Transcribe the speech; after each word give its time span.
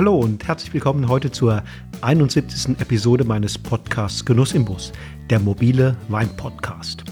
Hallo 0.00 0.16
und 0.16 0.48
herzlich 0.48 0.72
willkommen 0.72 1.08
heute 1.10 1.30
zur 1.30 1.62
71. 2.00 2.80
Episode 2.80 3.22
meines 3.24 3.58
Podcasts 3.58 4.24
Genuss 4.24 4.54
im 4.54 4.64
Bus, 4.64 4.92
der 5.28 5.38
mobile 5.38 5.94
Wein-Podcast. 6.08 7.04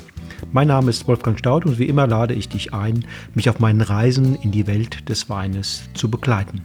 Mein 0.52 0.68
Name 0.68 0.88
ist 0.88 1.06
Wolfgang 1.06 1.38
Staud 1.38 1.66
und 1.66 1.78
wie 1.78 1.84
immer 1.84 2.06
lade 2.06 2.32
ich 2.32 2.48
dich 2.48 2.72
ein, 2.72 3.04
mich 3.34 3.50
auf 3.50 3.58
meinen 3.58 3.82
Reisen 3.82 4.36
in 4.36 4.52
die 4.52 4.66
Welt 4.66 5.06
des 5.06 5.28
Weines 5.28 5.82
zu 5.92 6.10
begleiten. 6.10 6.62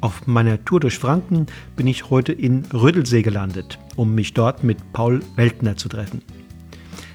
Auf 0.00 0.26
meiner 0.26 0.64
Tour 0.64 0.80
durch 0.80 0.96
Franken 0.96 1.44
bin 1.76 1.86
ich 1.86 2.08
heute 2.08 2.32
in 2.32 2.64
Rödelsee 2.72 3.20
gelandet, 3.20 3.78
um 3.96 4.14
mich 4.14 4.32
dort 4.32 4.64
mit 4.64 4.78
Paul 4.94 5.20
Weltner 5.36 5.76
zu 5.76 5.90
treffen. 5.90 6.22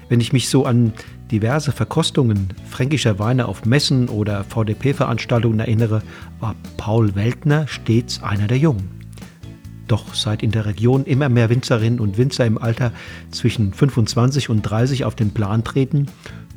Wenn 0.08 0.20
ich 0.20 0.32
mich 0.32 0.48
so 0.48 0.66
an 0.66 0.92
diverse 1.30 1.72
Verkostungen 1.72 2.48
fränkischer 2.68 3.18
Weine 3.18 3.46
auf 3.46 3.64
Messen 3.64 4.08
oder 4.08 4.44
VDP-Veranstaltungen 4.44 5.60
erinnere, 5.60 6.02
war 6.40 6.54
Paul 6.76 7.14
Weltner 7.14 7.66
stets 7.66 8.22
einer 8.22 8.46
der 8.46 8.58
Jungen. 8.58 8.90
Doch 9.86 10.14
seit 10.14 10.42
in 10.42 10.50
der 10.50 10.66
Region 10.66 11.04
immer 11.04 11.28
mehr 11.28 11.50
Winzerinnen 11.50 12.00
und 12.00 12.16
Winzer 12.16 12.46
im 12.46 12.58
Alter 12.58 12.92
zwischen 13.30 13.74
25 13.74 14.48
und 14.48 14.62
30 14.62 15.04
auf 15.04 15.14
den 15.14 15.32
Plan 15.32 15.62
treten, 15.64 16.06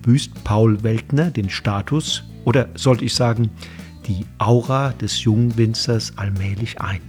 büßt 0.02 0.44
Paul 0.44 0.84
Weltner 0.84 1.32
den 1.32 1.50
Status 1.50 2.24
oder 2.46 2.70
sollte 2.76 3.04
ich 3.04 3.14
sagen, 3.14 3.50
die 4.08 4.26
Aura 4.38 4.94
des 4.94 5.24
jungen 5.24 5.58
Winzers 5.58 6.14
allmählich 6.16 6.80
ein. 6.80 7.02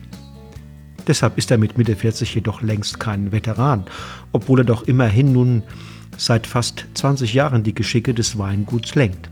Deshalb 1.07 1.39
ist 1.39 1.51
er 1.51 1.59
mit 1.59 1.79
Mitte 1.79 1.97
40 1.97 2.35
jedoch 2.35 2.61
längst 2.61 3.01
kein 3.01 3.33
Veteran, 3.33 3.85
obwohl 4.33 4.61
er 4.61 4.65
doch 4.65 4.83
immerhin 4.83 5.33
nun 5.33 5.63
seit 6.19 6.47
fast 6.47 6.85
20 6.93 7.33
Jahren 7.33 7.63
die 7.63 7.75
Geschicke 7.75 8.13
des 8.13 8.37
Weinguts 8.37 8.95
lenkt. 8.95 9.31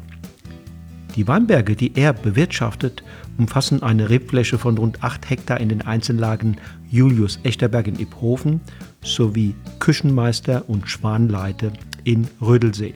Die 1.17 1.29
Weinberge, 1.29 1.77
die 1.77 1.95
er 1.97 2.15
bewirtschaftet, 2.15 3.03
umfassen 3.37 3.83
eine 3.83 4.09
Rebfläche 4.09 4.57
von 4.59 4.79
rund 4.79 5.03
8 5.03 5.29
Hektar 5.29 5.61
in 5.61 5.69
den 5.69 5.83
Einzellagen 5.83 6.57
Julius 6.91 7.41
Echterberg 7.43 7.89
in 7.89 7.99
Iphofen 7.99 8.61
sowie 9.03 9.55
Küchenmeister 9.79 10.69
und 10.69 10.89
Schwanleite 10.89 11.73
in 12.05 12.27
Rödelsee. 12.41 12.95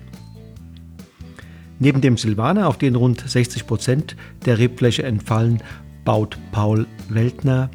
Neben 1.79 2.01
dem 2.01 2.17
Silvaner, 2.17 2.69
auf 2.69 2.79
den 2.79 2.95
rund 2.95 3.21
60 3.27 3.67
Prozent 3.67 4.17
der 4.45 4.59
Rebfläche 4.59 5.03
entfallen, 5.03 5.63
baut 6.05 6.39
Paul 6.53 6.87
Weltner 7.09 7.71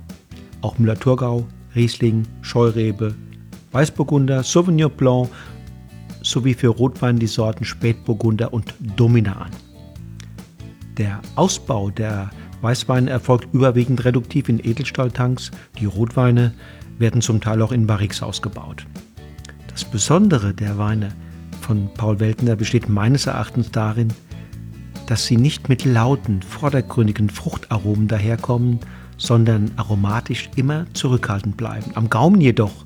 auch 0.62 0.78
Müller-Thurgau, 0.80 1.46
Riesling, 1.76 2.24
Scheurebe, 2.42 3.14
Weißburgunder, 3.72 4.44
Sauvignon 4.44 4.92
Blanc 4.92 5.30
sowie 6.26 6.54
für 6.56 6.70
Rotwein 6.70 7.20
die 7.20 7.28
Sorten 7.28 7.64
Spätburgunder 7.64 8.52
und 8.52 8.74
Domina 8.98 9.34
an. 9.34 9.52
Der 10.98 11.22
Ausbau 11.36 11.90
der 11.92 12.30
Weißweine 12.62 13.10
erfolgt 13.10 13.54
überwiegend 13.54 14.04
reduktiv 14.06 14.50
in 14.50 14.60
Edelstahltanks, 14.60 15.52
die 15.80 15.86
Rotweine 15.86 16.54
werden 16.98 17.22
zum 17.22 17.42
Teil 17.42 17.62
auch 17.62 17.72
in 17.72 17.86
Barriques 17.86 18.24
ausgebaut. 18.24 18.88
Das 19.68 19.86
Besondere 19.86 20.54
der 20.54 20.78
Weine 20.78 21.10
von 21.62 21.90
Paul 21.96 22.20
Weltner 22.20 22.56
besteht 22.56 22.90
meines 22.90 23.28
Erachtens 23.28 23.72
darin, 23.72 24.14
dass 25.08 25.26
sie 25.26 25.38
nicht 25.38 25.70
mit 25.70 25.86
lauten, 25.86 26.42
vordergründigen 26.42 27.30
Fruchtaromen 27.30 28.08
daherkommen, 28.08 28.80
sondern 29.18 29.72
aromatisch 29.76 30.50
immer 30.56 30.86
zurückhaltend 30.94 31.58
bleiben. 31.58 31.92
Am 31.96 32.10
Gaumen 32.10 32.42
jedoch 32.42 32.85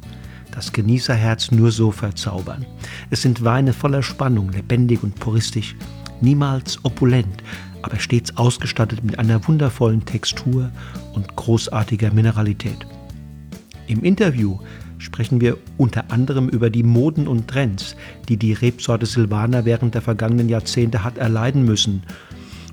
das 0.59 0.74
Genießerherz 0.74 1.52
nur 1.52 1.72
so 1.72 1.90
verzaubern. 1.90 2.66
Es 3.09 3.22
sind 3.22 3.46
Weine 3.46 3.72
voller 3.72 4.03
Spannung, 4.03 4.52
lebendig 4.52 5.03
und 5.03 5.18
puristisch, 5.18 5.74
niemals 6.20 6.84
opulent, 6.84 7.44
aber 7.81 7.97
stets 7.97 8.36
ausgestattet 8.36 9.02
mit 9.02 9.18
einer 9.19 9.48
wundervollen 9.48 10.03
Textur 10.03 10.69
und 11.14 11.34
großartiger 11.38 12.12
Mineralität. 12.12 12.86
Im 13.88 14.03
Interview 14.03 14.59
sprechen 14.98 15.40
wir 15.40 15.58
unter 15.78 16.12
anderem 16.12 16.50
über 16.50 16.69
die 16.69 16.84
Moden 16.84 17.30
und 17.30 17.48
Trends, 17.48 17.96
die 18.28 18.36
die 18.36 18.52
Rebsorte 18.52 19.06
Silvaner 19.06 19.64
während 19.64 19.96
der 19.96 20.02
vergangenen 20.02 20.50
Jahrzehnte 20.50 21.06
hat 21.06 21.18
erleiden 21.18 21.64
müssen 21.64 22.03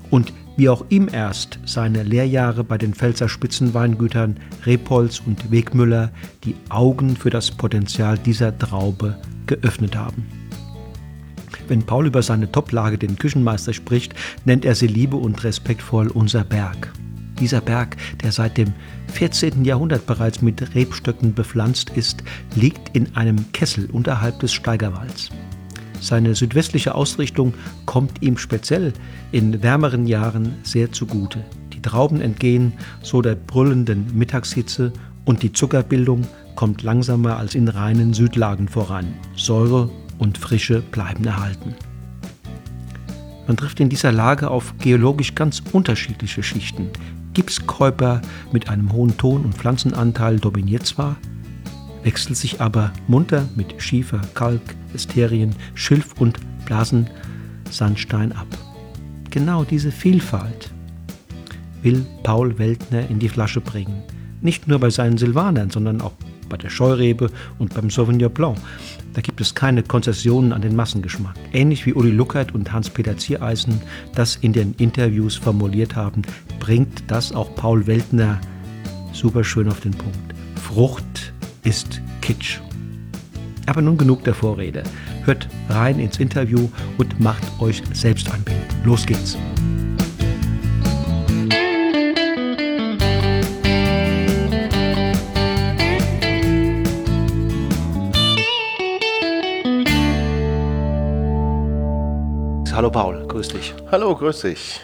und 0.09 0.33
wie 0.57 0.67
auch 0.67 0.83
ihm 0.89 1.07
erst 1.11 1.59
seine 1.65 2.03
Lehrjahre 2.03 2.63
bei 2.63 2.77
den 2.77 2.93
Pfälzer 2.93 3.29
Spitzenweingütern 3.29 4.37
Repolz 4.65 5.21
und 5.25 5.49
Wegmüller 5.51 6.11
die 6.43 6.55
Augen 6.69 7.15
für 7.15 7.29
das 7.29 7.51
Potenzial 7.51 8.17
dieser 8.17 8.57
Traube 8.57 9.15
geöffnet 9.45 9.95
haben. 9.95 10.25
Wenn 11.67 11.83
Paul 11.83 12.07
über 12.07 12.21
seine 12.21 12.51
Toplage 12.51 12.97
den 12.97 13.17
Küchenmeister 13.17 13.73
spricht, 13.73 14.13
nennt 14.45 14.65
er 14.65 14.75
sie 14.75 14.87
liebe 14.87 15.17
und 15.17 15.43
respektvoll 15.43 16.07
unser 16.07 16.43
Berg. 16.43 16.91
Dieser 17.39 17.61
Berg, 17.61 17.97
der 18.23 18.31
seit 18.31 18.57
dem 18.57 18.73
14. 19.13 19.63
Jahrhundert 19.63 20.07
bereits 20.07 20.41
mit 20.41 20.73
Rebstöcken 20.73 21.33
bepflanzt 21.33 21.91
ist, 21.91 22.23
liegt 22.55 22.95
in 22.95 23.15
einem 23.15 23.51
Kessel 23.51 23.89
unterhalb 23.91 24.39
des 24.39 24.53
Steigerwalds. 24.53 25.29
Seine 26.07 26.35
südwestliche 26.35 26.95
Ausrichtung 26.95 27.53
kommt 27.85 28.21
ihm 28.21 28.37
speziell 28.37 28.93
in 29.33 29.61
wärmeren 29.61 30.07
Jahren 30.07 30.53
sehr 30.63 30.89
zugute. 30.93 31.43
Die 31.73 31.81
Trauben 31.81 32.21
entgehen 32.21 32.71
so 33.01 33.21
der 33.21 33.35
brüllenden 33.35 34.17
Mittagshitze 34.17 34.93
und 35.25 35.43
die 35.43 35.51
Zuckerbildung 35.51 36.25
kommt 36.55 36.81
langsamer 36.81 37.35
als 37.35 37.55
in 37.55 37.67
reinen 37.67 38.13
Südlagen 38.13 38.69
voran. 38.69 39.15
Säure 39.35 39.89
und 40.17 40.37
Frische 40.37 40.81
bleiben 40.81 41.25
erhalten. 41.25 41.75
Man 43.45 43.57
trifft 43.57 43.81
in 43.81 43.89
dieser 43.89 44.13
Lage 44.13 44.49
auf 44.49 44.75
geologisch 44.77 45.35
ganz 45.35 45.61
unterschiedliche 45.73 46.41
Schichten. 46.41 46.87
Gipskäuper 47.33 48.21
mit 48.53 48.69
einem 48.69 48.93
hohen 48.93 49.17
Ton- 49.17 49.43
und 49.43 49.55
Pflanzenanteil 49.55 50.39
dominiert 50.39 50.85
zwar, 50.85 51.17
wechselt 52.07 52.37
sich 52.37 52.61
aber 52.61 52.93
munter 53.09 53.49
mit 53.57 53.83
Schiefer, 53.83 54.21
Kalk, 54.33 54.61
Esterien, 54.95 55.53
Schilf 55.75 56.13
und 56.17 56.39
Blasensandstein 56.65 58.31
ab. 58.31 58.47
Genau 59.29 59.65
diese 59.65 59.91
Vielfalt 59.91 60.71
will 61.81 62.05
Paul 62.23 62.57
Weltner 62.57 63.09
in 63.09 63.19
die 63.19 63.27
Flasche 63.27 63.59
bringen. 63.59 64.03
Nicht 64.39 64.69
nur 64.69 64.79
bei 64.79 64.89
seinen 64.89 65.17
Silvanern, 65.17 65.69
sondern 65.69 65.99
auch 65.99 66.13
bei 66.47 66.55
der 66.55 66.69
Scheurebe 66.69 67.29
und 67.59 67.73
beim 67.73 67.89
Sauvignon 67.89 68.31
Blanc. 68.31 68.57
Da 69.13 69.19
gibt 69.19 69.41
es 69.41 69.53
keine 69.53 69.83
Konzessionen 69.83 70.53
an 70.53 70.61
den 70.61 70.77
Massengeschmack. 70.77 71.35
Ähnlich 71.51 71.85
wie 71.85 71.93
Uli 71.93 72.11
Luckert 72.11 72.55
und 72.55 72.71
Hans-Peter 72.71 73.17
Ziereisen 73.17 73.81
das 74.15 74.37
in 74.37 74.53
den 74.53 74.73
Interviews 74.77 75.35
formuliert 75.35 75.97
haben, 75.97 76.21
bringt 76.61 77.03
das 77.07 77.33
auch 77.33 77.53
Paul 77.55 77.85
Weltner 77.85 78.39
super 79.11 79.43
schön 79.43 79.67
auf 79.67 79.81
den 79.81 79.91
Punkt. 79.91 80.33
Frucht 80.55 81.33
ist 81.67 82.01
Kitsch. 82.21 82.59
Aber 83.65 83.81
nun 83.81 83.97
genug 83.97 84.23
der 84.23 84.33
Vorrede. 84.33 84.83
Hört 85.25 85.49
rein 85.67 85.99
ins 85.99 86.17
Interview 86.17 86.69
und 86.97 87.19
macht 87.19 87.43
euch 87.59 87.83
selbst 87.91 88.31
ein 88.31 88.41
Bild. 88.43 88.57
Los 88.85 89.05
geht's. 89.05 89.37
Hallo 102.71 102.91
Paul, 102.91 103.27
grüß 103.27 103.49
dich. 103.49 103.73
Hallo, 103.91 104.15
grüß 104.15 104.41
dich. 104.41 104.79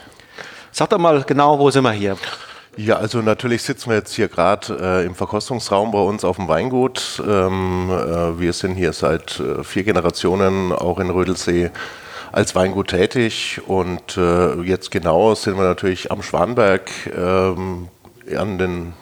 Sag 0.71 0.89
doch 0.89 0.97
mal 0.97 1.23
genau, 1.23 1.57
wo 1.57 1.71
sind 1.71 1.83
wir 1.83 1.93
hier? 1.93 2.17
Ja, 2.75 2.95
also 2.95 3.21
natürlich 3.21 3.61
sitzen 3.61 3.91
wir 3.91 3.97
jetzt 3.97 4.15
hier 4.15 4.27
gerade 4.27 4.75
äh, 4.81 5.05
im 5.05 5.13
Verkostungsraum 5.13 5.91
bei 5.91 5.99
uns 5.99 6.23
auf 6.23 6.37
dem 6.37 6.47
Weingut. 6.47 7.21
Ähm, 7.23 7.91
äh, 7.91 8.39
wir 8.39 8.51
sind 8.51 8.73
hier 8.73 8.93
seit 8.93 9.39
äh, 9.39 9.63
vier 9.63 9.83
Generationen 9.83 10.71
auch 10.71 10.97
in 10.97 11.11
Rödelsee 11.11 11.69
als 12.31 12.55
Weingut 12.55 12.87
tätig 12.87 13.61
und 13.67 14.17
äh, 14.17 14.59
jetzt 14.61 14.89
genau 14.89 15.35
sind 15.35 15.55
wir 15.55 15.65
natürlich 15.65 16.11
am 16.11 16.23
Schwanberg 16.23 16.89
ähm, 17.15 17.89
an 18.35 18.57
den 18.57 18.93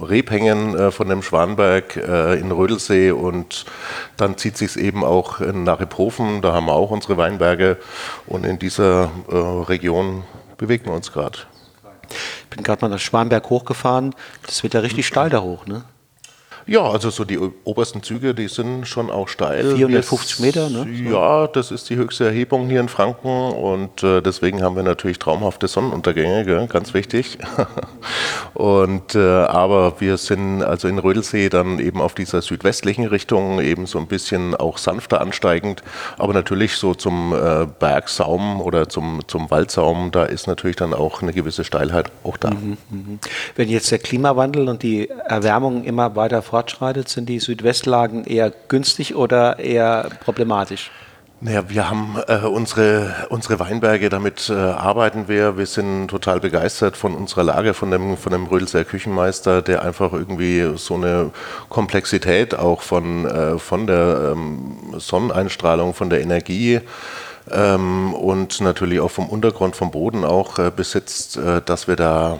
Rebhängen 0.00 0.78
äh, 0.78 0.92
von 0.92 1.08
dem 1.08 1.22
Schwanberg 1.22 1.96
äh, 1.96 2.38
in 2.38 2.52
Rödelsee 2.52 3.10
und 3.10 3.64
dann 4.16 4.36
zieht 4.36 4.56
sich 4.56 4.76
eben 4.76 5.02
auch 5.02 5.40
nach 5.40 5.80
Iphofen, 5.80 6.40
da 6.40 6.52
haben 6.52 6.66
wir 6.66 6.74
auch 6.74 6.92
unsere 6.92 7.16
Weinberge 7.16 7.78
und 8.28 8.46
in 8.46 8.60
dieser 8.60 9.10
Region 9.28 10.22
bewegen 10.56 10.84
wir 10.84 10.92
uns 10.92 11.10
gerade. 11.10 11.49
Ich 12.10 12.48
bin 12.56 12.62
gerade 12.62 12.82
mal 12.82 12.88
nach 12.88 12.98
Schwanberg 12.98 13.48
hochgefahren. 13.50 14.14
Das 14.46 14.62
wird 14.62 14.74
ja 14.74 14.80
richtig 14.80 15.06
steil 15.06 15.30
da 15.30 15.40
hoch, 15.40 15.66
ne? 15.66 15.84
Ja, 16.66 16.82
also 16.82 17.10
so 17.10 17.24
die 17.24 17.38
obersten 17.64 18.02
Züge, 18.02 18.34
die 18.34 18.48
sind 18.48 18.86
schon 18.86 19.10
auch 19.10 19.28
steil. 19.28 19.76
450 19.76 20.40
Meter, 20.40 20.70
ne? 20.70 20.86
Ja, 21.10 21.46
das 21.46 21.70
ist 21.70 21.90
die 21.90 21.96
höchste 21.96 22.24
Erhebung 22.24 22.68
hier 22.68 22.80
in 22.80 22.88
Franken 22.88 23.52
und 23.52 24.02
äh, 24.02 24.20
deswegen 24.20 24.62
haben 24.62 24.76
wir 24.76 24.82
natürlich 24.82 25.18
traumhafte 25.18 25.68
Sonnenuntergänge, 25.68 26.44
gell? 26.44 26.66
ganz 26.66 26.94
wichtig. 26.94 27.38
und 28.54 29.14
äh, 29.14 29.18
aber 29.18 30.00
wir 30.00 30.16
sind 30.16 30.62
also 30.62 30.88
in 30.88 30.98
Rödelsee 30.98 31.48
dann 31.48 31.78
eben 31.78 32.00
auf 32.00 32.14
dieser 32.14 32.42
südwestlichen 32.42 33.06
Richtung 33.06 33.60
eben 33.60 33.86
so 33.86 33.98
ein 33.98 34.06
bisschen 34.06 34.54
auch 34.54 34.78
sanfter 34.78 35.20
ansteigend, 35.20 35.82
aber 36.18 36.34
natürlich 36.34 36.76
so 36.76 36.94
zum 36.94 37.32
äh, 37.32 37.66
Bergsaum 37.78 38.60
oder 38.60 38.88
zum, 38.88 39.20
zum 39.26 39.50
Waldsaum, 39.50 40.10
da 40.10 40.24
ist 40.24 40.46
natürlich 40.46 40.76
dann 40.76 40.94
auch 40.94 41.22
eine 41.22 41.32
gewisse 41.32 41.64
Steilheit 41.64 42.10
auch 42.24 42.36
da. 42.36 42.50
Mhm, 42.50 42.76
mh. 42.90 43.18
Wenn 43.56 43.68
jetzt 43.68 43.90
der 43.90 43.98
Klimawandel 43.98 44.68
und 44.68 44.82
die 44.82 45.08
Erwärmung 45.08 45.84
immer 45.84 46.16
weiter 46.16 46.42
fortschreitet, 46.50 47.08
sind 47.08 47.28
die 47.28 47.38
Südwestlagen 47.38 48.24
eher 48.24 48.52
günstig 48.68 49.14
oder 49.14 49.58
eher 49.60 50.10
problematisch? 50.24 50.90
Naja, 51.42 51.62
wir 51.68 51.88
haben 51.88 52.18
äh, 52.28 52.44
unsere, 52.44 53.14
unsere 53.30 53.58
Weinberge, 53.60 54.10
damit 54.10 54.50
äh, 54.50 54.54
arbeiten 54.54 55.26
wir. 55.26 55.56
Wir 55.56 55.64
sind 55.64 56.08
total 56.08 56.38
begeistert 56.38 56.98
von 56.98 57.14
unserer 57.14 57.44
Lage, 57.44 57.72
von 57.72 57.90
dem, 57.90 58.18
von 58.18 58.32
dem 58.32 58.44
Rödelser 58.44 58.84
Küchenmeister, 58.84 59.62
der 59.62 59.82
einfach 59.82 60.12
irgendwie 60.12 60.76
so 60.76 60.96
eine 60.96 61.30
Komplexität 61.70 62.54
auch 62.54 62.82
von, 62.82 63.24
äh, 63.24 63.58
von 63.58 63.86
der 63.86 64.32
ähm, 64.32 64.76
Sonneneinstrahlung, 64.98 65.94
von 65.94 66.10
der 66.10 66.20
Energie 66.20 66.80
ähm, 67.50 68.12
und 68.12 68.60
natürlich 68.60 69.00
auch 69.00 69.10
vom 69.10 69.28
Untergrund, 69.28 69.76
vom 69.76 69.90
Boden 69.90 70.24
auch 70.24 70.58
äh, 70.58 70.70
besitzt, 70.74 71.38
äh, 71.38 71.62
dass 71.64 71.88
wir 71.88 71.96
da 71.96 72.38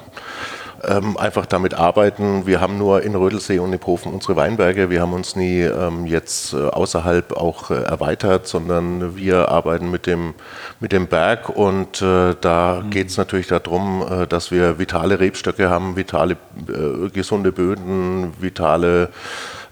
ähm, 0.87 1.17
einfach 1.17 1.47
damit 1.47 1.75
arbeiten. 1.75 2.47
Wir 2.47 2.61
haben 2.61 2.79
nur 2.79 3.03
in 3.03 3.15
Rödelsee 3.15 3.59
und 3.59 3.73
in 3.73 3.81
Hofen 3.85 4.13
unsere 4.13 4.37
Weinberge. 4.37 4.91
Wir 4.91 5.01
haben 5.01 5.13
uns 5.13 5.37
nie 5.37 5.61
ähm, 5.61 6.07
jetzt 6.07 6.53
äh, 6.53 6.57
außerhalb 6.57 7.33
auch 7.37 7.71
äh, 7.71 7.83
erweitert, 7.83 8.47
sondern 8.47 9.17
wir 9.17 9.49
arbeiten 9.49 9.91
mit 9.91 10.07
dem, 10.07 10.35
mit 10.81 10.93
dem 10.93 11.07
Berg 11.07 11.49
und 11.49 12.01
äh, 12.03 12.35
da 12.41 12.83
mhm. 12.83 12.91
geht 12.91 13.09
es 13.09 13.17
natürlich 13.17 13.49
darum, 13.49 14.05
äh, 14.09 14.27
dass 14.27 14.51
wir 14.51 14.79
vitale 14.79 15.21
Rebstöcke 15.21 15.69
haben, 15.69 15.97
vitale, 15.97 16.37
äh, 16.69 17.09
gesunde 17.11 17.53
Böden, 17.53 18.33
vitale 18.41 19.11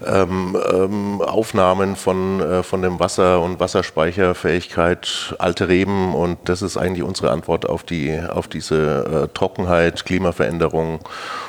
ähm, 0.05 0.57
ähm, 0.71 1.21
Aufnahmen 1.21 1.95
von, 1.95 2.39
äh, 2.39 2.63
von 2.63 2.81
dem 2.81 2.99
Wasser 2.99 3.41
und 3.41 3.59
Wasserspeicherfähigkeit, 3.59 5.35
alte 5.39 5.67
Reben 5.67 6.13
und 6.13 6.37
das 6.45 6.61
ist 6.61 6.77
eigentlich 6.77 7.03
unsere 7.03 7.31
Antwort 7.31 7.67
auf, 7.67 7.83
die, 7.83 8.19
auf 8.19 8.47
diese 8.47 9.27
äh, 9.29 9.33
Trockenheit, 9.33 10.05
Klimaveränderung 10.05 10.99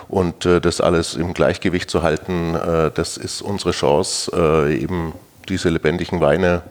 und 0.08 0.47
äh, 0.47 0.61
das 0.61 0.81
alles 0.81 1.14
im 1.14 1.35
Gleichgewicht 1.35 1.91
zu 1.91 2.02
halten, 2.02 2.55
äh, 2.55 2.91
das 2.93 3.17
ist 3.17 3.43
unsere 3.43 3.70
Chance, 3.70 4.32
äh, 4.35 4.76
eben 4.76 5.12
diese 5.49 5.69
lebendigen 5.69 6.20
Weine 6.20 6.62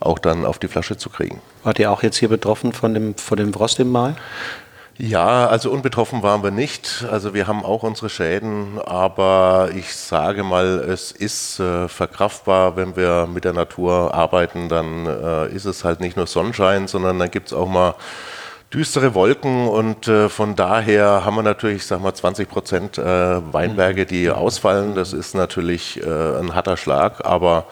auch 0.00 0.18
dann 0.18 0.44
auf 0.44 0.58
die 0.58 0.68
Flasche 0.68 0.96
zu 0.96 1.10
kriegen. 1.10 1.40
Wart 1.64 1.78
ihr 1.78 1.90
auch 1.90 2.02
jetzt 2.02 2.16
hier 2.16 2.28
betroffen 2.28 2.72
von 2.72 2.94
dem, 2.94 3.14
von 3.16 3.36
dem 3.36 3.52
Frost 3.52 3.80
im 3.80 3.90
Mai? 3.90 4.14
Ja, 5.00 5.46
also 5.46 5.70
unbetroffen 5.70 6.24
waren 6.24 6.42
wir 6.42 6.50
nicht. 6.50 7.04
Also 7.08 7.32
wir 7.32 7.46
haben 7.46 7.64
auch 7.64 7.84
unsere 7.84 8.08
Schäden, 8.10 8.80
aber 8.84 9.70
ich 9.72 9.94
sage 9.94 10.42
mal, 10.42 10.80
es 10.80 11.12
ist 11.12 11.60
äh, 11.60 11.86
verkraftbar, 11.86 12.74
wenn 12.76 12.96
wir 12.96 13.28
mit 13.32 13.44
der 13.44 13.52
Natur 13.52 14.12
arbeiten, 14.12 14.68
dann 14.68 15.06
äh, 15.06 15.48
ist 15.54 15.66
es 15.66 15.84
halt 15.84 16.00
nicht 16.00 16.16
nur 16.16 16.26
Sonnenschein, 16.26 16.88
sondern 16.88 17.20
dann 17.20 17.30
gibt 17.30 17.46
es 17.46 17.52
auch 17.52 17.68
mal 17.68 17.94
düstere 18.72 19.14
Wolken 19.14 19.66
und 19.66 20.08
äh, 20.08 20.28
von 20.28 20.54
daher 20.54 21.24
haben 21.24 21.36
wir 21.36 21.42
natürlich, 21.42 21.86
sag 21.86 22.02
mal, 22.02 22.12
20 22.12 22.48
Prozent 22.48 22.98
äh, 22.98 23.02
Weinberge, 23.52 24.04
die 24.04 24.28
ausfallen. 24.28 24.94
Das 24.94 25.14
ist 25.14 25.34
natürlich 25.34 26.02
äh, 26.02 26.38
ein 26.38 26.54
harter 26.54 26.76
Schlag, 26.76 27.24
aber 27.24 27.64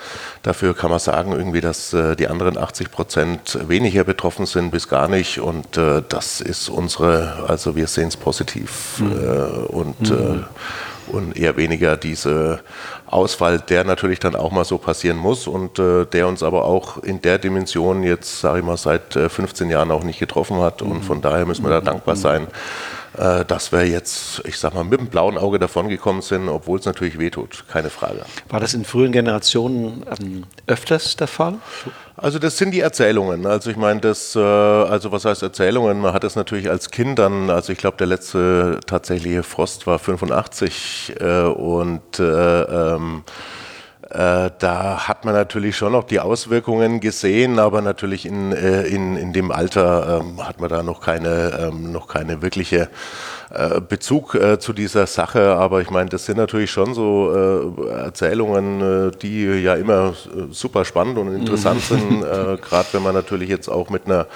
dafür 0.43 0.75
kann 0.75 0.91
man 0.91 0.99
sagen, 0.99 1.33
irgendwie, 1.33 1.61
dass 1.61 1.93
äh, 1.93 2.17
die 2.17 2.29
anderen 2.29 2.57
80 2.57 2.91
Prozent 2.91 3.59
weniger 3.69 4.05
betroffen 4.05 4.47
sind 4.47 4.71
bis 4.71 4.89
gar 4.89 5.09
nicht 5.09 5.39
und 5.39 5.77
äh, 5.77 6.03
das 6.09 6.41
ist 6.41 6.71
unsere, 6.71 7.45
also 7.47 7.77
wir 7.77 7.89
sehen 7.89 8.09
es 8.09 8.17
positiv 8.17 9.01
mhm. 9.01 9.13
Äh, 9.17 9.67
und 9.69 10.11
mhm 10.11 10.45
und 11.09 11.37
eher 11.37 11.57
weniger 11.57 11.97
diese 11.97 12.61
Ausfall, 13.07 13.61
der 13.61 13.85
natürlich 13.85 14.19
dann 14.19 14.35
auch 14.35 14.51
mal 14.51 14.65
so 14.65 14.79
passieren 14.79 15.17
muss 15.17 15.47
und 15.47 15.79
äh, 15.79 16.05
der 16.07 16.29
uns 16.29 16.43
aber 16.43 16.65
auch 16.65 17.03
in 17.03 17.23
der 17.23 17.39
Dimension 17.39 18.03
jetzt, 18.03 18.41
sage 18.41 18.61
ich 18.61 18.65
mal, 18.65 18.77
seit 18.77 19.17
äh, 19.17 19.29
15 19.29 19.71
Jahren 19.71 19.91
auch 19.91 20.03
nicht 20.03 20.19
getroffen 20.19 20.59
hat 20.61 20.83
und 20.83 21.03
von 21.03 21.21
daher 21.21 21.47
müssen 21.47 21.65
wir 21.65 21.71
da 21.71 21.81
dankbar 21.81 22.17
sein, 22.17 22.47
äh, 23.19 23.45
dass 23.45 23.73
wir 23.73 23.87
jetzt, 23.87 24.43
ich 24.45 24.59
sag 24.59 24.75
mal, 24.75 24.85
mit 24.85 25.01
dem 25.01 25.09
blauen 25.09 25.39
Auge 25.39 25.59
davongekommen 25.59 26.23
sind, 26.23 26.49
obwohl 26.49 26.79
es 26.79 26.87
natürlich 26.87 27.19
wehtut, 27.19 27.65
keine 27.69 27.91
Frage. 27.91 28.21
War 28.49 28.61
das 28.61 28.75
in 28.75 28.85
frühen 28.85 29.13
Generationen 29.13 30.05
ähm, 30.21 30.45
öfters 30.67 31.17
der 31.17 31.27
Fall? 31.27 31.55
Also 32.17 32.39
das 32.39 32.57
sind 32.57 32.71
die 32.73 32.81
Erzählungen. 32.81 33.47
Also 33.47 33.71
ich 33.71 33.77
meine, 33.77 34.01
das, 34.01 34.35
äh, 34.37 34.41
also 34.41 35.13
was 35.13 35.25
heißt 35.25 35.43
Erzählungen? 35.43 36.01
Man 36.01 36.15
hat 36.15 36.25
es 36.25 36.37
natürlich 36.37 36.71
als 36.71 36.91
Kind 36.91 37.19
dann, 37.19 37.51
also 37.51 37.73
ich 37.73 37.79
glaube, 37.79 37.97
der 37.99 38.07
letzte 38.07 38.81
tatsächliche 38.87 39.43
Frost 39.43 39.87
war 39.87 39.99
85 39.99 41.15
äh, 41.21 41.43
und 41.43 42.19
äh, 42.19 42.23
ähm, 42.23 43.25
äh, 43.27 43.31
da 44.17 45.09
hat 45.09 45.25
man 45.27 45.35
natürlich 45.35 45.77
schon 45.77 45.93
noch 45.93 46.05
die 46.05 46.21
Auswirkungen 46.21 47.01
gesehen, 47.01 47.59
aber 47.59 47.83
natürlich 47.83 48.25
in, 48.25 48.53
äh, 48.53 48.83
in, 48.83 49.17
in 49.17 49.33
dem 49.35 49.51
Alter 49.51 50.21
ähm, 50.23 50.47
hat 50.47 50.59
man 50.59 50.71
da 50.71 50.83
noch 50.83 51.01
keine, 51.01 51.69
ähm, 51.69 51.93
noch 51.93 52.09
keine 52.09 52.41
wirkliche 52.41 52.83
äh, 52.83 52.87
Bezug 53.89 54.35
äh, 54.35 54.59
zu 54.59 54.73
dieser 54.73 55.07
Sache, 55.07 55.55
aber 55.55 55.81
ich 55.81 55.91
meine, 55.91 56.11
das 56.11 56.27
sind 56.27 56.37
natürlich 56.37 56.71
schon 56.71 56.95
so 56.95 57.33
äh, 57.33 57.91
Erzählungen, 57.91 59.11
äh, 59.11 59.17
die 59.17 59.45
ja 59.45 59.75
immer 59.75 60.15
äh, 60.27 60.53
super 60.53 60.85
spannend 60.85 61.17
und 61.17 61.33
interessant 61.33 61.89
mhm. 61.91 61.97
sind, 61.97 62.21
gerade 62.63 62.89
wenn 62.93 63.03
man 63.03 63.15
natürlich 63.15 63.49
jetzt 63.49 63.69
auch 63.69 63.89
mit 63.89 64.07
einer 64.07 64.27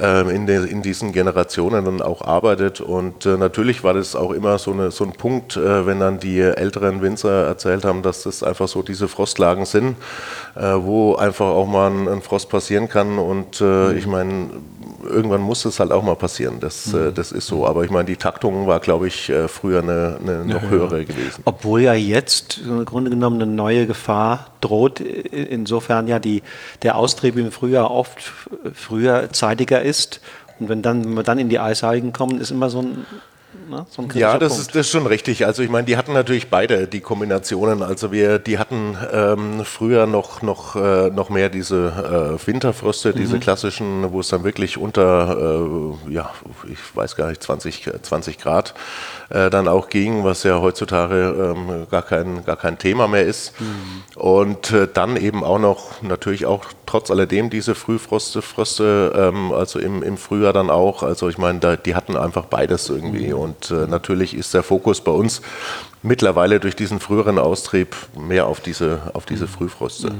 ähm, 0.00 0.30
in, 0.30 0.46
de, 0.46 0.66
in, 0.70 0.80
diesen 0.80 1.12
Generationen 1.12 1.84
dann 1.84 2.00
auch 2.00 2.22
arbeitet. 2.22 2.80
Und 2.80 3.26
natürlich 3.26 3.84
war 3.84 3.94
das 3.94 4.16
auch 4.16 4.30
immer 4.32 4.58
so, 4.58 4.72
eine, 4.72 4.90
so 4.90 5.04
ein 5.04 5.12
Punkt, 5.12 5.56
wenn 5.56 6.00
dann 6.00 6.18
die 6.18 6.40
älteren 6.40 7.02
Winzer 7.02 7.46
erzählt 7.46 7.84
haben, 7.84 8.02
dass 8.02 8.22
das 8.22 8.42
einfach 8.42 8.68
so 8.68 8.82
diese 8.82 9.08
Frostlagen 9.08 9.64
sind, 9.64 9.96
wo 10.54 11.14
einfach 11.16 11.46
auch 11.46 11.66
mal 11.66 11.90
ein, 11.90 12.08
ein 12.08 12.22
Frost 12.22 12.50
passieren 12.50 12.88
kann. 12.88 13.18
Und 13.18 13.60
mhm. 13.60 13.96
ich 13.96 14.06
meine, 14.06 14.50
irgendwann 15.08 15.40
muss 15.40 15.64
es 15.64 15.80
halt 15.80 15.92
auch 15.92 16.02
mal 16.02 16.16
passieren. 16.16 16.60
Das, 16.60 16.86
mhm. 16.86 17.14
das 17.14 17.32
ist 17.32 17.46
so. 17.46 17.66
Aber 17.66 17.84
ich 17.84 17.90
meine, 17.90 18.04
die 18.04 18.16
Taktung 18.16 18.45
war, 18.66 18.80
glaube 18.80 19.08
ich, 19.08 19.28
äh, 19.28 19.48
früher 19.48 19.82
eine, 19.82 20.18
eine 20.20 20.44
noch 20.44 20.62
ja, 20.62 20.68
höhere 20.68 21.04
gewesen. 21.04 21.42
Obwohl 21.44 21.82
ja 21.82 21.94
jetzt 21.94 22.58
im 22.58 22.84
Grunde 22.84 23.10
genommen 23.10 23.42
eine 23.42 23.50
neue 23.50 23.86
Gefahr 23.86 24.46
droht, 24.60 25.00
insofern 25.00 26.08
ja 26.08 26.18
die, 26.18 26.42
der 26.82 26.96
Austrieb 26.96 27.36
im 27.36 27.50
Frühjahr 27.50 27.90
oft 27.90 28.32
früher 28.74 29.32
zeitiger 29.32 29.82
ist. 29.82 30.20
Und 30.58 30.68
wenn, 30.68 30.82
dann, 30.82 31.04
wenn 31.04 31.14
wir 31.14 31.22
dann 31.22 31.38
in 31.38 31.48
die 31.48 31.58
Eisheiligen 31.58 32.12
kommen, 32.12 32.40
ist 32.40 32.50
immer 32.50 32.70
so 32.70 32.80
ein 32.80 33.06
Ne? 33.68 33.86
So 33.90 34.02
ja, 34.14 34.38
das 34.38 34.58
ist, 34.58 34.70
das 34.70 34.86
ist 34.86 34.90
schon 34.90 35.06
richtig. 35.06 35.44
Also 35.46 35.62
ich 35.62 35.70
meine, 35.70 35.86
die 35.86 35.96
hatten 35.96 36.12
natürlich 36.12 36.50
beide 36.50 36.86
die 36.86 37.00
Kombinationen. 37.00 37.82
Also 37.82 38.12
wir, 38.12 38.38
die 38.38 38.58
hatten 38.58 38.96
ähm, 39.12 39.64
früher 39.64 40.06
noch, 40.06 40.42
noch, 40.42 40.76
äh, 40.76 41.10
noch 41.10 41.30
mehr 41.30 41.48
diese 41.48 42.38
äh, 42.42 42.46
Winterfröste, 42.46 43.10
mhm. 43.10 43.16
diese 43.16 43.38
klassischen, 43.38 44.12
wo 44.12 44.20
es 44.20 44.28
dann 44.28 44.44
wirklich 44.44 44.78
unter, 44.78 45.64
äh, 46.08 46.12
ja, 46.12 46.30
ich 46.70 46.78
weiß 46.94 47.16
gar 47.16 47.28
nicht, 47.28 47.42
20, 47.42 47.90
20 48.02 48.38
Grad 48.38 48.74
äh, 49.30 49.50
dann 49.50 49.68
auch 49.68 49.88
ging, 49.88 50.24
was 50.24 50.42
ja 50.44 50.60
heutzutage 50.60 51.54
ähm, 51.56 51.86
gar, 51.90 52.02
kein, 52.02 52.44
gar 52.44 52.56
kein 52.56 52.78
Thema 52.78 53.08
mehr 53.08 53.24
ist. 53.24 53.60
Mhm. 53.60 54.20
Und 54.20 54.72
äh, 54.72 54.88
dann 54.92 55.16
eben 55.16 55.42
auch 55.42 55.58
noch, 55.58 56.02
natürlich 56.02 56.46
auch 56.46 56.66
trotz 56.86 57.10
alledem 57.10 57.50
diese 57.50 57.74
Frühfröste, 57.74 58.42
Fröste, 58.42 59.12
ähm, 59.16 59.52
also 59.52 59.78
im, 59.78 60.02
im 60.02 60.16
Frühjahr 60.16 60.52
dann 60.52 60.70
auch. 60.70 61.02
Also 61.02 61.28
ich 61.28 61.38
meine, 61.38 61.76
die 61.76 61.94
hatten 61.94 62.16
einfach 62.16 62.44
beides 62.44 62.88
irgendwie. 62.88 63.28
Mhm. 63.28 63.38
Und 63.38 63.55
äh, 63.70 63.86
natürlich 63.86 64.34
ist 64.34 64.54
der 64.54 64.62
Fokus 64.62 65.00
bei 65.00 65.12
uns 65.12 65.42
mittlerweile 66.02 66.60
durch 66.60 66.76
diesen 66.76 67.00
früheren 67.00 67.38
Austrieb 67.38 67.96
mehr 68.16 68.46
auf 68.46 68.60
diese, 68.60 69.10
auf 69.14 69.26
diese. 69.26 69.46
Frühfröste. 69.46 70.12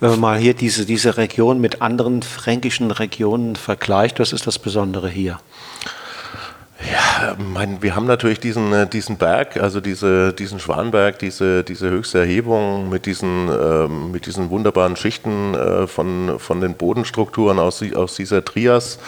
Wenn 0.00 0.10
man 0.10 0.20
mal 0.20 0.38
hier 0.38 0.54
diese, 0.54 0.86
diese 0.86 1.16
Region 1.16 1.60
mit 1.60 1.82
anderen 1.82 2.22
fränkischen 2.22 2.90
Regionen 2.90 3.56
vergleicht, 3.56 4.18
was 4.18 4.32
ist 4.32 4.46
das 4.46 4.58
Besondere 4.58 5.08
hier? 5.08 5.40
Ja, 6.82 7.36
mein, 7.38 7.82
wir 7.82 7.94
haben 7.94 8.06
natürlich 8.06 8.40
diesen, 8.40 8.72
äh, 8.72 8.86
diesen 8.86 9.18
Berg, 9.18 9.58
also 9.58 9.80
diese, 9.80 10.32
diesen 10.32 10.58
Schwanberg, 10.60 11.18
diese, 11.18 11.62
diese 11.62 11.90
höchste 11.90 12.20
Erhebung 12.20 12.88
mit 12.88 13.04
diesen, 13.04 13.48
ähm, 13.48 14.12
mit 14.12 14.24
diesen 14.24 14.48
wunderbaren 14.48 14.96
Schichten 14.96 15.54
äh, 15.54 15.86
von, 15.86 16.38
von 16.38 16.60
den 16.62 16.74
Bodenstrukturen 16.74 17.58
aus, 17.58 17.82
aus 17.94 18.14
dieser 18.14 18.44
Trias, 18.44 18.98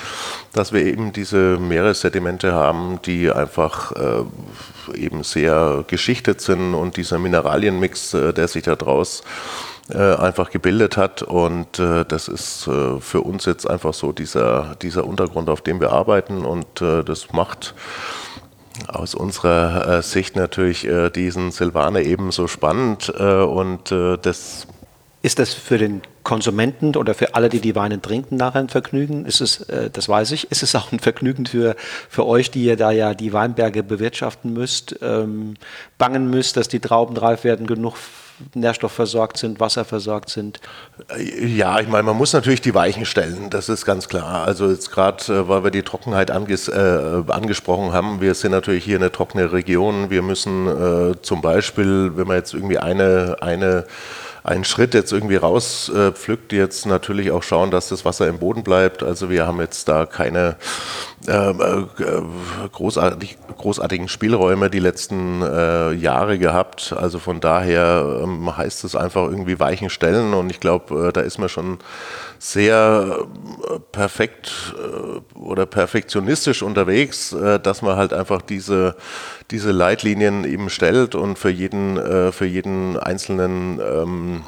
dass 0.52 0.74
wir 0.74 0.84
eben 0.84 1.12
diese 1.12 1.56
Meeressedimente 1.56 2.52
haben, 2.52 3.00
die 3.06 3.32
einfach 3.32 3.92
äh, 3.92 4.98
eben 4.98 5.24
sehr 5.24 5.84
geschichtet 5.86 6.42
sind 6.42 6.74
und 6.74 6.98
dieser 6.98 7.18
Mineralienmix, 7.18 8.12
äh, 8.12 8.34
der 8.34 8.48
sich 8.48 8.64
da 8.64 8.76
draus 8.76 9.20
äh, 9.20 9.71
einfach 9.90 10.50
gebildet 10.50 10.96
hat. 10.96 11.22
Und 11.22 11.78
äh, 11.78 12.04
das 12.04 12.28
ist 12.28 12.66
äh, 12.68 13.00
für 13.00 13.20
uns 13.20 13.44
jetzt 13.46 13.68
einfach 13.68 13.94
so 13.94 14.12
dieser, 14.12 14.76
dieser 14.80 15.04
Untergrund, 15.04 15.48
auf 15.48 15.60
dem 15.60 15.80
wir 15.80 15.92
arbeiten. 15.92 16.44
Und 16.44 16.80
äh, 16.80 17.02
das 17.02 17.32
macht 17.32 17.74
aus 18.88 19.14
unserer 19.14 19.98
äh, 19.98 20.02
Sicht 20.02 20.36
natürlich 20.36 20.86
äh, 20.86 21.10
diesen 21.10 21.50
Silvaner 21.50 22.00
ebenso 22.00 22.48
spannend 22.48 23.12
äh, 23.18 23.42
und 23.42 23.92
äh, 23.92 24.16
das 24.16 24.66
ist 25.24 25.38
das 25.38 25.54
für 25.54 25.78
den 25.78 26.02
Konsumenten 26.24 26.96
oder 26.96 27.14
für 27.14 27.36
alle, 27.36 27.48
die 27.48 27.60
die 27.60 27.76
Weine 27.76 28.02
trinken, 28.02 28.36
nachher 28.36 28.58
ein 28.58 28.68
Vergnügen? 28.68 29.24
Ist 29.24 29.40
es, 29.40 29.60
äh, 29.68 29.88
das 29.88 30.08
weiß 30.08 30.32
ich, 30.32 30.50
ist 30.50 30.64
es 30.64 30.74
auch 30.74 30.90
ein 30.90 30.98
Vergnügen 30.98 31.46
für, 31.46 31.76
für 32.08 32.26
euch, 32.26 32.50
die 32.50 32.64
ihr 32.64 32.76
da 32.76 32.90
ja 32.90 33.14
die 33.14 33.32
Weinberge 33.32 33.84
bewirtschaften 33.84 34.52
müsst, 34.52 34.96
ähm, 35.00 35.54
bangen 35.96 36.28
müsst, 36.28 36.56
dass 36.56 36.66
die 36.66 36.80
Trauben 36.80 37.16
reif 37.16 37.44
werden, 37.44 37.68
genug 37.68 37.94
nährstoffversorgt 38.54 39.38
sind, 39.38 39.60
wasserversorgt 39.60 40.30
sind? 40.30 40.60
Ja, 41.40 41.80
ich 41.80 41.88
meine, 41.88 42.04
man 42.04 42.16
muss 42.16 42.32
natürlich 42.32 42.60
die 42.60 42.74
Weichen 42.74 43.04
stellen, 43.04 43.50
das 43.50 43.68
ist 43.68 43.84
ganz 43.84 44.08
klar. 44.08 44.46
Also 44.46 44.70
jetzt 44.70 44.90
gerade, 44.90 45.24
äh, 45.32 45.48
weil 45.48 45.64
wir 45.64 45.70
die 45.70 45.82
Trockenheit 45.82 46.30
anges 46.30 46.68
äh, 46.68 47.22
angesprochen 47.28 47.92
haben, 47.92 48.20
wir 48.20 48.34
sind 48.34 48.52
natürlich 48.52 48.84
hier 48.84 48.96
eine 48.96 49.12
trockene 49.12 49.52
Region. 49.52 50.10
Wir 50.10 50.22
müssen 50.22 50.66
äh, 50.66 51.14
zum 51.22 51.40
Beispiel, 51.40 52.12
wenn 52.16 52.26
man 52.26 52.36
jetzt 52.36 52.54
irgendwie 52.54 52.78
eine, 52.78 53.36
eine 53.40 53.86
einen 54.44 54.64
Schritt 54.64 54.94
jetzt 54.94 55.12
irgendwie 55.12 55.36
rauspflückt, 55.36 56.52
äh, 56.52 56.56
jetzt 56.56 56.86
natürlich 56.86 57.30
auch 57.30 57.42
schauen, 57.42 57.70
dass 57.70 57.88
das 57.88 58.04
Wasser 58.04 58.26
im 58.26 58.38
Boden 58.38 58.64
bleibt. 58.64 59.02
Also 59.02 59.30
wir 59.30 59.46
haben 59.46 59.60
jetzt 59.60 59.88
da 59.88 60.04
keine 60.04 60.48
äh, 60.48 60.54
großartig, 62.72 63.36
großartigen 63.56 64.08
Spielräume 64.08 64.70
die 64.70 64.80
letzten 64.80 65.42
äh, 65.42 65.92
Jahre 65.92 66.38
gehabt. 66.38 66.94
Also 66.96 67.18
von 67.18 67.40
daher 67.40 68.22
ähm, 68.24 68.56
heißt 68.56 68.84
es 68.84 68.96
einfach 68.96 69.22
irgendwie 69.28 69.60
weichen 69.60 69.88
Stellen 69.90 70.34
und 70.34 70.50
ich 70.50 70.58
glaube, 70.58 71.08
äh, 71.08 71.12
da 71.12 71.20
ist 71.20 71.38
man 71.38 71.48
schon 71.48 71.78
sehr 72.38 73.18
äh, 73.68 73.78
perfekt 73.92 74.74
äh, 74.76 75.38
oder 75.38 75.66
perfektionistisch 75.66 76.62
unterwegs, 76.62 77.34
dass 77.62 77.82
man 77.82 77.96
halt 77.96 78.12
einfach 78.12 78.42
diese, 78.42 78.96
diese 79.50 79.70
Leitlinien 79.70 80.44
eben 80.44 80.70
stellt 80.70 81.14
und 81.14 81.38
für 81.38 81.50
jeden, 81.50 82.32
für 82.32 82.46
jeden 82.46 82.96
einzelnen 82.98 83.80
ähm, 83.80 84.42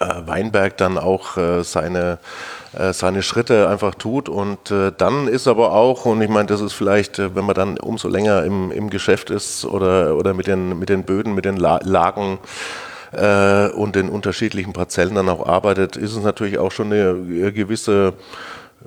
Weinberg 0.00 0.76
dann 0.76 0.98
auch 0.98 1.36
seine 1.62 2.18
äh, 2.76 2.92
seine 2.92 3.22
Schritte 3.22 3.68
einfach 3.68 3.94
tut. 3.94 4.28
Und 4.28 4.70
äh, 4.70 4.90
dann 4.96 5.28
ist 5.28 5.46
aber 5.46 5.72
auch, 5.72 6.06
und 6.06 6.20
ich 6.22 6.28
meine, 6.28 6.46
das 6.46 6.60
ist 6.60 6.72
vielleicht, 6.72 7.18
äh, 7.18 7.34
wenn 7.34 7.44
man 7.44 7.54
dann 7.54 7.78
umso 7.78 8.08
länger 8.08 8.44
im, 8.44 8.72
im 8.72 8.90
Geschäft 8.90 9.30
ist 9.30 9.64
oder, 9.64 10.16
oder 10.16 10.34
mit, 10.34 10.46
den, 10.46 10.78
mit 10.78 10.88
den 10.88 11.04
Böden, 11.04 11.34
mit 11.34 11.44
den 11.44 11.56
La 11.56 11.78
Lagen, 11.84 12.38
äh, 13.12 13.68
und 13.68 13.94
den 13.94 14.08
unterschiedlichen 14.08 14.72
Parzellen 14.72 15.14
dann 15.14 15.28
auch 15.28 15.46
arbeitet, 15.46 15.96
ist 15.96 16.16
es 16.16 16.24
natürlich 16.24 16.58
auch 16.58 16.72
schon 16.72 16.92
eine 16.92 17.52
gewisse 17.52 18.14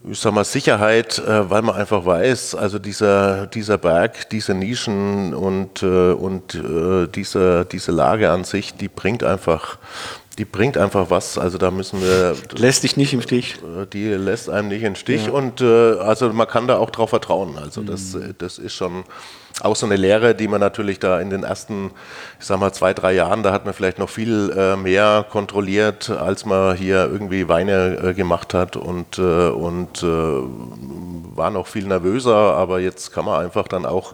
ich 0.10 0.20
sag 0.20 0.34
mal, 0.34 0.44
Sicherheit, 0.44 1.18
äh, 1.20 1.50
weil 1.50 1.62
man 1.62 1.76
einfach 1.76 2.06
weiß, 2.06 2.56
also 2.56 2.78
dieser, 2.78 3.48
dieser 3.48 3.78
Berg, 3.78 4.30
diese 4.30 4.54
Nischen 4.54 5.34
und, 5.34 5.82
äh, 5.82 6.12
und 6.12 6.56
äh, 6.56 7.08
diese, 7.08 7.66
diese 7.66 7.92
Lage 7.92 8.30
an 8.30 8.44
sich, 8.44 8.76
die 8.76 8.90
bringt 8.90 9.24
einfach 9.24 9.78
die 10.38 10.46
bringt 10.46 10.77
einfach 10.77 11.10
was. 11.10 11.38
Also 11.38 11.58
da 11.58 11.72
müssen 11.72 12.01
wir. 12.01 12.36
Lässt 12.56 12.84
dich 12.84 12.98
nicht 12.98 13.13
im 13.13 13.22
Stich. 13.22 13.58
Die 13.94 14.10
lässt 14.10 14.50
einem 14.50 14.67
nicht 14.67 14.84
im 14.84 14.96
Stich 14.96 15.27
ja. 15.27 15.32
und 15.32 15.62
äh, 15.62 15.94
also 16.00 16.32
man 16.32 16.48
kann 16.48 16.67
da 16.67 16.77
auch 16.77 16.91
drauf 16.91 17.10
vertrauen. 17.10 17.58
Also 17.58 17.82
mhm. 17.82 17.88
das, 17.88 18.17
das 18.38 18.60
ist 18.60 18.74
schon 18.74 19.03
auch 19.62 19.75
so 19.75 19.86
eine 19.86 19.96
Lehre, 19.96 20.36
die 20.36 20.48
man 20.48 20.60
natürlich 20.60 21.00
da 21.00 21.20
in 21.20 21.29
den 21.29 21.44
ersten, 21.44 21.91
ich 22.39 22.46
sag 22.46 22.60
mal, 22.60 22.72
zwei, 22.74 22.94
drei 22.94 23.13
Jahren, 23.13 23.41
da 23.41 23.51
hat 23.51 23.65
man 23.65 23.74
vielleicht 23.74 23.98
noch 23.98 24.10
viel 24.10 24.53
äh, 24.56 24.75
mehr 24.75 25.25
kontrolliert, 25.29 26.10
als 26.12 26.46
man 26.46 26.75
hier 26.75 27.10
irgendwie 27.12 27.48
Weine 27.48 27.98
äh, 28.03 28.13
gemacht 28.13 28.53
hat 28.53 28.75
und, 28.75 29.17
äh, 29.17 29.22
und 29.50 30.03
äh, 30.03 30.06
war 30.06 31.50
noch 31.50 31.67
viel 31.67 31.88
nervöser, 31.88 32.36
aber 32.36 32.79
jetzt 32.79 33.12
kann 33.12 33.25
man 33.25 33.44
einfach 33.44 33.67
dann 33.67 33.86
auch 33.86 34.13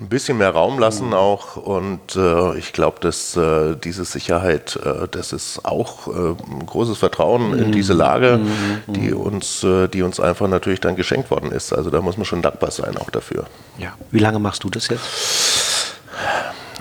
ein 0.00 0.08
bisschen 0.08 0.38
mehr 0.38 0.50
Raum 0.50 0.78
lassen 0.78 1.08
mhm. 1.08 1.14
auch 1.14 1.56
und 1.56 2.16
äh, 2.16 2.56
ich 2.56 2.72
glaube, 2.72 2.98
dass 3.00 3.36
äh, 3.36 3.76
diese 3.76 4.04
Sicherheit, 4.04 4.76
äh, 4.76 5.06
das 5.10 5.32
ist 5.32 5.64
auch 5.64 6.08
äh, 6.08 6.30
ein 6.50 6.64
großes 6.66 6.96
Vertrauen 6.98 7.50
mhm. 7.50 7.58
in 7.58 7.72
diese 7.72 7.92
Lage, 7.92 8.38
mhm. 8.38 8.92
die 8.92 9.12
uns, 9.12 9.62
äh, 9.62 9.88
die 9.88 10.02
uns 10.02 10.18
einfach 10.18 10.48
natürlich 10.48 10.80
dann 10.80 10.96
geschenkt 10.96 11.30
worden 11.30 11.52
ist. 11.52 11.72
Also 11.72 11.90
da 11.90 12.00
muss 12.00 12.16
man 12.16 12.24
schon 12.24 12.40
dankbar 12.40 12.70
sein 12.70 12.96
auch 12.96 13.10
dafür. 13.10 13.44
Ja. 13.78 13.92
Wie 14.10 14.20
lange 14.20 14.38
machst 14.38 14.64
du 14.64 14.70
das 14.70 14.88
jetzt? 14.88 15.02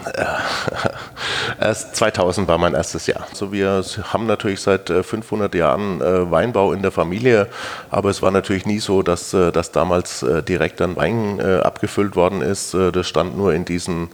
Erst 1.60 1.96
2000 1.96 2.48
war 2.48 2.58
mein 2.58 2.74
erstes 2.74 3.08
Jahr. 3.08 3.28
Also 3.30 3.52
wir 3.52 3.84
haben 4.04 4.26
natürlich 4.26 4.62
seit 4.62 4.90
500 4.90 5.54
äh, 5.54 5.58
Jahren 5.58 6.02
äh, 6.02 6.30
Weinbau 6.30 6.74
in 6.74 6.82
der 6.82 6.92
Familie, 6.92 7.48
aber 7.90 8.10
es 8.10 8.22
war 8.22 8.32
natürlich 8.32 8.66
nie 8.66 8.80
so, 8.80 9.02
dass, 9.02 9.34
äh, 9.34 9.52
dass 9.52 9.72
damals 9.72 10.26
direkt 10.48 10.80
dann 10.80 10.96
Wein 10.96 11.40
abgefüllt 11.40 12.16
worden 12.16 12.42
ist. 12.42 12.74
Das 12.74 13.08
stand 13.08 13.38
nur 13.38 13.54
in 13.54 13.66
diesen 13.66 14.10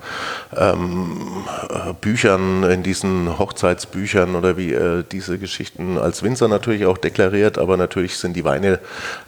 ähm, 0.56 1.46
Büchern, 2.01 2.63
in 2.63 2.84
diesen 2.84 3.38
Hochzeitsbüchern 3.38 4.36
oder 4.36 4.58
wie 4.58 4.74
äh, 4.74 5.04
diese 5.12 5.38
Geschichten 5.38 5.98
als 5.98 6.24
Winzer 6.24 6.48
natürlich 6.48 6.86
auch 6.86 6.98
deklariert, 6.98 7.58
aber 7.58 7.77
natürlich 7.77 8.18
sind 8.18 8.36
die 8.36 8.44
Weine 8.44 8.80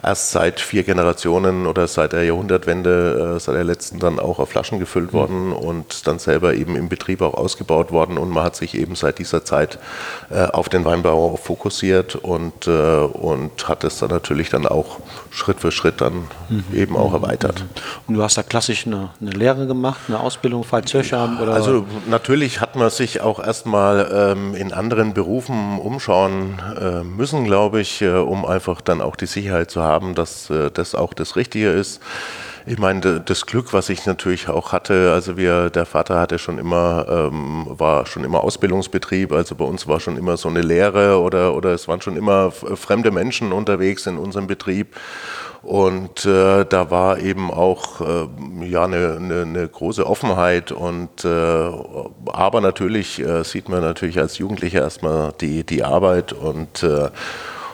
erst 0.03 0.31
seit 0.31 0.59
vier 0.59 0.83
Generationen 0.83 1.67
oder 1.67 1.87
seit 1.87 2.13
der 2.13 2.23
Jahrhundertwende, 2.23 3.35
äh, 3.35 3.39
seit 3.39 3.55
der 3.55 3.63
letzten 3.63 3.99
dann 3.99 4.19
auch 4.19 4.39
auf 4.39 4.49
Flaschen 4.49 4.79
gefüllt 4.79 5.13
mhm. 5.13 5.17
worden 5.17 5.53
und 5.53 6.07
dann 6.07 6.19
selber 6.19 6.53
eben 6.53 6.75
im 6.75 6.89
Betrieb 6.89 7.21
auch 7.21 7.33
ausgebaut 7.33 7.91
worden 7.91 7.96
und 7.97 8.29
man 8.29 8.43
hat 8.43 8.55
sich 8.55 8.75
eben 8.75 8.95
seit 8.95 9.19
dieser 9.19 9.43
Zeit 9.43 9.79
äh, 10.29 10.45
auf 10.45 10.69
den 10.69 10.85
Weinbau 10.85 11.35
fokussiert 11.37 12.15
und, 12.15 12.67
äh, 12.67 12.71
und 12.71 13.67
hat 13.67 13.83
es 13.83 13.99
dann 13.99 14.09
natürlich 14.09 14.49
dann 14.49 14.65
auch 14.67 14.99
Schritt 15.31 15.59
für 15.59 15.71
Schritt 15.71 16.01
dann 16.01 16.27
mhm. 16.49 16.63
eben 16.73 16.97
auch 16.97 17.13
erweitert. 17.13 17.65
Und 18.07 18.15
du 18.15 18.23
hast 18.23 18.37
da 18.37 18.43
klassisch 18.43 18.85
eine, 18.85 19.09
eine 19.19 19.31
Lehre 19.31 19.67
gemacht, 19.67 19.99
eine 20.07 20.19
Ausbildung, 20.19 20.63
Fall 20.63 20.85
Zürcher 20.85 21.37
oder? 21.41 21.53
Also 21.53 21.85
natürlich 22.09 22.61
hat 22.61 22.75
man 22.75 22.89
sich 22.89 23.21
auch 23.21 23.39
erstmal 23.39 24.09
ähm, 24.13 24.55
in 24.55 24.73
anderen 24.73 25.13
Berufen 25.13 25.79
umschauen 25.79 26.59
äh, 26.79 27.03
müssen, 27.03 27.45
glaube 27.45 27.81
ich, 27.81 28.01
äh, 28.01 28.09
um 28.09 28.45
einfach 28.45 28.81
dann 28.81 29.01
auch 29.01 29.15
die 29.15 29.25
Sicherheit 29.25 29.71
zu 29.71 29.81
haben, 29.81 30.15
dass 30.15 30.49
äh, 30.49 30.71
das 30.71 30.95
auch 30.95 31.13
das 31.13 31.35
Richtige 31.35 31.69
ist. 31.69 32.01
Ich 32.69 32.77
meine, 32.77 33.21
das 33.21 33.45
Glück, 33.45 33.71
was 33.71 33.87
ich 33.87 34.05
natürlich 34.05 34.49
auch 34.49 34.73
hatte, 34.73 35.13
also 35.13 35.37
wir, 35.37 35.69
der 35.69 35.85
Vater 35.85 36.19
hatte 36.19 36.37
schon 36.37 36.57
immer, 36.57 37.05
ähm, 37.07 37.65
war 37.69 38.05
schon 38.05 38.25
immer 38.25 38.43
Ausbildungsbetrieb, 38.43 39.31
also 39.31 39.55
bei 39.55 39.63
uns 39.63 39.87
war 39.87 40.01
schon 40.01 40.17
immer 40.17 40.35
so 40.35 40.49
eine 40.49 40.59
Lehre 40.59 41.21
oder, 41.21 41.55
oder 41.55 41.69
es 41.69 41.87
waren 41.87 42.01
schon 42.01 42.17
immer 42.17 42.51
fremde 42.51 43.11
Menschen 43.11 43.53
unterwegs 43.53 44.05
in 44.05 44.17
unserem 44.17 44.47
Betrieb. 44.47 44.97
Und 45.63 46.25
äh, 46.25 46.65
da 46.65 46.91
war 46.91 47.19
eben 47.19 47.51
auch 47.51 48.01
äh, 48.01 48.65
ja, 48.65 48.83
eine, 48.83 49.15
eine, 49.15 49.41
eine, 49.43 49.67
große 49.69 50.05
Offenheit. 50.05 50.73
Und, 50.73 51.23
äh, 51.23 51.71
aber 52.25 52.59
natürlich 52.59 53.19
äh, 53.19 53.43
sieht 53.45 53.69
man 53.69 53.81
natürlich 53.81 54.19
als 54.19 54.39
Jugendlicher 54.39 54.81
erstmal 54.81 55.33
die, 55.39 55.63
die 55.63 55.85
Arbeit 55.85 56.33
und 56.33 56.83
äh, 56.83 57.09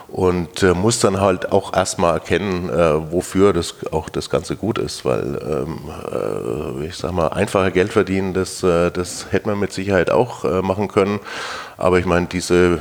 und 0.08 0.62
äh, 0.62 0.74
muss 0.74 1.00
dann 1.00 1.20
halt 1.20 1.50
auch 1.50 1.74
erstmal 1.74 2.14
erkennen, 2.14 2.68
äh, 2.68 3.12
wofür 3.12 3.52
das 3.52 3.74
auch 3.90 4.08
das 4.08 4.30
Ganze 4.30 4.54
gut 4.54 4.78
ist, 4.78 5.04
weil 5.04 5.40
ähm, 5.44 5.78
äh, 6.12 6.86
ich 6.86 6.96
sag 6.96 7.12
mal, 7.12 7.28
einfacher 7.28 7.70
Geld 7.70 7.92
verdienen, 7.92 8.34
das, 8.34 8.62
äh, 8.62 8.90
das 8.90 9.32
hätte 9.32 9.48
man 9.48 9.58
mit 9.58 9.72
Sicherheit 9.72 10.10
auch 10.10 10.44
äh, 10.44 10.62
machen 10.62 10.88
können. 10.88 11.20
Aber 11.76 11.98
ich 11.98 12.06
meine, 12.06 12.26
diese 12.26 12.80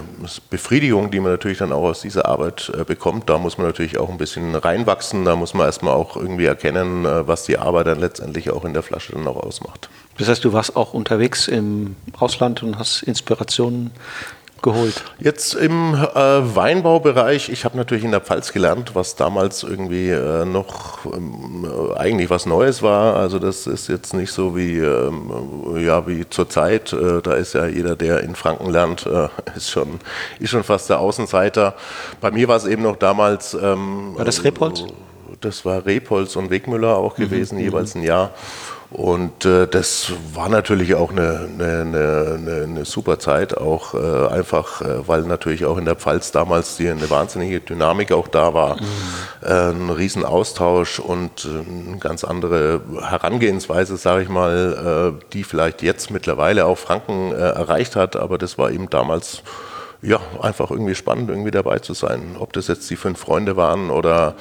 Befriedigung, 0.50 1.10
die 1.10 1.20
man 1.20 1.32
natürlich 1.32 1.58
dann 1.58 1.72
auch 1.72 1.84
aus 1.84 2.02
dieser 2.02 2.28
Arbeit 2.28 2.72
äh, 2.78 2.84
bekommt, 2.84 3.30
da 3.30 3.38
muss 3.38 3.58
man 3.58 3.68
natürlich 3.68 3.98
auch 3.98 4.10
ein 4.10 4.18
bisschen 4.18 4.54
reinwachsen, 4.54 5.26
da 5.26 5.36
muss 5.36 5.54
man 5.54 5.66
erstmal 5.66 5.96
auch 5.96 6.16
irgendwie 6.16 6.46
erkennen, 6.46 7.06
was 7.06 7.46
die 7.46 7.58
Arbeit 7.58 7.88
dann 7.88 8.00
letztendlich 8.00 8.52
auch 8.52 8.66
in 8.66 8.74
der 8.74 8.84
Flasche 8.84 9.14
dann 9.14 9.28
auch 9.28 9.38
ausmacht. 9.38 9.90
Das 10.18 10.28
heißt, 10.28 10.44
du 10.46 10.54
warst 10.54 10.76
auch 10.76 10.94
unterwegs 10.94 11.48
im 11.48 11.96
Ausland 12.20 12.62
und 12.62 12.78
hast 12.78 13.02
Inspirationen 13.02 13.92
geholt? 14.64 15.04
Jetzt 15.20 15.54
im 15.54 15.94
äh, 15.94 16.16
Weinbaubereich, 16.16 17.50
ich 17.50 17.66
habe 17.66 17.78
natürlich 17.78 18.04
in 18.04 18.12
der 18.12 18.22
Pfalz 18.22 18.52
gelernt, 18.52 18.96
was 18.96 19.16
damals 19.16 19.62
irgendwie 19.62 20.10
äh, 20.10 20.46
noch 20.46 21.06
ähm, 21.06 21.66
äh, 21.66 21.98
eigentlich 21.98 22.32
was 22.32 22.48
Neues 22.48 22.82
war. 22.82 23.16
Also 23.16 23.38
das 23.38 23.68
ist 23.68 23.90
jetzt 23.90 24.14
nicht 24.16 24.32
so 24.32 24.58
wie, 24.58 24.80
ähm, 24.80 25.78
ja, 25.78 26.08
wie 26.08 26.28
zur 26.28 26.50
Zeit. 26.50 26.92
Äh, 26.94 27.22
da 27.22 27.34
ist 27.36 27.54
ja 27.54 27.68
jeder, 27.68 27.96
der 27.96 28.22
in 28.22 28.36
Franken 28.36 28.72
lernt, 28.72 29.06
äh, 29.06 29.28
ist, 29.56 29.70
schon, 29.70 30.00
ist 30.40 30.50
schon 30.50 30.64
fast 30.64 30.90
der 30.90 31.00
Außenseiter. 31.00 31.76
Bei 32.20 32.32
mir 32.32 32.48
war 32.48 32.58
es 32.58 32.66
eben 32.66 32.82
noch 32.82 32.96
damals... 32.96 33.54
Ähm, 33.54 34.16
war 34.16 34.26
das 34.26 34.44
Repolz? 34.44 34.86
Das 35.42 35.66
war 35.66 35.86
Repolz 35.86 36.36
und 36.36 36.50
Wegmüller 36.50 36.96
auch 36.96 37.18
mhm, 37.18 37.24
gewesen, 37.24 37.58
mhm. 37.58 37.66
jeweils 37.66 37.96
ein 37.96 38.04
Jahr. 38.04 38.32
Und 38.94 39.44
äh, 39.44 39.68
das 39.68 40.14
war 40.36 40.50
natürlich 40.50 40.94
auch 40.94 41.12
eine, 41.12 41.50
eine, 41.58 42.38
eine, 42.38 42.64
eine 42.64 42.86
super 42.86 43.18
Zeit, 43.18 43.58
auch 43.58 43.96
äh, 43.96 44.28
einfach, 44.28 44.82
äh, 44.82 45.08
weil 45.08 45.24
natürlich 45.24 45.66
auch 45.66 45.78
in 45.78 45.86
der 45.86 45.96
Pfalz 45.96 46.32
damals 46.32 46.78
die, 46.78 46.88
eine 46.88 47.10
wahnsinnige 47.10 47.60
Dynamik 47.60 48.12
auch 48.12 48.28
da 48.28 48.54
war, 48.54 48.76
mhm. 48.76 48.82
Äh, 49.42 49.72
ein 49.72 49.90
Riesenaustausch 49.90 51.00
und 51.00 51.46
äh, 51.46 51.90
eine 51.90 51.98
ganz 51.98 52.24
andere 52.24 52.82
Herangehensweise, 53.02 53.98
sage 53.98 54.24
ich 54.24 54.30
mal, 54.30 55.16
äh, 55.18 55.26
die 55.34 55.44
vielleicht 55.44 55.82
jetzt 55.82 56.12
mittlerweile 56.12 56.66
auch 56.68 56.78
Franken 56.78 57.32
erreicht 57.32 57.96
hat, 57.96 58.16
aber 58.16 58.38
das 58.38 58.60
war 58.60 58.70
eben 58.70 58.92
damals 58.92 59.42
ja, 60.04 60.20
einfach 60.42 60.70
irgendwie 60.70 60.96
spannend, 60.96 61.30
irgendwie 61.30 61.52
dabei 61.52 61.80
zu 61.80 61.94
sein. 61.94 62.36
Ob 62.38 62.52
das 62.54 62.68
jetzt 62.68 62.90
die 62.90 62.98
fünf 62.98 63.20
Freunde 63.20 63.56
waren 63.56 63.90
oder, 63.90 64.36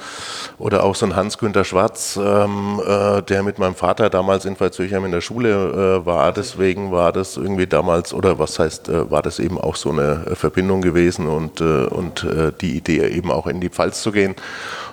oder 0.57 0.83
auch 0.83 0.93
so 0.93 1.05
ein 1.05 1.15
Hans-Günther 1.15 1.63
Schwarz, 1.63 2.19
ähm, 2.21 2.81
äh, 2.85 3.21
der 3.21 3.43
mit 3.43 3.59
meinem 3.59 3.75
Vater 3.75 4.09
damals 4.09 4.43
in 4.43 4.59
Veitshöchheim 4.59 5.05
in 5.05 5.11
der 5.11 5.21
Schule 5.21 6.01
äh, 6.01 6.05
war. 6.05 6.33
Deswegen 6.33 6.91
war 6.91 7.13
das 7.13 7.37
irgendwie 7.37 7.65
damals, 7.65 8.13
oder 8.13 8.39
was 8.39 8.59
heißt, 8.59 8.89
äh, 8.89 9.09
war 9.09 9.21
das 9.21 9.39
eben 9.39 9.57
auch 9.57 9.77
so 9.77 9.91
eine 9.91 10.25
äh, 10.31 10.35
Verbindung 10.35 10.81
gewesen 10.81 11.27
und, 11.27 11.61
äh, 11.61 11.85
und 11.85 12.25
äh, 12.25 12.51
die 12.59 12.75
Idee 12.75 13.07
eben 13.07 13.31
auch 13.31 13.47
in 13.47 13.61
die 13.61 13.69
Pfalz 13.69 14.01
zu 14.01 14.11
gehen. 14.11 14.35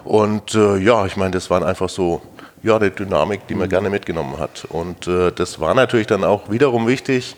Und 0.05 0.55
ja, 0.55 1.05
ich 1.05 1.19
meine, 1.19 1.33
das 1.33 1.51
waren 1.51 1.63
einfach 1.63 1.91
so 1.91 2.23
ja, 2.63 2.79
die 2.79 2.91
Dynamik, 2.91 3.47
die 3.47 3.55
man 3.55 3.67
mhm. 3.67 3.71
gerne 3.71 3.91
mitgenommen 3.91 4.39
hat. 4.39 4.67
Und 4.69 5.07
äh, 5.07 5.33
das 5.33 5.61
war 5.61 5.75
natürlich 5.75 6.07
dann 6.07 6.25
auch 6.25 6.51
wiederum 6.51 6.87
wichtig, 6.87 7.37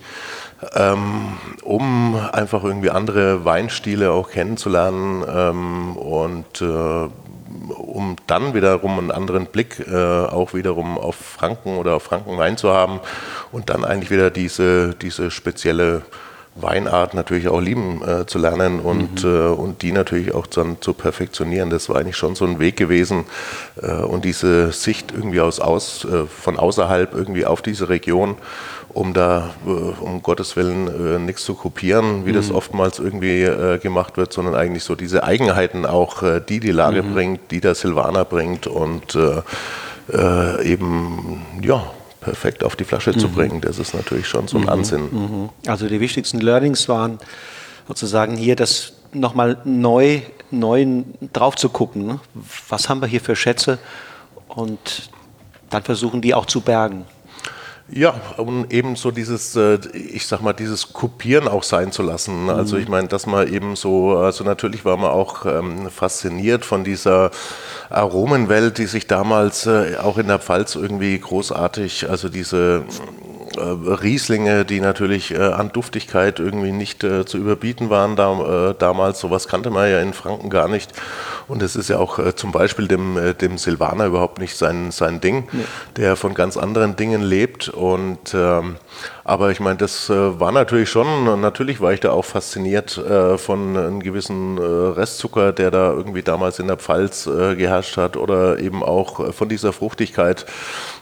ähm, 0.75 1.37
um 1.63 2.15
einfach 2.31 2.63
irgendwie 2.63 2.89
andere 2.89 3.45
Weinstile 3.45 4.11
auch 4.11 4.29
kennenzulernen 4.29 5.23
ähm, 5.27 5.97
und 5.97 6.61
äh, 6.61 7.09
um 7.69 8.15
dann 8.27 8.53
wiederum 8.53 8.97
einen 8.97 9.11
anderen 9.11 9.45
Blick 9.45 9.79
äh, 9.87 9.95
auch 9.95 10.53
wiederum 10.53 10.97
auf 10.97 11.15
Franken 11.15 11.77
oder 11.77 11.95
auf 11.95 12.03
Frankenwein 12.03 12.57
zu 12.57 12.71
haben 12.71 12.99
und 13.51 13.69
dann 13.69 13.85
eigentlich 13.85 14.11
wieder 14.11 14.29
diese, 14.29 14.95
diese 14.95 15.31
spezielle 15.31 16.03
Weinart 16.55 17.15
natürlich 17.15 17.47
auch 17.47 17.59
lieben 17.59 18.01
äh, 18.03 18.25
zu 18.27 18.37
lernen 18.37 18.79
und, 18.79 19.23
mhm. 19.23 19.29
äh, 19.29 19.47
und 19.47 19.81
die 19.81 19.91
natürlich 19.91 20.33
auch 20.33 20.45
dann 20.45 20.77
zu 20.81 20.93
perfektionieren. 20.93 21.69
Das 21.69 21.89
war 21.89 21.97
eigentlich 21.97 22.17
schon 22.17 22.35
so 22.35 22.45
ein 22.45 22.59
Weg 22.59 22.75
gewesen 22.77 23.25
äh, 23.81 23.91
und 23.91 24.23
diese 24.23 24.71
Sicht 24.71 25.11
irgendwie 25.11 25.41
aus, 25.41 25.59
aus 25.59 26.05
äh, 26.05 26.25
von 26.27 26.59
außerhalb 26.59 27.15
irgendwie 27.15 27.45
auf 27.47 27.63
diese 27.63 27.89
Region, 27.89 28.35
um 28.89 29.15
da 29.15 29.49
äh, 29.65 29.69
um 29.69 30.21
Gottes 30.21 30.55
Willen 30.55 30.87
äh, 30.87 31.17
nichts 31.17 31.43
zu 31.43 31.55
kopieren, 31.55 32.25
wie 32.25 32.31
mhm. 32.31 32.35
das 32.35 32.51
oftmals 32.51 32.99
irgendwie 32.99 33.49
gemacht 33.81 34.17
wird, 34.17 34.31
sondern 34.31 34.53
eigentlich 34.53 34.83
so 34.83 34.95
diese 34.95 35.23
Eigenheiten 35.23 35.85
auch, 35.85 36.23
die 36.47 36.59
die 36.59 36.71
Lage 36.71 37.01
mhm. 37.01 37.13
bringt, 37.13 37.51
die 37.51 37.61
der 37.61 37.75
Silvaner 37.75 38.25
bringt 38.25 38.67
und 38.67 39.17
eben 40.63 41.41
ja 41.61 41.83
perfekt 42.23 42.63
auf 42.63 42.75
die 42.75 42.83
Flasche 42.83 43.11
mhm. 43.11 43.19
zu 43.19 43.29
bringen. 43.29 43.61
Das 43.61 43.79
ist 43.79 43.93
natürlich 43.93 44.27
schon 44.27 44.47
so 44.47 44.57
ein 44.57 44.63
mhm. 44.63 44.69
Ansinn. 44.69 45.01
Mhm. 45.11 45.49
Also 45.67 45.87
die 45.87 45.99
wichtigsten 45.99 46.39
Learnings 46.39 46.89
waren 46.89 47.19
sozusagen 47.87 48.35
hier 48.37 48.55
das 48.55 48.93
nochmal 49.11 49.57
neu, 49.63 50.21
neu 50.51 51.03
drauf 51.33 51.55
zu 51.55 51.69
gucken. 51.69 52.07
Ne? 52.07 52.19
Was 52.69 52.89
haben 52.89 53.01
wir 53.01 53.07
hier 53.07 53.21
für 53.21 53.35
Schätze? 53.35 53.79
Und 54.47 55.09
dann 55.69 55.83
versuchen 55.83 56.21
die 56.21 56.33
auch 56.33 56.45
zu 56.45 56.61
bergen. 56.61 57.05
Ja, 57.91 58.15
um 58.37 58.65
eben 58.69 58.95
so 58.95 59.11
dieses, 59.11 59.55
äh, 59.55 59.77
ich 59.93 60.25
sag 60.25 60.41
mal, 60.41 60.53
dieses 60.53 60.93
Kopieren 60.93 61.47
auch 61.47 61.63
sein 61.63 61.91
zu 61.91 62.01
lassen. 62.01 62.49
Also 62.49 62.77
ich 62.77 62.87
meine, 62.87 63.09
dass 63.09 63.25
man 63.25 63.47
eben 63.51 63.75
so, 63.75 64.17
also 64.17 64.43
natürlich 64.43 64.85
war 64.85 64.95
man 64.95 65.11
auch 65.11 65.45
ähm, 65.45 65.89
fasziniert 65.89 66.63
von 66.63 66.83
dieser 66.83 67.31
Aromenwelt, 67.89 68.77
die 68.77 68.85
sich 68.85 69.05
damals 69.07 69.65
äh, 69.65 69.97
auch 70.01 70.17
in 70.17 70.27
der 70.27 70.39
Pfalz 70.39 70.75
irgendwie 70.75 71.19
großartig, 71.19 72.09
also 72.09 72.29
diese 72.29 72.85
Rieslinge, 73.57 74.65
die 74.65 74.79
natürlich 74.79 75.31
äh, 75.31 75.37
an 75.37 75.71
Duftigkeit 75.71 76.39
irgendwie 76.39 76.71
nicht 76.71 77.03
äh, 77.03 77.25
zu 77.25 77.37
überbieten 77.37 77.89
waren 77.89 78.15
da, 78.15 78.69
äh, 78.69 78.75
damals. 78.77 79.19
Sowas 79.19 79.47
kannte 79.47 79.69
man 79.69 79.89
ja 79.89 79.99
in 79.99 80.13
Franken 80.13 80.49
gar 80.49 80.67
nicht. 80.67 80.91
Und 81.47 81.61
es 81.61 81.75
ist 81.75 81.89
ja 81.89 81.97
auch 81.97 82.19
äh, 82.19 82.35
zum 82.35 82.51
Beispiel 82.51 82.87
dem, 82.87 83.17
äh, 83.17 83.33
dem 83.33 83.57
Silvaner 83.57 84.05
überhaupt 84.05 84.39
nicht 84.39 84.55
sein, 84.55 84.91
sein 84.91 85.21
Ding, 85.21 85.47
nee. 85.51 85.63
der 85.97 86.15
von 86.15 86.33
ganz 86.33 86.57
anderen 86.57 86.95
Dingen 86.95 87.21
lebt. 87.21 87.69
Und 87.69 88.33
ähm, 88.33 88.77
aber 89.25 89.51
ich 89.51 89.59
meine, 89.59 89.77
das 89.77 90.09
äh, 90.09 90.39
war 90.39 90.51
natürlich 90.51 90.89
schon, 90.89 91.39
natürlich 91.39 91.79
war 91.79 91.93
ich 91.93 92.01
da 92.01 92.11
auch 92.11 92.25
fasziniert 92.25 92.97
äh, 92.97 93.37
von 93.37 93.77
einem 93.77 94.01
gewissen 94.01 94.57
äh, 94.57 94.61
Restzucker, 94.61 95.53
der 95.53 95.71
da 95.71 95.93
irgendwie 95.93 96.23
damals 96.23 96.59
in 96.59 96.67
der 96.67 96.77
Pfalz 96.77 97.25
äh, 97.27 97.55
geherrscht 97.55 97.95
hat 97.95 98.17
oder 98.17 98.59
eben 98.59 98.83
auch 98.83 99.33
von 99.33 99.47
dieser 99.47 99.71
Fruchtigkeit. 99.71 100.45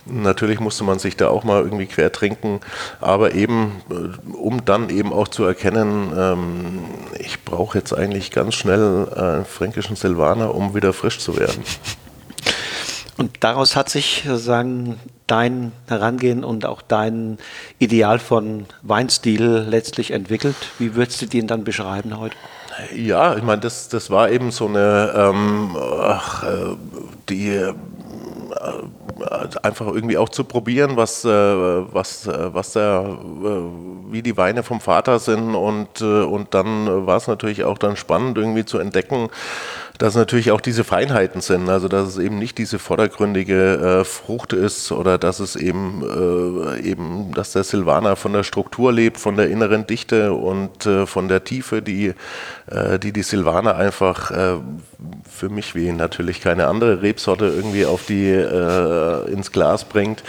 Natürlich 0.05 0.59
musste 0.59 0.83
man 0.83 0.99
sich 0.99 1.17
da 1.17 1.29
auch 1.29 1.43
mal 1.43 1.63
irgendwie 1.63 1.87
quer 1.87 2.11
trinken, 2.11 2.59
aber 2.99 3.33
eben, 3.33 3.81
um 4.33 4.65
dann 4.65 4.89
eben 4.89 5.13
auch 5.13 5.27
zu 5.27 5.43
erkennen, 5.43 6.11
ähm, 6.15 6.79
ich 7.19 7.43
brauche 7.43 7.77
jetzt 7.77 7.93
eigentlich 7.93 8.31
ganz 8.31 8.55
schnell 8.55 9.09
einen 9.15 9.45
fränkischen 9.45 9.95
Silvaner, 9.95 10.55
um 10.55 10.75
wieder 10.75 10.93
frisch 10.93 11.19
zu 11.19 11.37
werden. 11.37 11.63
Und 13.17 13.37
daraus 13.41 13.75
hat 13.75 13.89
sich 13.89 14.23
sozusagen 14.25 14.99
dein 15.27 15.71
Herangehen 15.87 16.43
und 16.43 16.65
auch 16.65 16.81
dein 16.81 17.37
Ideal 17.79 18.19
von 18.19 18.65
Weinstil 18.81 19.65
letztlich 19.69 20.11
entwickelt. 20.11 20.55
Wie 20.79 20.95
würdest 20.95 21.21
du 21.21 21.25
den 21.25 21.47
dann 21.47 21.63
beschreiben 21.63 22.19
heute? 22.19 22.35
Ja, 22.95 23.35
ich 23.35 23.43
meine, 23.43 23.61
das, 23.61 23.89
das 23.89 24.09
war 24.09 24.29
eben 24.29 24.51
so 24.51 24.67
eine, 24.67 25.13
ähm, 25.15 25.77
ach, 25.77 26.43
äh, 26.43 26.75
die 27.29 27.49
äh, 27.49 27.73
einfach 29.61 29.87
irgendwie 29.87 30.17
auch 30.17 30.29
zu 30.29 30.43
probieren, 30.43 30.97
was, 30.97 31.25
äh, 31.25 31.29
was, 31.29 32.27
äh, 32.27 32.53
was 32.53 32.73
der, 32.73 33.17
äh, 33.43 34.11
wie 34.11 34.21
die 34.21 34.37
Weine 34.37 34.63
vom 34.63 34.79
Vater 34.79 35.19
sind 35.19 35.55
und, 35.55 36.01
äh, 36.01 36.23
und 36.23 36.53
dann 36.53 37.05
war 37.05 37.17
es 37.17 37.27
natürlich 37.27 37.63
auch 37.63 37.77
dann 37.77 37.95
spannend 37.95 38.37
irgendwie 38.37 38.65
zu 38.65 38.79
entdecken, 38.79 39.29
dass 40.01 40.15
natürlich 40.15 40.49
auch 40.49 40.61
diese 40.61 40.83
Feinheiten 40.83 41.41
sind, 41.41 41.69
also 41.69 41.87
dass 41.87 42.07
es 42.07 42.17
eben 42.17 42.39
nicht 42.39 42.57
diese 42.57 42.79
vordergründige 42.79 43.99
äh, 43.99 44.03
Frucht 44.03 44.51
ist 44.51 44.91
oder 44.91 45.19
dass 45.19 45.39
es 45.39 45.55
eben, 45.55 46.01
äh, 46.01 46.81
eben, 46.81 47.31
dass 47.35 47.51
der 47.51 47.63
Silvaner 47.63 48.15
von 48.15 48.33
der 48.33 48.41
Struktur 48.41 48.91
lebt, 48.91 49.19
von 49.19 49.37
der 49.37 49.51
inneren 49.51 49.85
Dichte 49.85 50.33
und 50.33 50.87
äh, 50.87 51.05
von 51.05 51.27
der 51.27 51.43
Tiefe, 51.43 51.83
die, 51.83 52.15
äh, 52.65 52.97
die 52.97 53.13
die 53.13 53.21
Silvaner 53.21 53.75
einfach 53.75 54.31
äh, 54.31 54.55
für 55.29 55.49
mich 55.49 55.75
wie 55.75 55.91
natürlich 55.91 56.41
keine 56.41 56.65
andere 56.65 57.03
Rebsorte 57.03 57.45
irgendwie 57.45 57.85
auf 57.85 58.03
die, 58.07 58.31
äh, 58.31 59.31
ins 59.31 59.51
Glas 59.51 59.85
bringt. 59.85 60.23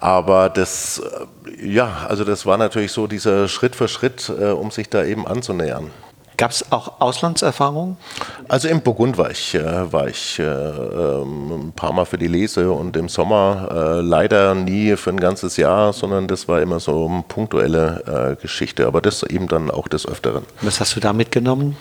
Aber 0.00 0.48
das, 0.48 1.00
ja, 1.62 2.06
also 2.08 2.24
das 2.24 2.44
war 2.44 2.58
natürlich 2.58 2.90
so 2.90 3.06
dieser 3.06 3.46
Schritt 3.46 3.76
für 3.76 3.86
Schritt, 3.86 4.28
um 4.28 4.72
sich 4.72 4.90
da 4.90 5.04
eben 5.04 5.28
anzunähern. 5.28 5.92
Gab 6.36 6.50
es 6.50 6.70
auch 6.70 7.00
Auslandserfahrungen? 7.00 7.96
Also 8.48 8.68
im 8.68 8.82
Burgund 8.82 9.16
war 9.16 9.30
ich, 9.30 9.54
äh, 9.54 9.92
war 9.92 10.08
ich 10.08 10.38
äh, 10.38 10.42
ähm, 10.42 11.68
ein 11.68 11.72
paar 11.72 11.92
Mal 11.92 12.04
für 12.04 12.18
die 12.18 12.26
Lese 12.26 12.70
und 12.70 12.96
im 12.96 13.08
Sommer 13.08 13.68
äh, 13.70 14.00
leider 14.00 14.54
nie 14.54 14.96
für 14.96 15.10
ein 15.10 15.20
ganzes 15.20 15.56
Jahr, 15.56 15.92
sondern 15.92 16.28
das 16.28 16.48
war 16.48 16.60
immer 16.60 16.80
so 16.80 17.06
eine 17.06 17.24
punktuelle 17.26 18.36
äh, 18.36 18.42
Geschichte, 18.42 18.86
aber 18.86 19.00
das 19.00 19.22
eben 19.22 19.48
dann 19.48 19.70
auch 19.70 19.88
des 19.88 20.06
Öfteren. 20.06 20.44
Was 20.60 20.80
hast 20.80 20.94
du 20.96 21.00
da 21.00 21.12
mitgenommen? 21.12 21.76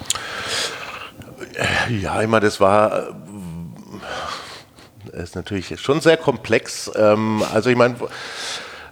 Ja, 1.89 2.21
immer 2.21 2.39
das 2.39 2.59
war 2.59 2.99
äh, 2.99 3.01
ist 5.21 5.35
natürlich 5.35 5.79
schon 5.79 6.01
sehr 6.01 6.17
komplex. 6.17 6.91
Ähm, 6.95 7.43
also 7.53 7.69
ich 7.69 7.75
meine, 7.75 7.95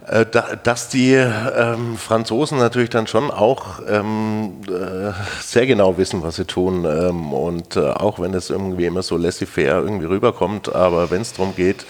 äh, 0.06 0.26
dass 0.62 0.88
die 0.88 1.14
ähm, 1.14 1.96
Franzosen 1.96 2.58
natürlich 2.58 2.90
dann 2.90 3.06
schon 3.06 3.30
auch 3.30 3.80
ähm, 3.88 4.60
äh, 4.68 5.12
sehr 5.40 5.66
genau 5.66 5.96
wissen, 5.96 6.22
was 6.22 6.36
sie 6.36 6.44
tun. 6.44 6.84
Ähm, 6.84 7.32
und 7.32 7.76
äh, 7.76 7.88
auch 7.88 8.18
wenn 8.18 8.34
es 8.34 8.50
irgendwie 8.50 8.84
immer 8.84 9.02
so 9.02 9.16
laissez-faire 9.16 9.80
irgendwie 9.80 10.04
rüberkommt, 10.04 10.74
aber 10.74 11.10
wenn 11.10 11.22
es 11.22 11.32
darum 11.32 11.56
geht, 11.56 11.86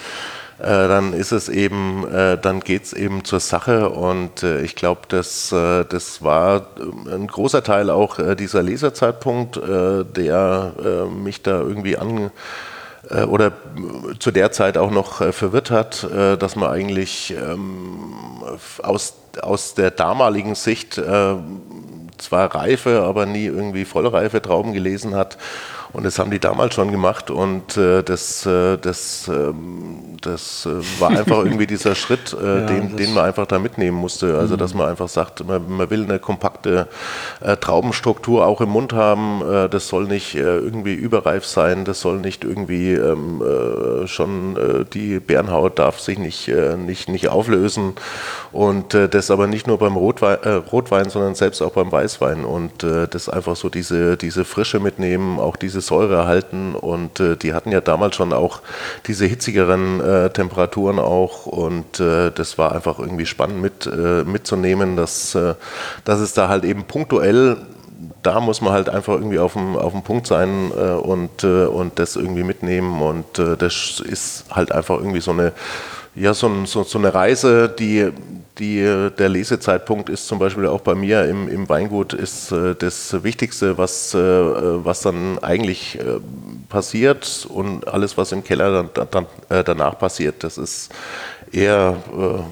äh, 0.61 0.67
dann 0.67 1.13
ist 1.13 1.33
es 1.33 1.49
eben, 1.49 2.07
äh, 2.07 2.39
dann 2.39 2.61
geht 2.61 2.85
es 2.85 2.93
eben 2.93 3.25
zur 3.25 3.41
Sache. 3.41 3.89
Und 3.89 4.45
ich 4.45 4.77
glaube, 4.77 5.03
das, 5.09 5.49
das 5.49 6.23
war 6.23 6.69
ein 7.11 7.27
großer 7.27 7.65
Teil 7.65 7.91
auch 7.91 8.19
dieser 8.37 8.63
Leserzeitpunkt, 8.63 9.57
der 9.57 10.73
mich 11.11 11.43
da 11.43 11.61
irgendwie 11.61 11.97
an 11.97 12.31
oder 13.27 13.53
zu 14.19 14.31
der 14.31 14.53
Zeit 14.53 14.79
auch 14.79 14.91
noch 14.91 15.21
äh, 15.21 15.33
verwirrt 15.33 15.71
hat, 15.71 16.05
äh, 16.05 16.37
dass 16.37 16.57
man 16.57 16.71
eigentlich 16.71 17.35
ähm, 17.37 18.43
aus, 18.83 19.15
aus 19.41 19.75
der 19.75 19.91
damaligen 19.91 20.55
Sicht 20.55 20.95
zwar 20.95 22.55
reife, 22.55 23.03
aber 23.03 23.27
nie 23.27 23.47
irgendwie 23.47 23.85
vollreife 23.85 24.41
Trauben 24.41 24.73
gelesen 24.73 25.15
hat 25.17 25.37
und 25.95 26.05
das 26.05 26.19
haben 26.19 26.33
die 26.33 26.41
damals 26.41 26.75
schon 26.75 26.91
gemacht 26.91 27.31
und 27.31 27.77
äh, 27.77 28.03
das, 28.03 28.45
äh, 28.47 28.77
das, 28.79 29.29
ähm, 29.29 30.17
das 30.21 30.67
äh, 30.67 31.01
war 31.01 31.11
einfach 31.17 31.45
irgendwie 31.45 31.69
dieser 31.69 31.95
Schritt, 31.95 32.37
äh, 32.39 32.61
ja, 32.61 32.67
den, 32.67 32.97
den 32.97 33.15
man 33.15 33.25
einfach 33.25 33.47
da 33.47 33.61
mitnehmen 33.61 33.97
musste. 33.97 34.37
Also, 34.37 34.57
dass 34.57 34.75
mhm. 34.75 34.81
man 34.81 34.89
einfach 34.91 35.09
sagt, 35.09 35.47
man, 35.47 35.71
man 35.71 35.91
will 35.91 36.03
eine 36.03 36.19
kompakte 36.19 36.89
äh, 37.41 37.57
Traubenstruktur 37.57 38.45
auch 38.45 38.61
im 38.61 38.71
Mund 38.71 38.93
haben. 38.93 39.41
Äh, 39.49 39.69
das 39.69 39.87
soll 39.87 40.07
nicht 40.07 40.35
irgendwie 40.35 40.95
überreif 40.95 41.45
sein, 41.47 41.85
das 41.85 42.01
soll 42.01 42.19
nicht 42.19 42.43
irgendwie 42.43 42.93
ähm, 42.93 43.43
schon, 44.07 44.85
die 44.93 45.21
Bärenhaut 45.21 45.79
darf 45.79 46.01
sich 46.01 46.19
nicht, 46.19 46.51
nicht, 46.79 47.09
nicht 47.09 47.29
auflösen. 47.29 47.95
Und 48.53 48.95
das 48.95 49.31
aber 49.31 49.47
nicht 49.47 49.67
nur 49.67 49.79
beim 49.79 49.97
Rotwein, 49.97 50.39
Rotwein, 50.73 51.11
sondern 51.11 51.35
selbst 51.35 51.63
auch 51.63 51.73
beim 51.73 51.93
Weißwein. 51.93 52.45
Und 52.45 52.83
das 52.83 53.29
einfach 53.29 53.57
so 53.57 53.69
diese, 53.69 54.17
diese 54.17 54.45
Frische 54.45 54.81
mitnehmen, 54.81 55.39
auch 55.39 55.57
dieses 55.57 55.84
Säure 55.87 56.15
erhalten 56.15 56.75
und 56.75 57.21
äh, 57.21 57.37
die 57.37 57.55
hatten 57.55 57.73
ja 57.73 57.81
damals 57.81 58.17
schon 58.17 58.33
auch 58.33 58.61
diese 59.07 59.27
hitzigeren 59.27 60.01
äh, 60.01 60.31
Temperaturen 60.31 60.99
auch 60.99 61.47
und 61.47 62.01
äh, 62.01 62.31
das 62.31 62.59
war 62.59 62.73
einfach 62.73 62.99
irgendwie 62.99 63.27
spannend 63.27 63.61
mit, 63.63 63.87
äh, 63.87 64.25
mitzunehmen, 64.25 64.97
dass, 64.97 65.35
äh, 65.35 65.55
dass 66.05 66.21
es 66.21 66.35
da 66.35 66.49
halt 66.49 66.65
eben 66.65 66.85
punktuell 66.85 67.57
da 68.23 68.41
muss 68.41 68.61
man 68.61 68.73
halt 68.73 68.89
einfach 68.89 69.15
irgendwie 69.15 69.39
auf 69.39 69.53
dem, 69.53 69.77
auf 69.77 69.93
dem 69.93 70.03
Punkt 70.03 70.27
sein 70.27 70.73
äh, 70.77 70.93
und, 70.93 71.45
äh, 71.45 71.67
und 71.67 71.99
das 71.99 72.17
irgendwie 72.17 72.43
mitnehmen. 72.43 73.03
Und 73.03 73.27
das 73.39 74.01
ist 74.01 74.47
halt 74.51 74.73
einfach 74.73 74.99
irgendwie 74.99 75.21
so 75.21 75.31
eine, 75.31 75.53
ja, 76.15 76.33
so, 76.35 76.65
so, 76.65 76.85
so 76.85 76.99
eine 76.99 77.13
Reise, 77.13 77.69
die, 77.69 78.11
die, 78.59 79.11
der 79.19 79.29
Lesezeitpunkt 79.29 80.09
ist 80.09 80.29
zum 80.29 80.39
Beispiel 80.39 80.67
auch 80.67 80.81
bei 80.81 80.95
mir 80.95 81.25
im, 81.25 81.49
im 81.49 81.69
Weingut 81.69 82.13
ist 82.13 82.53
äh, 82.53 82.75
das 82.77 83.25
Wichtigste, 83.25 83.79
was, 83.79 84.15
äh, 84.15 84.19
was 84.19 85.01
dann 85.01 85.39
eigentlich 85.41 85.99
äh, 85.99 86.21
passiert 86.69 87.47
und 87.49 87.89
alles, 87.89 88.17
was 88.17 88.31
im 88.33 88.45
Keller 88.45 88.85
dann, 88.95 89.09
dann, 89.11 89.27
danach 89.65 89.99
passiert, 89.99 90.45
das 90.45 90.57
ist 90.57 90.91
eher, 91.55 91.97
äh, 92.13 92.43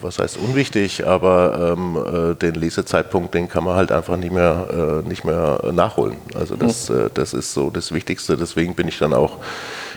was 0.00 0.18
heißt 0.18 0.38
unwichtig, 0.38 1.06
aber 1.06 1.76
ähm, 1.76 1.96
äh, 1.96 2.34
den 2.34 2.54
Lesezeitpunkt, 2.54 3.34
den 3.34 3.48
kann 3.48 3.64
man 3.64 3.76
halt 3.76 3.92
einfach 3.92 4.16
nicht 4.16 4.32
mehr, 4.32 5.02
äh, 5.04 5.08
nicht 5.08 5.24
mehr 5.24 5.60
nachholen. 5.72 6.16
Also 6.34 6.56
das, 6.56 6.90
das 7.14 7.34
ist 7.34 7.52
so 7.52 7.70
das 7.70 7.92
Wichtigste. 7.92 8.36
Deswegen 8.36 8.74
bin 8.74 8.88
ich 8.88 8.98
dann 8.98 9.12
auch 9.12 9.38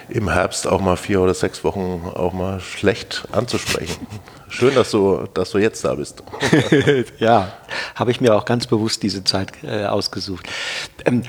im 0.09 0.29
Herbst 0.29 0.67
auch 0.67 0.81
mal 0.81 0.97
vier 0.97 1.21
oder 1.21 1.33
sechs 1.33 1.63
Wochen 1.63 2.11
auch 2.13 2.33
mal 2.33 2.59
schlecht 2.59 3.27
anzusprechen. 3.31 4.07
Schön, 4.49 4.73
dass 4.75 4.91
du, 4.91 5.27
dass 5.33 5.51
du 5.51 5.57
jetzt 5.57 5.83
da 5.83 5.95
bist. 5.95 6.23
ja, 7.19 7.51
habe 7.95 8.11
ich 8.11 8.21
mir 8.21 8.35
auch 8.35 8.45
ganz 8.45 8.67
bewusst 8.67 9.03
diese 9.03 9.23
Zeit 9.23 9.51
äh, 9.63 9.85
ausgesucht. 9.85 10.47
Ähm, 11.05 11.23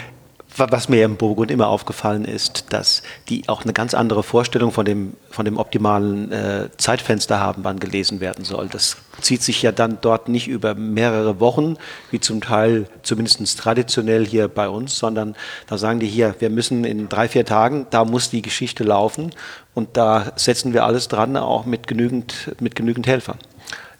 was 0.58 0.88
mir 0.88 1.04
im 1.04 1.16
Burgund 1.16 1.50
immer 1.50 1.68
aufgefallen 1.68 2.24
ist, 2.24 2.72
dass 2.72 3.02
die 3.28 3.48
auch 3.48 3.62
eine 3.62 3.72
ganz 3.72 3.94
andere 3.94 4.22
Vorstellung 4.22 4.72
von 4.72 4.84
dem, 4.84 5.14
von 5.30 5.44
dem 5.44 5.56
optimalen 5.56 6.32
äh, 6.32 6.68
Zeitfenster 6.76 7.40
haben, 7.40 7.64
wann 7.64 7.78
gelesen 7.78 8.20
werden 8.20 8.44
soll. 8.44 8.68
Das 8.68 8.96
zieht 9.20 9.42
sich 9.42 9.62
ja 9.62 9.72
dann 9.72 9.98
dort 10.00 10.28
nicht 10.28 10.48
über 10.48 10.74
mehrere 10.74 11.40
Wochen, 11.40 11.76
wie 12.10 12.20
zum 12.20 12.40
Teil 12.40 12.86
zumindest 13.02 13.58
traditionell 13.58 14.26
hier 14.26 14.48
bei 14.48 14.68
uns, 14.68 14.98
sondern 14.98 15.36
da 15.66 15.78
sagen 15.78 16.00
die 16.00 16.06
hier, 16.06 16.34
wir 16.38 16.50
müssen 16.50 16.84
in 16.84 17.08
drei, 17.08 17.28
vier 17.28 17.44
Tagen, 17.44 17.86
da 17.90 18.04
muss 18.04 18.30
die 18.30 18.42
Geschichte 18.42 18.84
laufen 18.84 19.30
und 19.74 19.96
da 19.96 20.32
setzen 20.36 20.72
wir 20.72 20.84
alles 20.84 21.08
dran, 21.08 21.36
auch 21.36 21.64
mit 21.64 21.86
genügend, 21.86 22.54
mit 22.60 22.74
genügend 22.74 23.06
Helfern. 23.06 23.38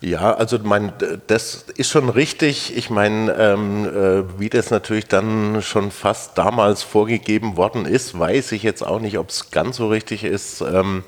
Ja, 0.01 0.33
also 0.35 0.59
mein, 0.63 0.93
das 1.27 1.65
ist 1.77 1.91
schon 1.91 2.09
richtig. 2.09 2.77
Ich 2.77 2.89
meine, 2.89 3.33
ähm, 3.33 3.85
äh, 3.85 4.39
wie 4.39 4.49
das 4.49 4.71
natürlich 4.71 5.09
dann 5.09 5.61
schon 5.61 5.91
fast 5.91 6.39
damals 6.39 6.85
vorgegeben 6.85 7.57
worden 7.57 7.85
ist, 7.85 8.17
weiß 8.17 8.53
ich 8.53 8.63
jetzt 8.63 8.87
auch 8.87 9.01
nicht, 9.01 9.19
ob 9.19 9.31
es 9.31 9.51
ganz 9.51 9.77
so 9.79 9.89
richtig 9.89 10.23
ist. 10.23 10.61
Ähm, 10.61 11.03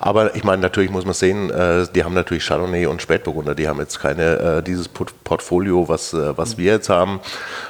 aber 0.00 0.36
ich 0.36 0.44
meine, 0.44 0.60
natürlich 0.60 0.90
muss 0.90 1.06
man 1.06 1.14
sehen, 1.14 1.48
äh, 1.48 1.86
die 1.94 2.04
haben 2.04 2.12
natürlich 2.12 2.44
Chardonnay 2.44 2.84
und 2.84 3.00
Spätburgunder, 3.00 3.54
die 3.54 3.68
haben 3.68 3.80
jetzt 3.80 4.00
keine 4.00 4.58
äh, 4.58 4.62
dieses 4.62 4.88
Portfolio, 4.88 5.88
was, 5.88 6.12
äh, 6.12 6.36
was 6.36 6.58
wir 6.58 6.72
jetzt 6.72 6.90
haben. 6.90 7.20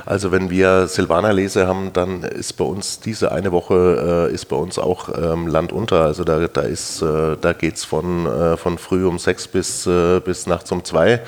Also 0.04 0.32
wenn 0.32 0.50
wir 0.50 0.88
Silvaner 0.88 1.32
Lese 1.32 1.68
haben, 1.68 1.92
dann 1.92 2.24
ist 2.24 2.54
bei 2.54 2.64
uns 2.64 2.98
diese 2.98 3.30
eine 3.30 3.52
Woche 3.52 4.28
äh, 4.30 4.34
ist 4.34 4.46
bei 4.46 4.56
uns 4.56 4.80
auch 4.80 5.10
ähm, 5.16 5.46
Land 5.46 5.72
unter. 5.72 6.02
Also 6.02 6.24
da, 6.24 6.48
da 6.48 6.62
ist, 6.62 7.02
äh, 7.02 7.36
da 7.40 7.52
geht's 7.52 7.84
von, 7.84 8.26
von 8.56 8.78
früh 8.78 9.06
um 9.06 9.20
sechs 9.20 9.46
bis, 9.46 9.88
bis 10.24 10.46
nach 10.46 10.55
nachts 10.56 10.72
um 10.72 10.82
zwei. 10.84 11.20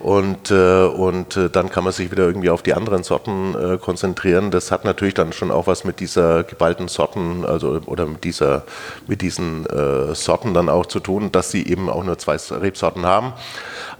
Und, 0.00 0.50
äh, 0.50 0.84
und 0.84 1.36
äh, 1.36 1.50
dann 1.50 1.70
kann 1.70 1.84
man 1.84 1.92
sich 1.92 2.10
wieder 2.10 2.24
irgendwie 2.24 2.50
auf 2.50 2.62
die 2.62 2.74
anderen 2.74 3.02
Sorten 3.02 3.54
äh, 3.54 3.78
konzentrieren. 3.78 4.50
Das 4.50 4.70
hat 4.70 4.84
natürlich 4.84 5.14
dann 5.14 5.32
schon 5.32 5.50
auch 5.50 5.66
was 5.66 5.84
mit 5.84 5.98
dieser 6.00 6.44
geballten 6.44 6.88
Sorten, 6.88 7.44
also 7.44 7.80
oder 7.86 8.06
mit 8.06 8.24
dieser, 8.24 8.62
mit 9.06 9.22
diesen 9.22 9.66
äh, 9.66 10.14
Sorten 10.14 10.54
dann 10.54 10.68
auch 10.68 10.86
zu 10.86 11.00
tun, 11.00 11.32
dass 11.32 11.50
sie 11.50 11.66
eben 11.66 11.88
auch 11.88 12.04
nur 12.04 12.18
zwei 12.18 12.36
Rebsorten 12.36 13.06
haben. 13.06 13.32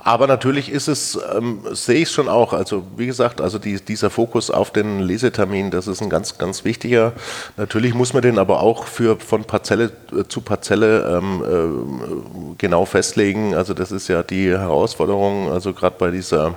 Aber 0.09 0.27
natürlich 0.27 0.71
ist 0.71 0.89
es, 0.89 1.19
ähm, 1.37 1.61
sehe 1.73 2.03
ich 2.03 2.11
schon 2.11 2.29
auch, 2.29 2.53
also 2.53 2.85
wie 2.97 3.07
gesagt, 3.07 3.41
also 3.41 3.59
die, 3.59 3.81
dieser 3.85 4.11
Fokus 4.11 4.51
auf 4.51 4.71
den 4.71 5.01
Lesetermin, 5.01 5.71
das 5.71 5.89
ist 5.89 6.01
ein 6.01 6.09
ganz, 6.09 6.39
ganz 6.39 6.65
wichtiger. 6.65 7.13
Natürlich 7.57 7.95
muss 7.95 8.13
man 8.13 8.23
den 8.23 8.39
aber 8.39 8.63
auch 8.63 8.85
für, 8.85 9.19
von 9.19 9.45
Parzelle 9.45 9.91
äh, 10.17 10.25
zu 10.29 10.41
Parzelle 10.41 11.19
ähm, 11.19 11.43
äh, 11.45 12.55
genau 12.59 12.85
festlegen. 12.85 13.55
Also 13.55 13.75
das 13.75 13.91
ist 13.91 14.09
ja 14.09 14.23
die 14.23 14.51
Herausforderung, 14.51 15.51
also 15.51 15.73
gerade 15.73 15.88
bei 15.97 16.11
dieser 16.11 16.57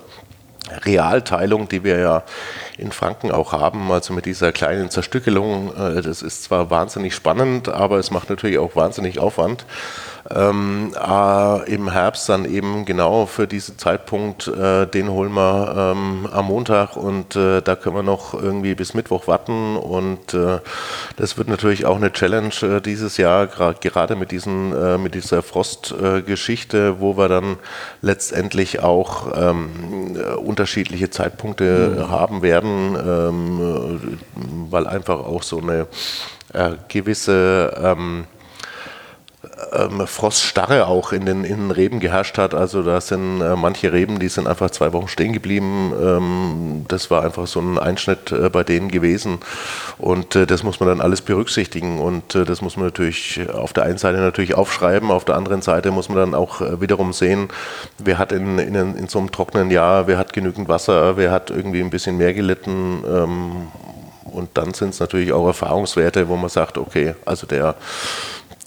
Realteilung, 0.85 1.67
die 1.67 1.83
wir 1.83 1.99
ja 1.99 2.23
in 2.77 2.91
Franken 2.91 3.31
auch 3.31 3.51
haben, 3.51 3.91
also 3.91 4.13
mit 4.13 4.25
dieser 4.25 4.51
kleinen 4.51 4.89
Zerstückelung. 4.89 5.75
Äh, 5.75 6.01
das 6.01 6.21
ist 6.21 6.43
zwar 6.43 6.69
wahnsinnig 6.69 7.15
spannend, 7.15 7.69
aber 7.69 7.97
es 7.97 8.11
macht 8.11 8.29
natürlich 8.29 8.57
auch 8.57 8.75
wahnsinnig 8.75 9.19
Aufwand 9.19 9.65
ähm, 10.29 10.93
äh, 10.95 11.73
im 11.73 11.89
Herbst 11.89 12.29
dann 12.29 12.45
eben 12.45 12.86
genau 12.86 13.25
für 13.25 13.47
diesen 13.47 13.77
Zeitpunkt, 13.77 14.47
äh, 14.47 14.86
den 14.86 15.10
holen 15.10 15.34
wir 15.34 15.93
ähm, 15.95 16.27
am 16.31 16.45
Montag 16.45 16.95
und 16.95 17.36
äh, 17.36 17.62
da 17.62 17.75
können 17.75 17.95
wir 17.95 18.03
noch 18.03 18.34
irgendwie 18.34 18.75
bis 18.75 18.93
Mittwoch 18.93 19.27
warten 19.27 19.77
und 19.77 20.34
äh, 20.34 20.60
das 21.17 21.38
wird 21.38 21.47
natürlich 21.47 21.86
auch 21.86 21.95
eine 21.95 22.13
Challenge 22.13 22.53
äh, 22.62 22.81
dieses 22.81 23.17
Jahr, 23.17 23.47
gerade 23.47 24.15
mit, 24.15 24.31
diesen, 24.31 24.73
äh, 24.73 24.97
mit 24.97 25.15
dieser 25.15 25.41
Frostgeschichte, 25.41 26.99
wo 26.99 27.17
wir 27.17 27.27
dann 27.27 27.57
letztendlich 28.01 28.81
auch 28.81 29.27
ähm, 29.36 30.17
unterschiedliche 30.43 31.10
Zeitpunkte 31.10 31.95
mhm. 31.97 32.10
haben 32.10 32.41
werden, 32.41 32.95
ähm, 32.95 34.19
weil 34.69 34.88
einfach 34.88 35.19
auch 35.19 35.43
so 35.43 35.60
eine 35.60 35.88
gewisse 36.89 37.73
ähm, 37.81 38.25
ähm, 39.74 40.06
Froststarre 40.08 40.88
auch 40.88 41.12
in 41.12 41.26
den, 41.26 41.43
in 41.43 41.58
den 41.58 41.71
Reben 41.71 42.00
geherrscht 42.00 42.38
hat. 42.38 42.54
Also 42.54 42.84
da 42.84 43.02
sind 43.02 43.41
äh, 43.41 43.56
manche 43.56 43.93
Reben, 43.93 44.19
die 44.19 44.30
sind 44.30 44.47
einfach 44.47 44.71
zwei 44.71 44.93
Wochen 44.93 45.08
stehen 45.08 45.34
geblieben. 45.34 45.93
Ähm, 46.00 46.86
das 46.88 47.12
war 47.12 47.24
einfach 47.24 47.47
so 47.47 47.60
ein 47.60 47.78
Einschnitt 47.78 48.32
äh, 48.32 48.50
bei 48.50 48.63
denen 48.63 48.89
gewesen. 48.89 49.39
Und 49.97 50.36
äh, 50.36 50.45
das 50.45 50.63
muss 50.63 50.80
man 50.80 50.89
dann 50.89 51.02
alles 51.02 51.21
berücksichtigen. 51.21 52.00
Und 52.00 52.36
äh, 52.36 52.45
das 52.45 52.62
muss 52.62 52.78
man 52.78 52.86
natürlich 52.86 53.50
auf 53.50 53.74
der 53.74 53.84
einen 53.84 53.97
Seite 53.97 54.19
natürlich 54.19 54.56
aufschreiben, 54.56 55.12
auf 55.12 55.26
der 55.26 55.36
anderen 55.36 55.62
Seite 55.62 55.91
muss 55.91 56.10
man 56.10 56.17
dann 56.17 56.36
auch 56.36 56.62
äh, 56.62 56.82
wiederum 56.82 57.13
sehen, 57.13 57.50
wer 57.97 58.17
hat 58.17 58.32
in, 58.32 58.60
in, 58.60 58.76
in, 58.76 59.08
so 59.08 59.19
einem 59.19 59.32
trockenen 59.32 59.71
Jahr, 59.71 60.08
wer 60.08 60.17
hat 60.17 60.34
genügend 60.34 60.67
Wasser, 60.67 61.17
wer 61.17 61.32
hat 61.32 61.50
irgendwie 61.50 61.82
ein 61.82 61.89
bisschen 61.89 62.17
mehr 62.17 62.34
gelitten. 62.34 63.04
Ähm, 63.08 63.67
und 64.32 64.50
dann 64.54 64.74
sind 64.74 64.89
es 64.89 65.00
natürlich 65.00 65.34
auch 65.34 65.45
Erfahrungswerte, 65.45 66.28
wo 66.30 66.38
man 66.38 66.50
sagt, 66.50 66.78
okay, 66.78 67.15
also 67.26 67.45
der 67.47 67.76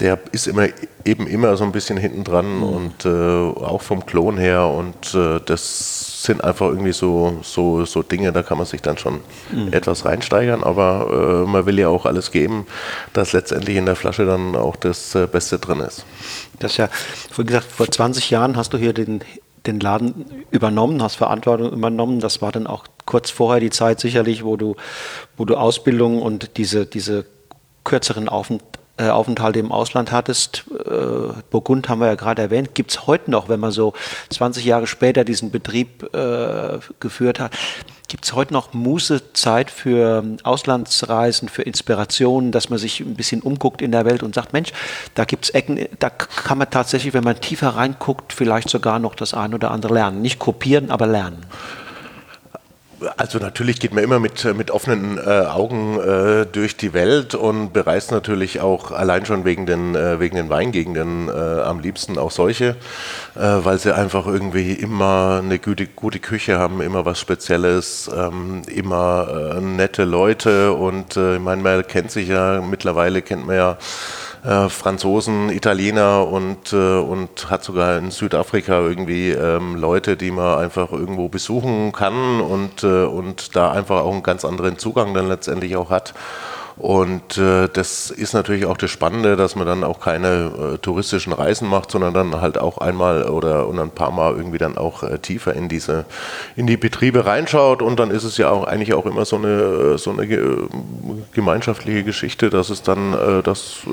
der 0.00 0.18
ist 0.32 0.46
immer 0.46 0.68
eben 1.04 1.26
immer 1.26 1.56
so 1.56 1.64
ein 1.64 1.72
bisschen 1.72 1.96
hinten 1.96 2.24
dran 2.24 2.56
mhm. 2.56 2.62
und 2.62 3.04
äh, 3.04 3.08
auch 3.08 3.82
vom 3.82 4.06
Klon 4.06 4.38
her 4.38 4.66
und 4.66 5.14
äh, 5.14 5.40
das 5.44 6.22
sind 6.22 6.42
einfach 6.42 6.68
irgendwie 6.68 6.92
so, 6.92 7.38
so, 7.42 7.84
so 7.84 8.02
Dinge, 8.02 8.32
da 8.32 8.42
kann 8.42 8.56
man 8.56 8.66
sich 8.66 8.80
dann 8.80 8.96
schon 8.96 9.20
mhm. 9.52 9.72
etwas 9.72 10.04
reinsteigern, 10.04 10.64
aber 10.64 11.44
äh, 11.44 11.50
man 11.50 11.66
will 11.66 11.78
ja 11.78 11.88
auch 11.88 12.06
alles 12.06 12.30
geben, 12.30 12.66
dass 13.12 13.32
letztendlich 13.32 13.76
in 13.76 13.86
der 13.86 13.96
Flasche 13.96 14.24
dann 14.24 14.56
auch 14.56 14.76
das 14.76 15.14
äh, 15.14 15.26
Beste 15.26 15.58
drin 15.58 15.80
ist. 15.80 16.04
Das 16.58 16.76
ja, 16.78 16.88
wie 17.36 17.44
gesagt, 17.44 17.70
vor 17.70 17.86
20 17.86 18.30
Jahren 18.30 18.56
hast 18.56 18.72
du 18.72 18.78
hier 18.78 18.94
den, 18.94 19.20
den 19.66 19.80
Laden 19.80 20.44
übernommen, 20.50 21.02
hast 21.02 21.16
Verantwortung 21.16 21.70
übernommen. 21.72 22.20
Das 22.20 22.40
war 22.40 22.52
dann 22.52 22.66
auch 22.66 22.84
kurz 23.04 23.30
vorher 23.30 23.60
die 23.60 23.70
Zeit 23.70 24.00
sicherlich, 24.00 24.44
wo 24.44 24.56
du, 24.56 24.76
wo 25.36 25.44
du 25.44 25.56
Ausbildung 25.56 26.22
und 26.22 26.56
diese, 26.56 26.86
diese 26.86 27.26
kürzeren 27.84 28.30
Aufenthalte 28.30 28.83
äh, 28.96 29.08
Aufenthalte 29.08 29.58
im 29.58 29.72
Ausland 29.72 30.12
hattest. 30.12 30.64
Äh, 30.86 31.32
Burgund 31.50 31.88
haben 31.88 32.00
wir 32.00 32.06
ja 32.06 32.14
gerade 32.14 32.42
erwähnt. 32.42 32.74
Gibt 32.74 32.92
es 32.92 33.06
heute 33.06 33.30
noch, 33.30 33.48
wenn 33.48 33.60
man 33.60 33.72
so 33.72 33.92
20 34.30 34.64
Jahre 34.64 34.86
später 34.86 35.24
diesen 35.24 35.50
Betrieb 35.50 36.14
äh, 36.14 36.78
geführt 37.00 37.40
hat, 37.40 37.52
gibt 38.08 38.24
es 38.24 38.34
heute 38.34 38.52
noch 38.52 38.72
Mußezeit 38.72 39.70
für 39.70 40.22
Auslandsreisen, 40.44 41.48
für 41.48 41.62
Inspirationen, 41.62 42.52
dass 42.52 42.70
man 42.70 42.78
sich 42.78 43.00
ein 43.00 43.16
bisschen 43.16 43.40
umguckt 43.40 43.82
in 43.82 43.90
der 43.90 44.04
Welt 44.04 44.22
und 44.22 44.34
sagt, 44.34 44.52
Mensch, 44.52 44.72
da 45.14 45.24
gibt 45.24 45.46
es 45.46 45.50
Ecken, 45.50 45.88
da 45.98 46.10
kann 46.10 46.58
man 46.58 46.70
tatsächlich, 46.70 47.14
wenn 47.14 47.24
man 47.24 47.40
tiefer 47.40 47.70
reinguckt, 47.70 48.32
vielleicht 48.32 48.68
sogar 48.68 49.00
noch 49.00 49.16
das 49.16 49.34
eine 49.34 49.56
oder 49.56 49.72
andere 49.72 49.94
lernen. 49.94 50.22
Nicht 50.22 50.38
kopieren, 50.38 50.92
aber 50.92 51.08
lernen. 51.08 51.44
Also 53.16 53.38
natürlich 53.38 53.80
geht 53.80 53.92
man 53.92 54.04
immer 54.04 54.18
mit, 54.18 54.44
mit 54.56 54.70
offenen 54.70 55.18
äh, 55.18 55.46
Augen 55.46 55.98
äh, 56.00 56.46
durch 56.46 56.76
die 56.76 56.92
Welt 56.92 57.34
und 57.34 57.72
bereist 57.72 58.10
natürlich 58.12 58.60
auch 58.60 58.90
allein 58.90 59.26
schon 59.26 59.44
wegen 59.44 59.66
den, 59.66 59.94
äh, 59.94 60.20
wegen 60.20 60.36
den 60.36 60.48
Weingegenden 60.48 61.28
äh, 61.28 61.32
am 61.32 61.80
liebsten 61.80 62.18
auch 62.18 62.30
solche, 62.30 62.76
äh, 63.34 63.40
weil 63.40 63.78
sie 63.78 63.94
einfach 63.94 64.26
irgendwie 64.26 64.72
immer 64.72 65.40
eine 65.42 65.58
gute, 65.58 65.86
gute 65.86 66.18
Küche 66.18 66.58
haben, 66.58 66.80
immer 66.80 67.04
was 67.04 67.18
Spezielles, 67.18 68.10
ähm, 68.14 68.62
immer 68.66 69.54
äh, 69.56 69.60
nette 69.60 70.04
Leute 70.04 70.72
und 70.72 71.16
ich 71.16 71.40
meine, 71.40 71.62
man 71.62 71.86
kennt 71.86 72.10
sich 72.10 72.28
ja, 72.28 72.60
mittlerweile 72.60 73.22
kennt 73.22 73.46
man 73.46 73.56
ja 73.56 73.78
äh, 74.44 74.68
Franzosen, 74.68 75.50
Italiener 75.50 76.28
und, 76.28 76.72
äh, 76.72 76.98
und 76.98 77.50
hat 77.50 77.64
sogar 77.64 77.98
in 77.98 78.10
Südafrika 78.10 78.78
irgendwie 78.78 79.30
ähm, 79.30 79.76
Leute, 79.76 80.16
die 80.16 80.30
man 80.30 80.58
einfach 80.58 80.92
irgendwo 80.92 81.28
besuchen 81.28 81.92
kann 81.92 82.40
und, 82.40 82.84
äh, 82.84 83.04
und 83.04 83.56
da 83.56 83.72
einfach 83.72 84.02
auch 84.02 84.12
einen 84.12 84.22
ganz 84.22 84.44
anderen 84.44 84.78
Zugang 84.78 85.14
dann 85.14 85.28
letztendlich 85.28 85.76
auch 85.76 85.90
hat. 85.90 86.14
Und 86.76 87.38
äh, 87.38 87.68
das 87.72 88.10
ist 88.10 88.34
natürlich 88.34 88.66
auch 88.66 88.76
das 88.76 88.90
Spannende, 88.90 89.36
dass 89.36 89.54
man 89.54 89.64
dann 89.64 89.84
auch 89.84 90.00
keine 90.00 90.74
äh, 90.74 90.78
touristischen 90.78 91.32
Reisen 91.32 91.68
macht, 91.68 91.90
sondern 91.92 92.14
dann 92.14 92.40
halt 92.40 92.58
auch 92.58 92.78
einmal 92.78 93.24
oder 93.24 93.68
und 93.68 93.78
ein 93.78 93.90
paar 93.90 94.10
Mal 94.10 94.34
irgendwie 94.34 94.58
dann 94.58 94.76
auch 94.76 95.04
äh, 95.04 95.18
tiefer 95.18 95.54
in 95.54 95.68
diese 95.68 96.04
in 96.56 96.66
die 96.66 96.76
Betriebe 96.76 97.26
reinschaut. 97.26 97.80
Und 97.80 98.00
dann 98.00 98.10
ist 98.10 98.24
es 98.24 98.38
ja 98.38 98.50
auch 98.50 98.64
eigentlich 98.64 98.92
auch 98.92 99.06
immer 99.06 99.24
so 99.24 99.36
eine 99.36 99.48
äh, 99.48 99.98
so 99.98 100.10
eine 100.10 100.26
gemeinschaftliche 101.32 102.02
Geschichte, 102.02 102.50
dass 102.50 102.70
es 102.70 102.82
dann, 102.82 103.12
äh, 103.12 103.42
dass 103.44 103.82
äh, 103.86 103.90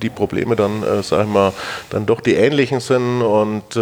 die 0.00 0.10
Probleme 0.10 0.54
dann, 0.54 0.84
sag 1.02 1.24
ich 1.26 1.32
mal, 1.32 1.52
dann 1.90 2.06
doch 2.06 2.20
die 2.20 2.34
ähnlichen 2.34 2.80
sind 2.80 3.22
und 3.22 3.76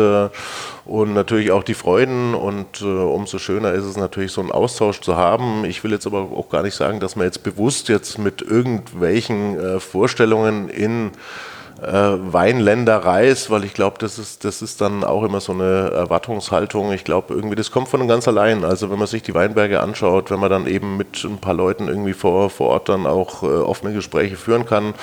und 0.85 1.15
natürlich 1.15 1.53
auch 1.53 1.63
die 1.63 1.75
Freuden 1.75 2.35
und 2.35 2.81
äh, 2.83 2.85
umso 2.85 3.39
schöner 3.39 3.73
ist 3.73 3.85
es 3.85 3.97
natürlich 3.97 4.33
so 4.33 4.41
einen 4.41 4.51
Austausch 4.51 5.01
zu 5.01 5.17
haben. 5.17 5.65
Ich 5.65 5.85
will 5.85 5.93
jetzt 5.93 6.07
aber 6.07 6.21
auch 6.21 6.49
gar 6.49 6.63
nicht 6.63 6.75
sagen, 6.75 6.99
dass 6.99 7.15
man 7.15 7.27
jetzt 7.27 7.45
bewusst 7.45 7.89
jetzt 7.89 8.19
mit 8.19 8.43
irgendwelchen 8.43 9.59
äh, 9.59 9.81
Vorstellungen 9.81 10.69
in 10.69 11.13
äh, 11.81 11.87
Weinländer 11.87 12.99
reist, 12.99 13.51
weil 13.51 13.65
ich 13.65 13.75
glaube, 13.75 13.97
das 14.01 14.19
ist, 14.19 14.45
das 14.45 14.61
ist 14.61 14.81
dann 14.81 15.05
auch 15.05 15.23
immer 15.23 15.41
so 15.41 15.53
eine 15.53 15.91
Erwartungshaltung. 15.91 16.93
Ich 16.93 17.05
glaube, 17.05 17.35
irgendwie, 17.35 17.57
das 17.57 17.71
kommt 17.71 17.89
von 17.89 18.07
ganz 18.09 18.27
allein. 18.27 18.65
Also 18.65 18.91
wenn 18.91 18.99
man 18.99 19.09
sich 19.09 19.23
die 19.23 19.35
Weinberge 19.35 19.81
anschaut, 19.81 20.31
wenn 20.31 20.41
man 20.41 20.51
dann 20.51 20.67
eben 20.67 20.97
mit 20.97 21.23
ein 21.25 21.39
paar 21.39 21.55
Leuten 21.55 21.87
irgendwie 21.87 22.13
vor, 22.13 22.51
vor 22.51 22.71
Ort 22.71 22.89
dann 22.89 23.07
auch 23.07 23.45
äh, 23.45 23.47
offene 23.47 23.93
Gespräche 23.93 24.37
führen 24.37 24.67
kann 24.67 24.95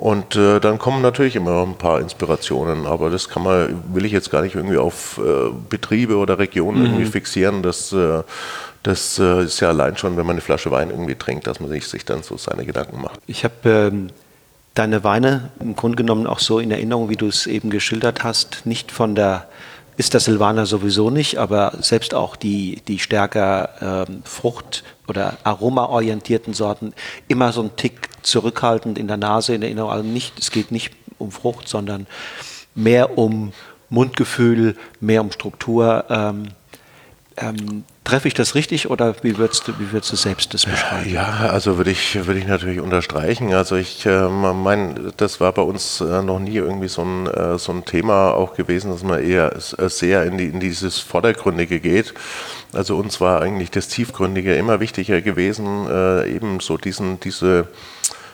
und 0.00 0.34
äh, 0.34 0.60
dann 0.60 0.78
kommen 0.78 1.02
natürlich 1.02 1.36
immer 1.36 1.62
ein 1.62 1.74
paar 1.74 2.00
Inspirationen, 2.00 2.86
aber 2.86 3.10
das 3.10 3.28
kann 3.28 3.42
man, 3.42 3.82
will 3.92 4.06
ich 4.06 4.12
jetzt 4.12 4.30
gar 4.30 4.40
nicht 4.40 4.54
irgendwie 4.54 4.78
auf 4.78 5.18
äh, 5.22 5.50
Betriebe 5.68 6.16
oder 6.16 6.38
Regionen 6.38 6.78
mhm. 6.78 6.86
irgendwie 6.86 7.04
fixieren. 7.04 7.62
Das, 7.62 7.92
äh, 7.92 8.22
das 8.82 9.18
äh, 9.18 9.42
ist 9.42 9.60
ja 9.60 9.68
allein 9.68 9.98
schon, 9.98 10.16
wenn 10.16 10.24
man 10.24 10.36
eine 10.36 10.40
Flasche 10.40 10.70
Wein 10.70 10.88
irgendwie 10.88 11.16
trinkt, 11.16 11.46
dass 11.46 11.60
man 11.60 11.68
sich, 11.68 11.86
sich 11.86 12.06
dann 12.06 12.22
so 12.22 12.38
seine 12.38 12.64
Gedanken 12.64 13.02
macht. 13.02 13.20
Ich 13.26 13.44
habe 13.44 13.52
ähm, 13.68 14.08
deine 14.72 15.04
Weine 15.04 15.50
im 15.60 15.76
Grunde 15.76 15.96
genommen 15.96 16.26
auch 16.26 16.38
so 16.38 16.60
in 16.60 16.70
Erinnerung, 16.70 17.10
wie 17.10 17.16
du 17.16 17.26
es 17.26 17.46
eben 17.46 17.68
geschildert 17.68 18.24
hast, 18.24 18.62
nicht 18.64 18.92
von 18.92 19.14
der 19.14 19.49
ist 20.00 20.14
der 20.14 20.20
Silvaner 20.20 20.64
sowieso 20.64 21.10
nicht, 21.10 21.36
aber 21.36 21.74
selbst 21.82 22.14
auch 22.14 22.34
die, 22.34 22.80
die 22.88 22.98
stärker 22.98 24.06
ähm, 24.08 24.22
Frucht- 24.24 24.82
oder 25.06 25.36
aromaorientierten 25.44 26.54
Sorten 26.54 26.94
immer 27.28 27.52
so 27.52 27.60
ein 27.60 27.76
Tick 27.76 28.08
zurückhaltend 28.22 28.96
in 28.96 29.08
der 29.08 29.18
Nase, 29.18 29.54
in 29.54 29.60
der 29.60 29.68
Erinnerung. 29.68 29.92
Also 29.92 30.08
nicht, 30.08 30.38
es 30.38 30.50
geht 30.50 30.72
nicht 30.72 30.94
um 31.18 31.30
Frucht, 31.30 31.68
sondern 31.68 32.06
mehr 32.74 33.18
um 33.18 33.52
Mundgefühl, 33.90 34.74
mehr 35.00 35.20
um 35.20 35.32
Struktur. 35.32 36.06
Ähm, 36.08 36.44
ähm, 37.40 37.84
treffe 38.04 38.28
ich 38.28 38.34
das 38.34 38.54
richtig 38.54 38.90
oder 38.90 39.14
wie 39.22 39.38
würdest 39.38 39.66
du, 39.66 39.72
wie 39.78 39.92
würdest 39.92 40.12
du 40.12 40.16
selbst 40.16 40.52
das 40.54 40.66
beschreiben? 40.66 41.10
Ja, 41.10 41.48
also 41.50 41.76
würde 41.76 41.90
ich, 41.90 42.26
würde 42.26 42.38
ich 42.38 42.46
natürlich 42.46 42.80
unterstreichen. 42.80 43.52
Also 43.54 43.76
ich 43.76 44.04
äh, 44.06 44.28
meine, 44.28 45.12
das 45.16 45.40
war 45.40 45.52
bei 45.52 45.62
uns 45.62 46.00
äh, 46.00 46.22
noch 46.22 46.38
nie 46.38 46.56
irgendwie 46.56 46.88
so 46.88 47.02
ein, 47.02 47.26
äh, 47.26 47.58
so 47.58 47.72
ein 47.72 47.84
Thema 47.84 48.32
auch 48.32 48.54
gewesen, 48.54 48.90
dass 48.90 49.02
man 49.02 49.22
eher 49.22 49.54
äh, 49.56 49.88
sehr 49.88 50.24
in, 50.24 50.38
die, 50.38 50.46
in 50.46 50.60
dieses 50.60 50.98
Vordergründige 50.98 51.80
geht. 51.80 52.14
Also 52.72 52.96
uns 52.96 53.20
war 53.20 53.42
eigentlich 53.42 53.70
das 53.70 53.88
Tiefgründige 53.88 54.54
immer 54.54 54.80
wichtiger 54.80 55.20
gewesen, 55.20 55.86
äh, 55.88 56.30
eben 56.30 56.60
so 56.60 56.76
diesen, 56.76 57.20
diese 57.20 57.68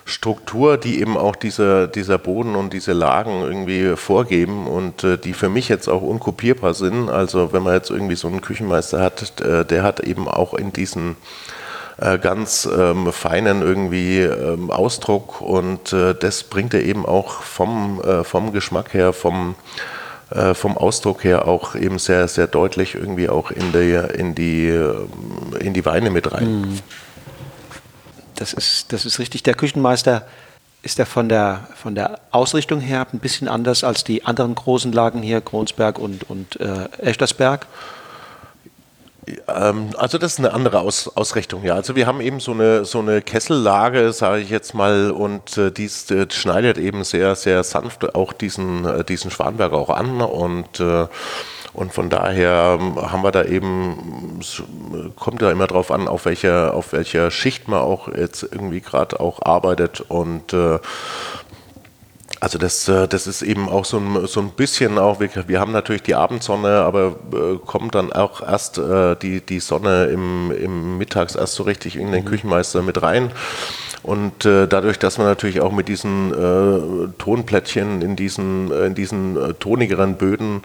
Struktur, 0.08 0.78
die 0.78 1.00
eben 1.00 1.16
auch 1.16 1.34
dieser, 1.34 1.88
dieser 1.88 2.16
Boden 2.16 2.54
und 2.54 2.72
diese 2.72 2.92
Lagen 2.92 3.42
irgendwie 3.42 3.96
vorgeben 3.96 4.68
und 4.68 5.02
äh, 5.02 5.18
die 5.18 5.32
für 5.32 5.48
mich 5.48 5.68
jetzt 5.68 5.88
auch 5.88 6.00
unkopierbar 6.00 6.74
sind. 6.74 7.10
Also 7.10 7.52
wenn 7.52 7.64
man 7.64 7.74
jetzt 7.74 7.90
irgendwie 7.90 8.14
so 8.14 8.28
einen 8.28 8.40
Küchenmeister 8.40 9.00
hat, 9.00 9.40
äh, 9.40 9.64
der 9.64 9.82
hat 9.82 9.98
eben 9.98 10.28
auch 10.28 10.54
in 10.54 10.72
diesen 10.72 11.16
äh, 11.98 12.20
ganz 12.20 12.68
ähm, 12.72 13.12
feinen 13.12 13.62
irgendwie 13.62 14.20
ähm, 14.20 14.70
Ausdruck 14.70 15.40
und 15.40 15.92
äh, 15.92 16.14
das 16.14 16.44
bringt 16.44 16.72
er 16.72 16.84
eben 16.84 17.04
auch 17.04 17.42
vom, 17.42 18.00
vom 18.22 18.52
Geschmack 18.52 18.94
her, 18.94 19.12
vom 19.12 19.56
vom 20.54 20.76
Ausdruck 20.76 21.22
her 21.22 21.46
auch 21.46 21.76
eben 21.76 22.00
sehr, 22.00 22.26
sehr 22.26 22.48
deutlich 22.48 22.96
irgendwie 22.96 23.28
auch 23.28 23.52
in 23.52 23.70
die, 23.70 23.92
in 24.18 24.34
die, 24.34 24.66
ähm, 24.66 25.08
in 25.60 25.72
die 25.72 25.84
Weine 25.84 26.10
mit 26.10 26.32
rein. 26.32 26.62
Mhm 26.62 26.78
das 28.36 28.52
ist, 28.52 28.92
das 28.92 29.04
ist 29.04 29.18
richtig. 29.18 29.42
Der 29.42 29.54
Küchenmeister 29.54 30.26
ist 30.82 30.98
er 30.98 31.06
von 31.06 31.28
der, 31.28 31.68
von 31.74 31.94
der 31.94 32.20
Ausrichtung 32.30 32.80
her 32.80 33.06
ein 33.12 33.18
bisschen 33.18 33.48
anders 33.48 33.82
als 33.82 34.04
die 34.04 34.24
anderen 34.24 34.54
großen 34.54 34.92
Lagen 34.92 35.22
hier, 35.22 35.40
Kronsberg 35.40 35.98
und, 35.98 36.30
und 36.30 36.60
äh, 36.60 36.88
Echtersberg? 36.98 37.66
Ähm, 39.48 39.90
also 39.96 40.18
das 40.18 40.34
ist 40.34 40.38
eine 40.38 40.52
andere 40.52 40.80
Aus, 40.80 41.08
Ausrichtung, 41.16 41.64
ja. 41.64 41.74
Also 41.74 41.96
wir 41.96 42.06
haben 42.06 42.20
eben 42.20 42.38
so 42.38 42.52
eine, 42.52 42.84
so 42.84 43.00
eine 43.00 43.22
Kessellage, 43.22 44.12
sage 44.12 44.42
ich 44.42 44.50
jetzt 44.50 44.74
mal, 44.74 45.10
und 45.10 45.58
äh, 45.58 45.72
dies 45.72 46.08
äh, 46.10 46.26
schneidet 46.30 46.78
eben 46.78 47.02
sehr, 47.02 47.34
sehr 47.34 47.64
sanft 47.64 48.14
auch 48.14 48.32
diesen, 48.32 48.84
äh, 48.84 49.04
diesen 49.04 49.32
Schwanberg 49.32 49.72
auch 49.72 49.90
an 49.90 50.20
und 50.20 50.78
äh, 50.78 51.08
und 51.76 51.92
von 51.92 52.08
daher 52.08 52.78
ähm, 52.80 52.96
haben 52.96 53.22
wir 53.22 53.32
da 53.32 53.44
eben, 53.44 54.40
kommt 55.14 55.42
da 55.42 55.50
immer 55.50 55.66
drauf 55.66 55.90
an, 55.90 56.08
auf 56.08 56.24
welcher, 56.24 56.72
auf 56.72 56.94
welcher 56.94 57.30
Schicht 57.30 57.68
man 57.68 57.80
auch 57.80 58.08
jetzt 58.08 58.42
irgendwie 58.44 58.80
gerade 58.80 59.20
auch 59.20 59.42
arbeitet. 59.42 60.00
Und 60.00 60.54
äh, 60.54 60.78
also 62.40 62.58
das, 62.58 62.88
äh, 62.88 63.08
das 63.08 63.26
ist 63.26 63.42
eben 63.42 63.68
auch 63.68 63.84
so 63.84 63.98
ein, 63.98 64.26
so 64.26 64.40
ein 64.40 64.50
bisschen 64.50 64.98
auch, 64.98 65.20
wir, 65.20 65.30
wir 65.46 65.60
haben 65.60 65.72
natürlich 65.72 66.02
die 66.02 66.14
Abendsonne, 66.14 66.82
aber 66.82 67.16
äh, 67.32 67.58
kommt 67.64 67.94
dann 67.94 68.12
auch 68.12 68.42
erst 68.42 68.78
äh, 68.78 69.16
die, 69.16 69.40
die 69.40 69.60
Sonne 69.60 70.06
im, 70.06 70.50
im 70.50 70.98
Mittags 70.98 71.34
erst 71.34 71.54
so 71.54 71.62
richtig 71.62 71.96
in 71.96 72.12
den 72.12 72.24
mhm. 72.24 72.28
Küchenmeister 72.28 72.82
mit 72.82 73.02
rein. 73.02 73.30
Und 74.02 74.44
äh, 74.44 74.68
dadurch, 74.68 75.00
dass 75.00 75.18
wir 75.18 75.24
natürlich 75.24 75.60
auch 75.60 75.72
mit 75.72 75.88
diesen 75.88 76.32
äh, 76.32 77.08
Tonplättchen 77.18 78.02
in 78.02 78.14
diesen, 78.14 78.70
in 78.70 78.94
diesen 78.94 79.36
äh, 79.36 79.54
tonigeren 79.54 80.14
Böden 80.14 80.62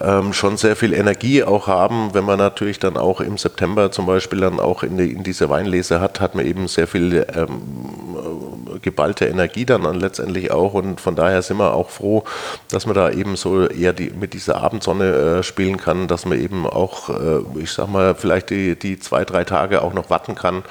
ähm, 0.00 0.32
schon 0.32 0.56
sehr 0.56 0.76
viel 0.76 0.92
Energie 0.92 1.42
auch 1.42 1.66
haben, 1.66 2.14
wenn 2.14 2.24
man 2.24 2.38
natürlich 2.38 2.78
dann 2.78 2.96
auch 2.96 3.20
im 3.20 3.38
September 3.38 3.90
zum 3.90 4.06
Beispiel 4.06 4.38
dann 4.38 4.60
auch 4.60 4.84
in, 4.84 4.98
die, 4.98 5.10
in 5.10 5.24
diese 5.24 5.50
Weinlese 5.50 6.00
hat, 6.00 6.20
hat 6.20 6.36
man 6.36 6.46
eben 6.46 6.68
sehr 6.68 6.86
viel 6.86 7.26
ähm, 7.34 8.80
geballte 8.82 9.26
Energie 9.26 9.64
dann, 9.64 9.82
dann 9.82 9.98
letztendlich 9.98 10.52
auch. 10.52 10.74
Und 10.74 11.00
von 11.06 11.14
daher 11.14 11.40
sind 11.40 11.58
wir 11.58 11.72
auch 11.72 11.90
froh, 11.90 12.24
dass 12.68 12.84
man 12.84 12.96
da 12.96 13.10
eben 13.10 13.36
so 13.36 13.68
eher 13.68 13.92
die, 13.92 14.10
mit 14.10 14.34
dieser 14.34 14.60
Abendsonne 14.60 15.04
äh, 15.38 15.42
spielen 15.44 15.76
kann, 15.76 16.08
dass 16.08 16.26
man 16.26 16.40
eben 16.40 16.66
auch, 16.66 17.08
äh, 17.10 17.60
ich 17.60 17.70
sag 17.70 17.88
mal, 17.88 18.16
vielleicht 18.16 18.50
die, 18.50 18.76
die 18.76 18.98
zwei, 18.98 19.24
drei 19.24 19.44
Tage 19.44 19.82
auch 19.82 19.94
noch 19.94 20.10
warten 20.10 20.34
kann 20.34 20.64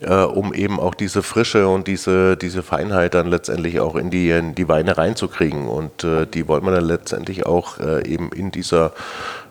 äh, 0.00 0.14
um 0.14 0.54
eben 0.54 0.80
auch 0.80 0.94
diese 0.94 1.22
Frische 1.22 1.68
und 1.68 1.86
diese, 1.86 2.36
diese 2.36 2.62
Feinheit 2.62 3.14
dann 3.14 3.26
letztendlich 3.26 3.80
auch 3.80 3.96
in 3.96 4.10
die, 4.10 4.30
in 4.30 4.54
die 4.54 4.68
Weine 4.68 4.96
reinzukriegen. 4.96 5.68
Und 5.68 6.04
äh, 6.04 6.26
die 6.26 6.48
wollen 6.48 6.64
wir 6.64 6.72
dann 6.72 6.84
letztendlich 6.84 7.46
auch 7.46 7.78
äh, 7.78 8.06
eben 8.08 8.32
in 8.32 8.50
dieser 8.50 8.92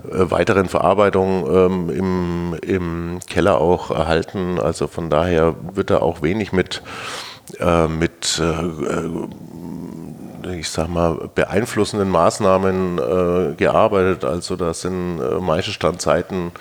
äh, 0.04 0.32
weiteren 0.32 0.68
Verarbeitung 0.68 1.48
ähm, 1.50 1.90
im, 1.90 2.56
im 2.62 3.20
Keller 3.28 3.62
auch 3.62 3.92
erhalten. 3.92 4.60
Also 4.60 4.88
von 4.88 5.10
daher 5.10 5.56
wird 5.74 5.90
da 5.92 6.00
auch 6.00 6.22
wenig 6.22 6.52
mit, 6.52 6.82
äh, 7.60 7.88
mit 7.88 8.42
äh, 8.42 9.10
ich 10.58 10.70
sag 10.70 10.88
mal, 10.88 11.30
beeinflussenden 11.34 12.10
Maßnahmen 12.10 12.98
äh, 12.98 13.56
gearbeitet. 13.56 14.26
Also 14.26 14.56
da 14.56 14.74
sind 14.74 15.20
äh, 15.20 15.40
Maischestandszeiten 15.40 16.52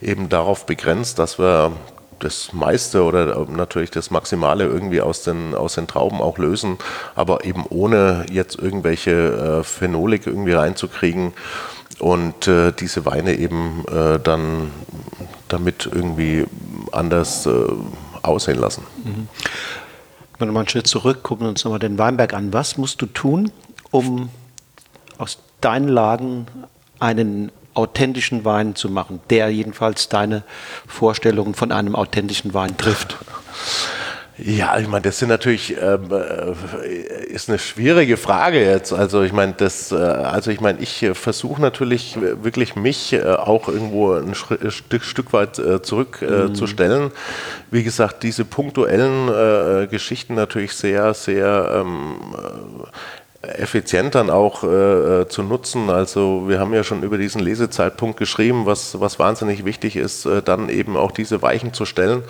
eben 0.00 0.28
darauf 0.28 0.66
begrenzt, 0.66 1.18
dass 1.18 1.38
wir 1.38 1.72
das 2.18 2.52
meiste 2.52 3.04
oder 3.04 3.46
natürlich 3.46 3.90
das 3.90 4.10
Maximale 4.10 4.64
irgendwie 4.64 5.00
aus 5.00 5.22
den, 5.22 5.54
aus 5.54 5.74
den 5.74 5.86
Trauben 5.86 6.20
auch 6.20 6.38
lösen, 6.38 6.78
aber 7.14 7.44
eben 7.44 7.64
ohne 7.68 8.24
jetzt 8.30 8.58
irgendwelche 8.58 9.60
äh, 9.60 9.64
Phenolik 9.64 10.26
irgendwie 10.26 10.52
reinzukriegen 10.52 11.34
und 11.98 12.48
äh, 12.48 12.72
diese 12.72 13.04
Weine 13.04 13.34
eben 13.34 13.84
äh, 13.88 14.18
dann 14.18 14.70
damit 15.48 15.88
irgendwie 15.90 16.46
anders 16.92 17.46
äh, 17.46 17.50
aussehen 18.22 18.58
lassen. 18.58 18.84
Mhm. 19.04 19.28
Wenn 20.38 20.48
wir 20.48 20.52
mal 20.52 20.60
einen 20.60 20.68
Schritt 20.68 20.86
zurück, 20.86 21.22
gucken 21.22 21.46
uns 21.46 21.64
nochmal 21.64 21.78
den 21.78 21.98
Weinberg 21.98 22.34
an. 22.34 22.52
Was 22.52 22.76
musst 22.76 23.00
du 23.00 23.06
tun, 23.06 23.50
um 23.90 24.28
aus 25.18 25.38
deinen 25.60 25.88
Lagen 25.88 26.46
einen 26.98 27.50
authentischen 27.74 28.44
Wein 28.44 28.74
zu 28.74 28.90
machen, 28.90 29.20
der 29.30 29.48
jedenfalls 29.50 30.08
deine 30.08 30.42
Vorstellungen 30.86 31.54
von 31.54 31.72
einem 31.72 31.94
authentischen 31.94 32.52
Wein 32.54 32.76
trifft? 32.76 33.16
Ja, 34.38 34.78
ich 34.78 34.86
meine, 34.86 35.02
das 35.02 35.18
sind 35.18 35.30
natürlich 35.30 35.76
ähm, 35.80 36.10
äh, 36.12 37.24
ist 37.26 37.48
eine 37.48 37.58
schwierige 37.58 38.18
Frage 38.18 38.62
jetzt. 38.62 38.92
Also 38.92 39.22
ich 39.22 39.32
meine, 39.32 39.54
das, 39.54 39.92
äh, 39.92 39.96
also 39.96 40.50
ich 40.50 40.60
meine, 40.60 40.78
ich 40.80 41.02
äh, 41.02 41.14
versuche 41.14 41.60
natürlich 41.60 42.18
wirklich 42.20 42.76
mich 42.76 43.14
äh, 43.14 43.24
auch 43.24 43.68
irgendwo 43.68 44.12
ein 44.12 44.34
Stück, 44.34 45.04
Stück 45.04 45.32
weit 45.32 45.56
zurückzustellen. 45.56 47.04
Mhm. 47.04 47.12
Wie 47.70 47.82
gesagt, 47.82 48.22
diese 48.22 48.44
punktuellen 48.44 49.88
Geschichten 49.88 50.34
natürlich 50.34 50.72
sehr, 50.72 51.14
sehr 51.14 51.82
ähm, 51.84 52.16
effizient 53.46 54.14
dann 54.14 54.30
auch 54.30 54.64
äh, 54.64 55.28
zu 55.28 55.42
nutzen. 55.42 55.90
Also 55.90 56.44
wir 56.48 56.58
haben 56.58 56.74
ja 56.74 56.84
schon 56.84 57.02
über 57.02 57.18
diesen 57.18 57.40
Lesezeitpunkt 57.40 58.18
geschrieben, 58.18 58.66
was, 58.66 59.00
was 59.00 59.18
wahnsinnig 59.18 59.64
wichtig 59.64 59.96
ist, 59.96 60.26
äh, 60.26 60.42
dann 60.42 60.68
eben 60.68 60.96
auch 60.96 61.12
diese 61.12 61.42
Weichen 61.42 61.72
zu 61.72 61.84
stellen. 61.84 62.22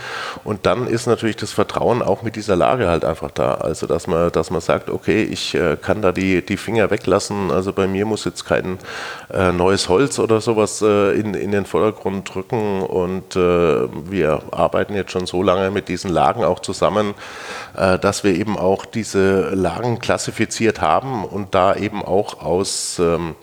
Und 0.45 0.67
dann 0.67 0.87
ist 0.87 1.07
natürlich 1.07 1.37
das 1.37 1.53
Vertrauen 1.53 2.03
auch 2.03 2.23
mit 2.23 2.37
dieser 2.37 2.57
Lage 2.57 2.89
halt 2.89 3.05
einfach 3.05 3.31
da. 3.31 3.55
Also 3.55 3.87
dass 3.87 4.07
man, 4.07 4.31
dass 4.33 4.51
man 4.51 4.61
sagt, 4.61 4.91
okay, 4.91 5.23
ich 5.23 5.55
äh, 5.55 5.77
kann 5.77 6.03
da 6.03 6.13
die, 6.13 6.45
die 6.45 6.57
Finger 6.57 6.91
weglassen. 6.91 7.51
Also 7.51 7.73
bei 7.73 7.87
mir 7.87 8.07
muss 8.07 8.25
jetzt 8.25 8.45
kein 8.45 8.79
äh, 9.33 9.53
neues 9.53 9.89
Holz 9.89 10.19
oder 10.19 10.41
sowas 10.41 10.83
äh, 10.83 11.19
in, 11.19 11.35
in 11.35 11.53
den 11.53 11.67
Vordergrund 11.67 12.35
drücken. 12.35 12.83
Und 12.83 13.37
wir 13.37 14.43
arbeiten 14.51 14.95
jetzt 14.95 15.13
schon 15.13 15.27
so 15.27 15.43
lange 15.43 15.71
mit 15.71 15.89
diesen 15.89 16.11
Lagen 16.11 16.45
auch 16.45 16.61
zusammen, 16.61 17.15
dass 17.75 18.25
wir 18.25 18.35
eben 18.35 18.59
auch 18.59 18.85
diese 18.85 19.51
Lagen 19.55 19.99
klassifiziert 19.99 20.81
haben 20.81 21.06
und 21.25 21.55
da 21.55 21.75
eben 21.75 22.03
auch 22.03 22.41
aus 22.41 22.99
ähm, 22.99 23.35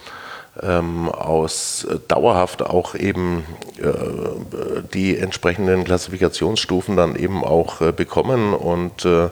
ähm, 0.62 1.10
aus 1.10 1.86
äh, 1.90 1.98
dauerhaft 2.08 2.62
auch 2.62 2.94
eben 2.94 3.44
äh, 3.78 4.84
die 4.94 5.18
entsprechenden 5.18 5.84
Klassifikationsstufen 5.84 6.96
dann 6.96 7.16
eben 7.16 7.44
auch 7.44 7.82
äh, 7.82 7.92
bekommen. 7.92 8.54
Und 8.54 9.04
äh, 9.04 9.30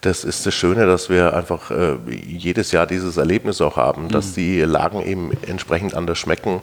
das 0.00 0.22
ist 0.22 0.46
das 0.46 0.54
Schöne, 0.54 0.86
dass 0.86 1.10
wir 1.10 1.34
einfach 1.34 1.72
äh, 1.72 1.96
jedes 2.08 2.70
Jahr 2.70 2.86
dieses 2.86 3.16
Erlebnis 3.16 3.60
auch 3.60 3.76
haben, 3.76 4.10
dass 4.10 4.30
mhm. 4.30 4.34
die 4.34 4.60
Lagen 4.60 5.02
eben 5.04 5.32
entsprechend 5.46 5.94
anders 5.94 6.18
schmecken 6.18 6.60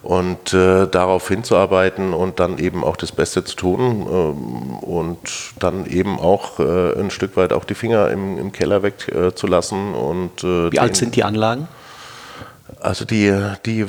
und 0.00 0.54
darauf 0.54 1.26
hinzuarbeiten 1.26 2.14
und 2.14 2.38
dann 2.38 2.58
eben 2.58 2.84
auch 2.84 2.96
das 2.96 3.10
Beste 3.10 3.42
zu 3.42 3.56
tun 3.56 4.06
ähm, 4.08 4.78
und 4.78 5.18
dann 5.58 5.86
eben 5.86 6.20
auch 6.20 6.60
ein 6.60 7.10
Stück 7.10 7.36
weit 7.36 7.52
auch 7.52 7.64
die 7.64 7.74
Finger 7.74 8.08
im, 8.08 8.38
im 8.38 8.52
Keller 8.52 8.84
wegzulassen. 8.84 9.94
und 9.94 10.44
Wie 10.44 10.78
alt 10.78 10.94
sind 10.94 11.16
die 11.16 11.24
Anlagen? 11.24 11.66
Also 12.80 13.04
die, 13.04 13.34
die, 13.64 13.86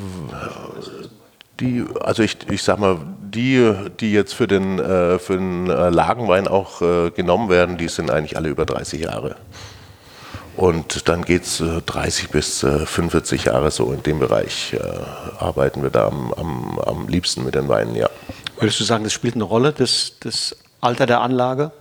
die, 1.59 1.85
also 2.01 2.23
ich, 2.23 2.37
ich 2.49 2.63
sag 2.63 2.79
mal, 2.79 2.97
die, 3.21 3.73
die 3.99 4.11
jetzt 4.11 4.33
für 4.33 4.47
den, 4.47 4.79
äh, 4.79 5.19
für 5.19 5.37
den 5.37 5.69
äh, 5.69 5.89
Lagenwein 5.89 6.47
auch 6.47 6.81
äh, 6.81 7.11
genommen 7.11 7.49
werden, 7.49 7.77
die 7.77 7.87
sind 7.87 8.09
eigentlich 8.09 8.37
alle 8.37 8.49
über 8.49 8.65
30 8.65 9.01
Jahre. 9.01 9.35
Und 10.55 11.07
dann 11.07 11.23
geht 11.23 11.43
es 11.43 11.63
30 11.85 12.31
bis 12.31 12.59
45 12.59 13.45
Jahre 13.45 13.71
so 13.71 13.93
in 13.93 14.03
dem 14.03 14.19
Bereich 14.19 14.75
arbeiten 15.37 15.83
wir 15.83 15.89
da 15.89 16.07
am, 16.07 16.33
am, 16.33 16.79
am 16.79 17.07
liebsten 17.07 17.45
mit 17.45 17.55
den 17.55 17.69
Weinen, 17.69 17.95
ja. 17.95 18.09
Würdest 18.57 18.77
du 18.81 18.83
sagen, 18.83 19.05
das 19.05 19.13
spielt 19.13 19.35
eine 19.35 19.45
Rolle, 19.45 19.71
das, 19.71 20.15
das 20.19 20.53
Alter 20.81 21.05
der 21.05 21.21
Anlage? 21.21 21.71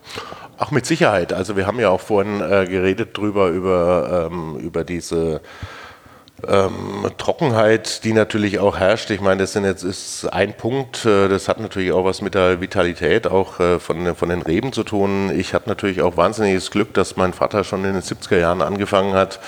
Ach, 0.59 0.71
mit 0.71 0.87
Sicherheit. 0.87 1.33
Also 1.33 1.57
wir 1.57 1.67
haben 1.67 1.81
ja 1.81 1.89
auch 1.89 2.01
vorhin 2.01 2.41
äh, 2.41 2.67
geredet 2.67 3.17
drüber, 3.17 3.49
über, 3.49 4.29
ähm, 4.31 4.57
über 4.59 4.85
diese 4.85 5.41
ähm, 6.47 7.11
Trockenheit, 7.17 8.05
die 8.05 8.13
natürlich 8.13 8.61
auch 8.61 8.79
herrscht. 8.79 9.11
Ich 9.11 9.21
meine, 9.21 9.41
das 9.41 9.55
sind 9.55 9.65
jetzt 9.65 9.83
ist 9.83 10.25
ein 10.27 10.57
Punkt. 10.57 11.05
Äh, 11.05 11.29
das 11.29 11.49
hat 11.49 11.59
natürlich 11.59 11.93
auch 11.93 12.05
was 12.05 12.23
mit 12.23 12.35
der 12.35 12.61
Vitalität 12.61 13.27
auch 13.27 13.59
äh, 13.59 13.81
von, 13.81 14.15
von 14.15 14.29
den 14.29 14.43
Reben 14.43 14.73
zu 14.73 14.85
tun. 14.85 15.33
Ich 15.35 15.53
hatte 15.53 15.69
natürlich 15.69 16.01
auch 16.01 16.17
wahnsinniges 16.17 16.71
Glück, 16.71 16.95
dass 16.95 17.17
mein 17.17 17.33
Vater 17.33 17.65
schon 17.65 17.85
in 17.85 17.95
den 17.95 18.03
70er 18.03 18.39
Jahren 18.39 18.63
angefangen 18.63 19.15
hat, 19.15 19.41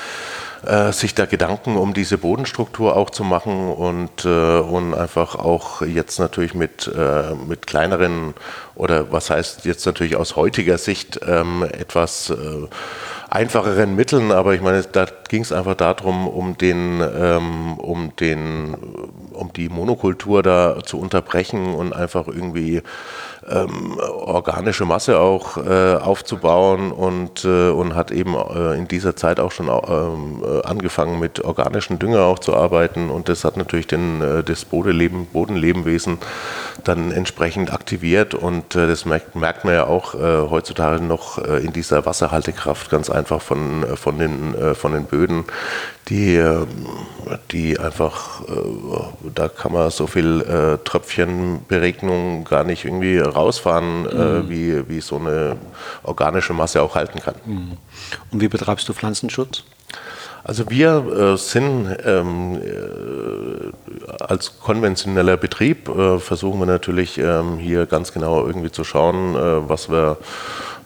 äh, 0.67 0.93
sich 0.93 1.15
da 1.15 1.27
Gedanken 1.27 1.77
um 1.77 1.95
diese 1.95 2.19
Bodenstruktur 2.19 2.97
auch 2.97 3.11
zu 3.11 3.23
machen 3.23 3.71
und, 3.71 4.25
äh, 4.25 4.59
und 4.59 4.93
einfach 4.95 5.37
auch 5.37 5.83
jetzt 5.83 6.19
natürlich 6.19 6.55
mit, 6.55 6.87
äh, 6.89 7.35
mit 7.35 7.67
kleineren 7.69 8.35
oder 8.75 9.13
was 9.13 9.31
heißt 9.31 9.65
jetzt 9.65 9.87
natürlich 9.87 10.17
aus 10.17 10.37
heutiger 10.37 10.77
Sicht 10.77 11.21
ähm, 11.27 11.63
etwas 11.63 12.31
äh, 12.31 12.35
einfacheren 13.31 13.95
Mitteln, 13.95 14.33
aber 14.33 14.55
ich 14.55 14.61
meine, 14.61 14.83
da 14.83 15.07
ging 15.29 15.43
es 15.43 15.53
einfach 15.53 15.77
darum, 15.77 16.27
um 16.27 16.59
den, 16.59 17.01
ähm, 17.01 17.79
um 17.79 18.15
den, 18.17 18.75
um 19.33 19.53
die 19.53 19.69
Monokultur 19.69 20.43
da 20.43 20.83
zu 20.85 20.99
unterbrechen 20.99 21.75
und 21.75 21.93
einfach 21.95 22.27
irgendwie 22.27 22.83
ähm, 23.49 23.99
organische 23.99 24.85
Masse 24.85 25.19
auch 25.19 25.57
äh, 25.57 25.95
aufzubauen 25.95 26.93
und, 26.93 27.45
äh, 27.45 27.71
und 27.71 27.95
hat 27.95 28.11
eben 28.11 28.35
äh, 28.35 28.77
in 28.77 28.87
dieser 28.87 29.17
Zeit 29.17 29.41
auch 29.41 29.53
schon 29.53 29.69
ähm, 29.69 30.45
äh, 30.45 30.67
angefangen 30.67 31.19
mit 31.19 31.43
organischen 31.43 31.99
Dünger 31.99 32.23
auch 32.25 32.39
zu 32.39 32.55
arbeiten. 32.55 33.09
Und 33.09 33.29
das 33.29 33.45
hat 33.45 33.57
natürlich 33.57 33.87
den, 33.87 34.21
äh, 34.21 34.43
das 34.45 34.65
Bodenleben, 34.65 35.27
Bodenlebenwesen 35.27 36.19
dann 36.85 37.13
entsprechend 37.13 37.73
aktiviert. 37.73 38.35
Und 38.35 38.75
äh, 38.75 38.87
das 38.87 39.07
merkt, 39.07 39.35
merkt 39.35 39.65
man 39.65 39.75
ja 39.75 39.87
auch 39.87 40.15
heutzutage 40.15 41.03
noch 41.03 41.39
in 41.39 41.73
dieser 41.73 42.05
Wasserhaltekraft 42.05 42.91
ganz 42.91 43.11
einfach 43.11 43.41
von, 43.41 43.85
von, 43.97 44.19
den, 44.19 44.55
von 44.75 44.93
den 44.93 45.05
Böden, 45.05 45.45
die, 46.11 46.35
ähm, 46.35 46.67
die 47.53 47.79
einfach, 47.79 48.43
da 49.35 49.49
kann 49.49 49.73
man 49.73 49.91
so 49.91 50.07
viel 50.07 50.79
Tröpfchenberegnung 50.85 52.45
gar 52.45 52.65
nicht 52.65 52.85
irgendwie 52.85 53.19
rausfahren, 53.19 54.07
äh, 54.07 54.15
mhm. 54.15 54.21
äh, 54.21 54.51
wie, 54.51 54.89
wie 54.89 55.01
so 55.01 55.17
eine 55.17 55.57
organische 56.03 56.53
Masse 56.53 56.83
auch 56.83 56.95
halten 56.95 57.21
kann. 57.21 57.35
Mhm. 57.47 57.77
Und 58.33 58.41
wie 58.41 58.49
betreibst 58.49 58.89
du 58.89 58.93
Pflanzenschutz? 58.93 59.65
Also 60.43 60.71
wir 60.71 61.35
äh, 61.35 61.37
sind 61.37 61.97
ähm, 62.05 62.61
äh, 62.63 64.23
als 64.23 64.59
konventioneller 64.59 65.37
Betrieb, 65.37 65.89
äh, 65.89 66.19
versuchen 66.19 66.59
wir 66.61 66.67
natürlich 66.67 67.19
ähm, 67.19 67.59
hier 67.59 67.87
ganz 67.87 68.13
genau 68.13 68.47
irgendwie 68.47 68.71
zu 68.73 68.83
schauen, 68.85 69.35
äh, 69.35 69.69
was 69.69 69.91
wir 69.91 70.17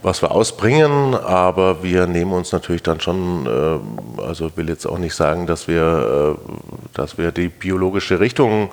was 0.04 0.20
wir 0.20 0.30
ausbringen, 0.30 1.14
aber 1.14 1.82
wir 1.82 2.06
nehmen 2.06 2.32
uns 2.32 2.52
natürlich 2.52 2.82
dann 2.82 3.00
schon, 3.00 3.46
äh, 3.46 4.22
also 4.22 4.54
will 4.54 4.68
jetzt 4.68 4.84
auch 4.86 4.98
nicht 4.98 5.14
sagen, 5.14 5.46
dass 5.46 5.66
wir, 5.66 6.36
äh, 6.36 6.50
dass 6.92 7.16
wir 7.16 7.32
die 7.32 7.48
biologische 7.48 8.20
Richtung 8.20 8.70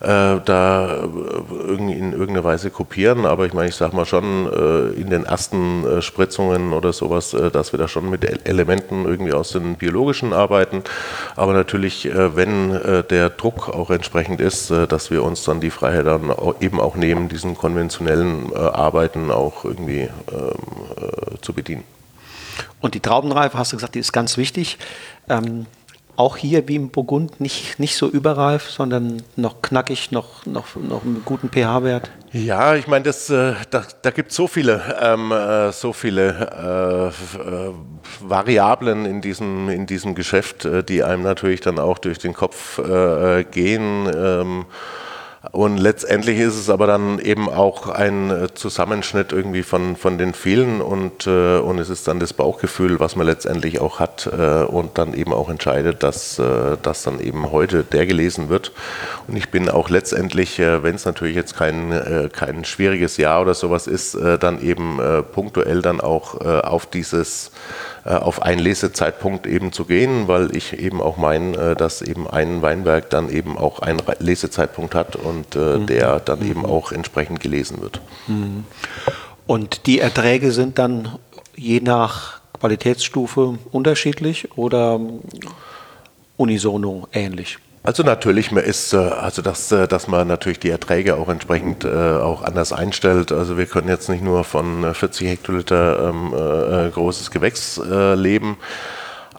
äh, 0.00 0.36
da 0.44 1.08
in 1.68 2.12
irgendeiner 2.12 2.44
Weise 2.44 2.70
kopieren, 2.70 3.26
aber 3.26 3.46
ich 3.46 3.54
meine, 3.54 3.68
ich 3.68 3.74
sage 3.74 3.96
mal 3.96 4.06
schon 4.06 4.46
in 4.96 5.10
den 5.10 5.24
ersten 5.24 6.00
Spritzungen 6.00 6.72
oder 6.72 6.92
sowas, 6.92 7.36
dass 7.52 7.72
wir 7.72 7.78
da 7.78 7.88
schon 7.88 8.08
mit 8.08 8.24
Elementen 8.46 9.04
irgendwie 9.04 9.32
aus 9.32 9.50
den 9.50 9.74
biologischen 9.74 10.32
arbeiten, 10.32 10.84
aber 11.34 11.52
natürlich, 11.52 12.08
wenn 12.12 12.78
der 13.10 13.30
Druck 13.30 13.68
auch 13.68 13.90
entsprechend 13.90 14.40
ist, 14.40 14.70
dass 14.70 15.10
wir 15.10 15.24
uns 15.24 15.44
dann 15.44 15.60
die 15.60 15.70
Freiheit 15.70 16.06
dann 16.06 16.32
eben 16.60 16.80
auch 16.80 16.94
nehmen, 16.94 17.28
diesen 17.28 17.56
konventionellen 17.56 18.54
Arbeiten 18.54 19.30
auch 19.30 19.64
irgendwie 19.64 20.08
ähm, 20.32 20.67
äh, 20.96 21.40
zu 21.40 21.52
bedienen. 21.52 21.84
Und 22.80 22.94
die 22.94 23.00
Traubenreife, 23.00 23.58
hast 23.58 23.72
du 23.72 23.76
gesagt, 23.76 23.94
die 23.94 24.00
ist 24.00 24.12
ganz 24.12 24.36
wichtig. 24.36 24.78
Ähm, 25.28 25.66
auch 26.18 26.36
hier 26.36 26.66
wie 26.66 26.74
im 26.74 26.90
Burgund 26.90 27.40
nicht, 27.40 27.78
nicht 27.78 27.96
so 27.96 28.08
überreif, 28.08 28.70
sondern 28.70 29.22
noch 29.36 29.62
knackig, 29.62 30.10
noch, 30.10 30.44
noch, 30.46 30.74
noch 30.74 31.04
einen 31.04 31.22
guten 31.24 31.48
pH-Wert. 31.48 32.10
Ja, 32.32 32.74
ich 32.74 32.88
meine, 32.88 33.04
das, 33.04 33.30
äh, 33.30 33.54
da, 33.70 33.84
da 34.02 34.10
gibt 34.10 34.32
es 34.32 34.36
so 34.36 34.48
viele, 34.48 34.82
ähm, 35.00 35.30
äh, 35.30 35.70
so 35.70 35.92
viele 35.92 37.12
äh, 37.36 37.38
äh, 37.38 37.72
Variablen 38.20 39.06
in 39.06 39.20
diesem, 39.20 39.68
in 39.68 39.86
diesem 39.86 40.16
Geschäft, 40.16 40.64
äh, 40.64 40.82
die 40.82 41.04
einem 41.04 41.22
natürlich 41.22 41.60
dann 41.60 41.78
auch 41.78 41.98
durch 41.98 42.18
den 42.18 42.34
Kopf 42.34 42.78
äh, 42.78 43.44
gehen. 43.44 44.10
Ähm, 44.12 44.66
und 45.52 45.78
letztendlich 45.78 46.40
ist 46.40 46.56
es 46.56 46.68
aber 46.68 46.88
dann 46.88 47.20
eben 47.20 47.48
auch 47.48 47.88
ein 47.88 48.30
äh, 48.30 48.54
Zusammenschnitt 48.54 49.32
irgendwie 49.32 49.62
von, 49.62 49.94
von 49.94 50.18
den 50.18 50.34
vielen 50.34 50.80
und, 50.80 51.28
äh, 51.28 51.58
und 51.58 51.78
es 51.78 51.90
ist 51.90 52.08
dann 52.08 52.18
das 52.18 52.32
Bauchgefühl, 52.32 52.98
was 52.98 53.14
man 53.14 53.24
letztendlich 53.24 53.80
auch 53.80 54.00
hat 54.00 54.26
äh, 54.26 54.64
und 54.64 54.98
dann 54.98 55.14
eben 55.14 55.32
auch 55.32 55.48
entscheidet, 55.48 56.02
dass, 56.02 56.40
äh, 56.40 56.76
dass 56.82 57.04
dann 57.04 57.20
eben 57.20 57.52
heute 57.52 57.84
der 57.84 58.06
gelesen 58.06 58.48
wird. 58.48 58.72
Und 59.28 59.36
ich 59.36 59.50
bin 59.50 59.68
auch 59.68 59.90
letztendlich, 59.90 60.58
äh, 60.58 60.82
wenn 60.82 60.96
es 60.96 61.04
natürlich 61.04 61.36
jetzt 61.36 61.56
kein, 61.56 61.92
äh, 61.92 62.28
kein 62.32 62.64
schwieriges 62.64 63.16
Jahr 63.16 63.40
oder 63.40 63.54
sowas 63.54 63.86
ist, 63.86 64.16
dann 64.40 64.60
eben 64.60 64.98
punktuell 65.32 65.82
dann 65.82 66.00
auch 66.00 66.34
auf 66.40 66.86
dieses 66.86 67.50
auf 68.16 68.42
einen 68.42 68.60
Lesezeitpunkt 68.60 69.46
eben 69.46 69.72
zu 69.72 69.84
gehen, 69.84 70.28
weil 70.28 70.56
ich 70.56 70.78
eben 70.78 71.00
auch 71.00 71.16
meine, 71.16 71.56
äh, 71.56 71.76
dass 71.76 72.02
eben 72.02 72.28
ein 72.28 72.62
Weinberg 72.62 73.10
dann 73.10 73.30
eben 73.30 73.58
auch 73.58 73.80
einen 73.80 74.00
Lesezeitpunkt 74.18 74.94
hat 74.94 75.16
und 75.16 75.56
äh, 75.56 75.78
mhm. 75.78 75.86
der 75.86 76.20
dann 76.20 76.42
eben 76.42 76.60
mhm. 76.60 76.66
auch 76.66 76.92
entsprechend 76.92 77.40
gelesen 77.40 77.80
wird. 77.80 78.00
Mhm. 78.26 78.64
Und 79.46 79.86
die 79.86 79.98
Erträge 79.98 80.52
sind 80.52 80.78
dann 80.78 81.18
je 81.56 81.80
nach 81.80 82.40
Qualitätsstufe 82.58 83.58
unterschiedlich 83.72 84.56
oder 84.56 85.00
unisono 86.36 87.08
ähnlich? 87.12 87.58
Also 87.82 88.02
natürlich 88.02 88.50
ist, 88.52 88.92
äh, 88.92 88.96
also 88.96 89.42
dass, 89.42 89.70
äh, 89.72 89.86
dass 89.86 90.08
man 90.08 90.26
natürlich 90.28 90.58
die 90.58 90.70
Erträge 90.70 91.16
auch 91.16 91.28
entsprechend 91.28 91.84
äh, 91.84 91.88
auch 91.88 92.42
anders 92.42 92.72
einstellt. 92.72 93.32
Also 93.32 93.56
wir 93.56 93.66
können 93.66 93.88
jetzt 93.88 94.08
nicht 94.08 94.22
nur 94.22 94.44
von 94.44 94.94
40 94.94 95.28
Hektoliter 95.28 96.10
ähm, 96.10 96.34
äh, 96.34 96.90
großes 96.90 97.30
Gewächs 97.30 97.80
leben. 98.14 98.56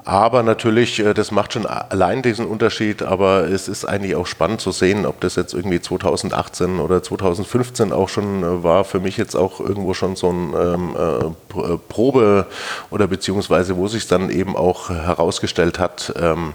Aber 0.06 0.42
natürlich, 0.42 1.04
das 1.14 1.30
macht 1.30 1.54
schon 1.54 1.68
allein 1.68 2.24
diesen 2.24 2.48
Unterschied, 2.48 3.04
aber 3.04 3.48
es 3.48 3.68
ist 3.68 3.86
eigentlich 3.86 4.16
auch 4.16 4.26
spannend 4.26 4.60
zu 4.60 4.72
sehen, 4.72 5.06
ob 5.06 5.20
das 5.20 5.36
jetzt 5.36 5.54
irgendwie 5.54 5.82
2018 5.82 6.80
oder 6.80 7.04
2015 7.04 7.92
auch 7.92 8.10
schon 8.10 8.64
war. 8.64 8.86
Für 8.86 9.00
mich 9.00 9.18
jetzt 9.18 9.36
auch 9.36 9.60
irgendwo 9.60 9.94
schon 9.94 10.16
so 10.16 10.32
ein 10.32 10.54
ähm, 10.58 10.96
äh, 10.96 11.78
Probe 11.90 12.48
oder 12.90 13.08
beziehungsweise 13.08 13.78
wo 13.78 13.88
sich 13.88 14.08
dann 14.08 14.32
eben 14.32 14.56
auch 14.56 14.90
herausgestellt 14.90 15.78
hat, 15.78 16.14
ähm, 16.20 16.54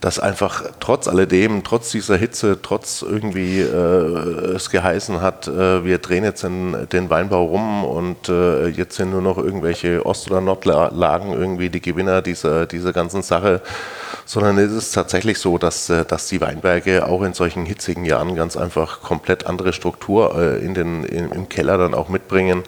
dass 0.00 0.20
einfach 0.20 0.64
trotz 0.78 1.08
alledem, 1.08 1.64
trotz 1.64 1.90
dieser 1.90 2.16
Hitze, 2.16 2.58
trotz 2.62 3.02
irgendwie 3.02 3.60
äh, 3.60 4.54
es 4.54 4.70
geheißen 4.70 5.20
hat, 5.20 5.48
äh, 5.48 5.84
wir 5.84 5.98
drehen 5.98 6.22
jetzt 6.22 6.44
in, 6.44 6.86
den 6.92 7.10
Weinbau 7.10 7.44
rum 7.44 7.84
und 7.84 8.28
äh, 8.28 8.68
jetzt 8.68 8.96
sind 8.96 9.10
nur 9.10 9.22
noch 9.22 9.38
irgendwelche 9.38 10.06
Ost- 10.06 10.30
oder 10.30 10.40
Nordlagen 10.40 11.32
irgendwie 11.32 11.68
die 11.68 11.80
Gewinner 11.80 12.22
dieser, 12.22 12.66
dieser 12.66 12.92
ganzen 12.92 13.22
Sache, 13.22 13.60
sondern 14.24 14.58
es 14.58 14.72
ist 14.72 14.92
tatsächlich 14.92 15.38
so, 15.38 15.58
dass, 15.58 15.90
äh, 15.90 16.04
dass 16.04 16.28
die 16.28 16.40
Weinberge 16.40 17.06
auch 17.06 17.22
in 17.22 17.32
solchen 17.34 17.66
hitzigen 17.66 18.04
Jahren 18.04 18.36
ganz 18.36 18.56
einfach 18.56 19.02
komplett 19.02 19.46
andere 19.46 19.72
Struktur 19.72 20.36
äh, 20.36 20.64
in 20.64 20.74
den, 20.74 21.02
in, 21.04 21.32
im 21.32 21.48
Keller 21.48 21.76
dann 21.76 21.94
auch 21.94 22.08
mitbringen. 22.08 22.62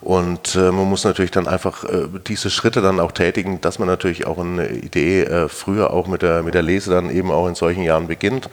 Und 0.00 0.54
äh, 0.54 0.72
man 0.72 0.88
muss 0.88 1.04
natürlich 1.04 1.30
dann 1.30 1.46
einfach 1.46 1.84
äh, 1.84 2.06
diese 2.26 2.48
Schritte 2.48 2.80
dann 2.80 3.00
auch 3.00 3.12
tätigen, 3.12 3.60
dass 3.60 3.78
man 3.78 3.86
natürlich 3.86 4.26
auch 4.26 4.38
eine 4.38 4.68
Idee 4.70 5.22
äh, 5.22 5.48
früher 5.48 5.92
auch 5.92 6.06
mit 6.06 6.22
der, 6.22 6.42
mit 6.42 6.54
der 6.54 6.62
Lese 6.62 6.90
dann 6.90 7.10
eben 7.10 7.30
auch 7.30 7.46
in 7.46 7.54
solchen 7.54 7.82
Jahren 7.82 8.06
beginnt 8.06 8.48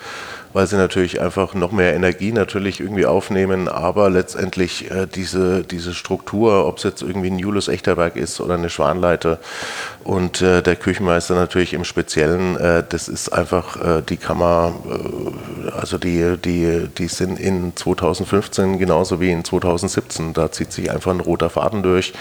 weil 0.58 0.66
sie 0.66 0.76
natürlich 0.76 1.22
einfach 1.22 1.54
noch 1.54 1.72
mehr 1.72 1.94
Energie 1.94 2.32
natürlich 2.32 2.80
irgendwie 2.80 3.06
aufnehmen, 3.06 3.68
aber 3.68 4.10
letztendlich 4.10 4.90
äh, 4.90 5.06
diese, 5.06 5.64
diese 5.64 5.94
Struktur, 5.94 6.66
ob 6.66 6.78
es 6.78 6.84
jetzt 6.84 7.04
irgendwie 7.04 7.30
ein 7.30 7.38
Julius 7.38 7.68
Echterberg 7.68 8.16
ist 8.16 8.42
oder 8.42 8.56
eine 8.56 8.72
Schwanleiter 8.72 9.38
und 10.04 10.42
äh, 10.42 10.64
der 10.64 10.76
Küchenmeister 10.76 11.36
natürlich 11.36 11.76
im 11.76 11.84
Speziellen, 11.84 12.58
äh, 12.58 12.84
das 12.90 13.08
ist 13.08 13.30
einfach 13.30 14.00
äh, 14.00 14.02
die 14.02 14.18
Kammer, 14.18 14.74
äh, 14.90 15.70
also 15.78 16.00
die, 16.00 16.38
die, 16.44 16.88
die 16.88 17.08
sind 17.08 17.40
in 17.40 17.76
2015 17.76 18.80
genauso 18.80 19.22
wie 19.22 19.30
in 19.30 19.44
2017, 19.44 20.34
da 20.34 20.52
zieht 20.52 20.72
sich 20.72 20.90
einfach 20.90 21.12
ein 21.12 21.20
roter 21.20 21.52
Faden 21.52 21.84
durch 21.84 22.14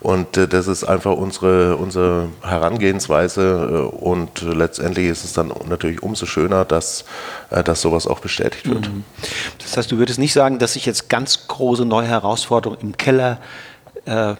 und 0.00 0.36
äh, 0.36 0.48
das 0.48 0.66
ist 0.66 0.82
einfach 0.82 1.12
unsere, 1.12 1.76
unsere 1.76 2.30
Herangehensweise 2.42 3.84
und 3.90 4.42
letztendlich 4.42 5.06
ist 5.06 5.24
es 5.24 5.34
dann 5.34 5.52
natürlich 5.68 6.02
umso 6.02 6.26
schöner, 6.26 6.64
dass, 6.64 7.04
dass 7.50 7.75
dass 7.76 7.82
sowas 7.82 8.06
auch 8.06 8.20
bestätigt 8.20 8.66
wird. 8.68 8.88
Mhm. 8.88 9.04
Das 9.58 9.76
heißt, 9.76 9.92
du 9.92 9.98
würdest 9.98 10.18
nicht 10.18 10.32
sagen, 10.32 10.58
dass 10.58 10.72
sich 10.72 10.86
jetzt 10.86 11.10
ganz 11.10 11.46
große 11.46 11.84
neue 11.84 12.08
Herausforderungen 12.08 12.80
im 12.80 12.96
Keller 12.96 13.38
äh, 14.06 14.34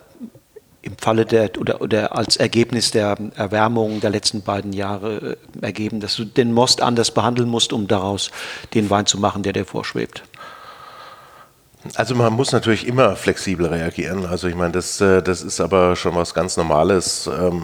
im 0.80 0.96
Falle 0.96 1.26
der 1.26 1.50
oder, 1.58 1.80
oder 1.80 2.16
als 2.16 2.36
Ergebnis 2.36 2.92
der 2.92 3.18
Erwärmung 3.34 4.00
der 4.00 4.10
letzten 4.10 4.42
beiden 4.42 4.72
Jahre 4.72 5.36
äh, 5.60 5.66
ergeben, 5.66 6.00
dass 6.00 6.16
du 6.16 6.24
den 6.24 6.52
Most 6.52 6.80
anders 6.80 7.10
behandeln 7.10 7.48
musst, 7.48 7.72
um 7.72 7.88
daraus 7.88 8.30
den 8.72 8.88
Wein 8.88 9.04
zu 9.04 9.18
machen, 9.18 9.42
der 9.42 9.52
dir 9.52 9.66
vorschwebt? 9.66 10.22
Also 11.94 12.14
man 12.14 12.32
muss 12.32 12.52
natürlich 12.52 12.86
immer 12.86 13.16
flexibel 13.16 13.66
reagieren. 13.66 14.26
Also 14.26 14.48
ich 14.48 14.54
meine, 14.54 14.72
das, 14.72 15.00
äh, 15.00 15.22
das 15.22 15.42
ist 15.42 15.60
aber 15.60 15.96
schon 15.96 16.14
was 16.14 16.34
ganz 16.34 16.56
Normales. 16.56 17.26
Ähm, 17.26 17.62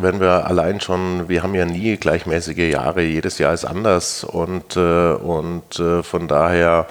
wenn 0.00 0.20
wir 0.20 0.46
allein 0.46 0.80
schon, 0.80 1.28
wir 1.28 1.42
haben 1.42 1.54
ja 1.54 1.64
nie 1.64 1.96
gleichmäßige 1.96 2.70
Jahre, 2.70 3.02
jedes 3.02 3.38
Jahr 3.38 3.52
ist 3.54 3.64
anders 3.64 4.24
und, 4.24 4.76
äh, 4.76 5.12
und 5.12 5.78
äh, 5.78 6.02
von 6.02 6.28
daher, 6.28 6.86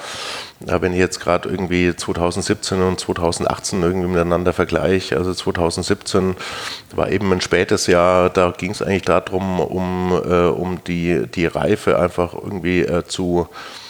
wenn 0.59 0.93
ich 0.93 0.99
jetzt 0.99 1.19
gerade 1.19 1.49
irgendwie 1.49 1.93
2017 1.95 2.81
und 2.81 2.99
2018 2.99 3.81
irgendwie 3.81 4.07
miteinander 4.07 4.53
vergleiche, 4.53 5.17
also 5.17 5.33
2017 5.33 6.35
war 6.95 7.11
eben 7.11 7.31
ein 7.33 7.41
spätes 7.41 7.87
Jahr, 7.87 8.29
da 8.29 8.51
ging 8.51 8.71
es 8.71 8.81
eigentlich 8.81 9.01
darum, 9.01 9.59
um, 9.59 10.13
um 10.13 10.81
die, 10.85 11.27
die 11.27 11.47
Reife 11.47 11.99
einfach 11.99 12.33
irgendwie 12.33 12.87
zu 13.07 13.49
äh, 13.51 13.82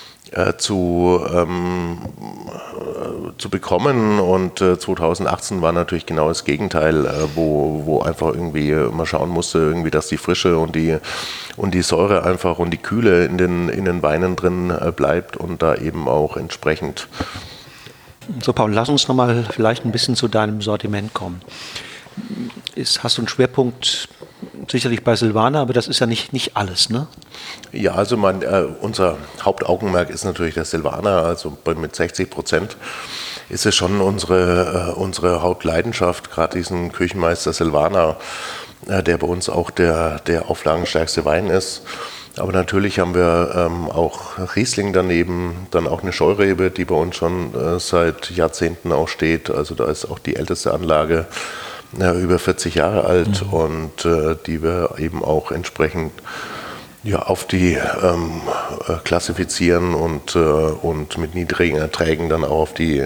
zu, 0.57 1.21
ähm, 1.33 1.97
äh, 2.23 3.37
zu 3.37 3.49
bekommen. 3.49 4.19
Und 4.19 4.61
äh, 4.61 4.77
2018 4.77 5.61
war 5.61 5.71
natürlich 5.71 6.05
genau 6.05 6.27
das 6.27 6.45
Gegenteil, 6.45 7.05
äh, 7.05 7.09
wo, 7.35 7.83
wo 7.85 8.01
einfach 8.01 8.33
irgendwie 8.33 8.73
man 8.73 9.05
schauen 9.05 9.29
musste, 9.29 9.59
irgendwie, 9.59 9.91
dass 9.91 10.07
die 10.07 10.17
Frische 10.17 10.57
und 10.57 10.75
die, 10.75 10.97
und 11.57 11.73
die 11.73 11.81
Säure 11.81 12.23
einfach 12.23 12.59
und 12.59 12.71
die 12.71 12.77
Kühle 12.77 13.25
in 13.25 13.37
den, 13.37 13.69
in 13.69 13.85
den 13.85 14.03
Weinen 14.03 14.35
drin 14.35 14.69
äh, 14.69 14.91
bleibt 14.91 15.37
und 15.37 15.61
da 15.61 15.75
eben 15.75 16.07
auch 16.07 16.37
entsprechend. 16.37 17.07
So, 18.41 18.53
Paul, 18.53 18.71
lass 18.71 18.89
uns 18.89 19.07
nochmal 19.07 19.45
vielleicht 19.49 19.85
ein 19.85 19.91
bisschen 19.91 20.15
zu 20.15 20.27
deinem 20.27 20.61
Sortiment 20.61 21.13
kommen. 21.13 21.41
Ist, 22.75 23.03
hast 23.03 23.17
du 23.17 23.21
einen 23.21 23.27
Schwerpunkt 23.27 24.09
sicherlich 24.69 25.03
bei 25.03 25.15
Silvana, 25.15 25.61
aber 25.61 25.73
das 25.73 25.87
ist 25.87 25.99
ja 25.99 26.07
nicht, 26.07 26.33
nicht 26.33 26.57
alles, 26.57 26.89
ne? 26.89 27.07
Ja, 27.71 27.93
also 27.93 28.17
mein, 28.17 28.41
äh, 28.41 28.65
unser 28.81 29.17
Hauptaugenmerk 29.41 30.09
ist 30.09 30.25
natürlich 30.25 30.55
der 30.55 30.65
Silvana, 30.65 31.21
also 31.21 31.57
mit 31.75 31.95
60 31.95 32.29
Prozent 32.29 32.77
ist 33.49 33.65
es 33.65 33.75
schon 33.75 34.01
unsere, 34.01 34.93
äh, 34.95 34.99
unsere 34.99 35.41
Hauptleidenschaft, 35.41 36.31
gerade 36.31 36.57
diesen 36.57 36.91
Küchenmeister 36.91 37.53
Silvana, 37.53 38.17
äh, 38.87 39.03
der 39.03 39.17
bei 39.17 39.27
uns 39.27 39.49
auch 39.49 39.69
der, 39.69 40.19
der 40.19 40.49
auflagenstärkste 40.49 41.25
Wein 41.25 41.47
ist. 41.47 41.83
Aber 42.35 42.51
natürlich 42.51 42.97
haben 42.97 43.13
wir 43.13 43.53
ähm, 43.55 43.91
auch 43.91 44.55
Riesling 44.55 44.91
daneben, 44.91 45.67
dann 45.69 45.87
auch 45.87 46.01
eine 46.01 46.11
Scheurebe, 46.11 46.71
die 46.71 46.83
bei 46.83 46.95
uns 46.95 47.15
schon 47.15 47.53
äh, 47.53 47.79
seit 47.79 48.31
Jahrzehnten 48.31 48.91
auch 48.91 49.07
steht. 49.07 49.51
Also 49.51 49.75
da 49.75 49.85
ist 49.85 50.05
auch 50.05 50.17
die 50.17 50.35
älteste 50.35 50.73
Anlage 50.73 51.27
ja, 51.99 52.13
über 52.13 52.39
40 52.39 52.75
Jahre 52.75 53.05
alt 53.05 53.45
mhm. 53.45 53.53
und 53.53 54.05
äh, 54.05 54.35
die 54.45 54.63
wir 54.63 54.95
eben 54.97 55.23
auch 55.23 55.51
entsprechend 55.51 56.11
ja, 57.03 57.19
auf 57.19 57.45
die 57.45 57.73
ähm, 57.73 58.41
äh, 58.87 58.93
klassifizieren 59.03 59.93
und, 59.93 60.35
äh, 60.35 60.39
und 60.39 61.17
mit 61.17 61.35
niedrigen 61.35 61.77
Erträgen 61.77 62.29
dann 62.29 62.43
auch 62.45 62.61
auf 62.61 62.73
die, 62.73 63.05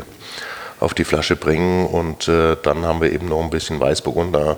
auf 0.79 0.93
die 0.93 1.03
Flasche 1.03 1.35
bringen. 1.35 1.87
Und 1.87 2.27
äh, 2.27 2.55
dann 2.61 2.85
haben 2.85 3.01
wir 3.01 3.11
eben 3.11 3.27
noch 3.27 3.43
ein 3.43 3.49
bisschen 3.49 3.79
Weißburgunder, 3.79 4.57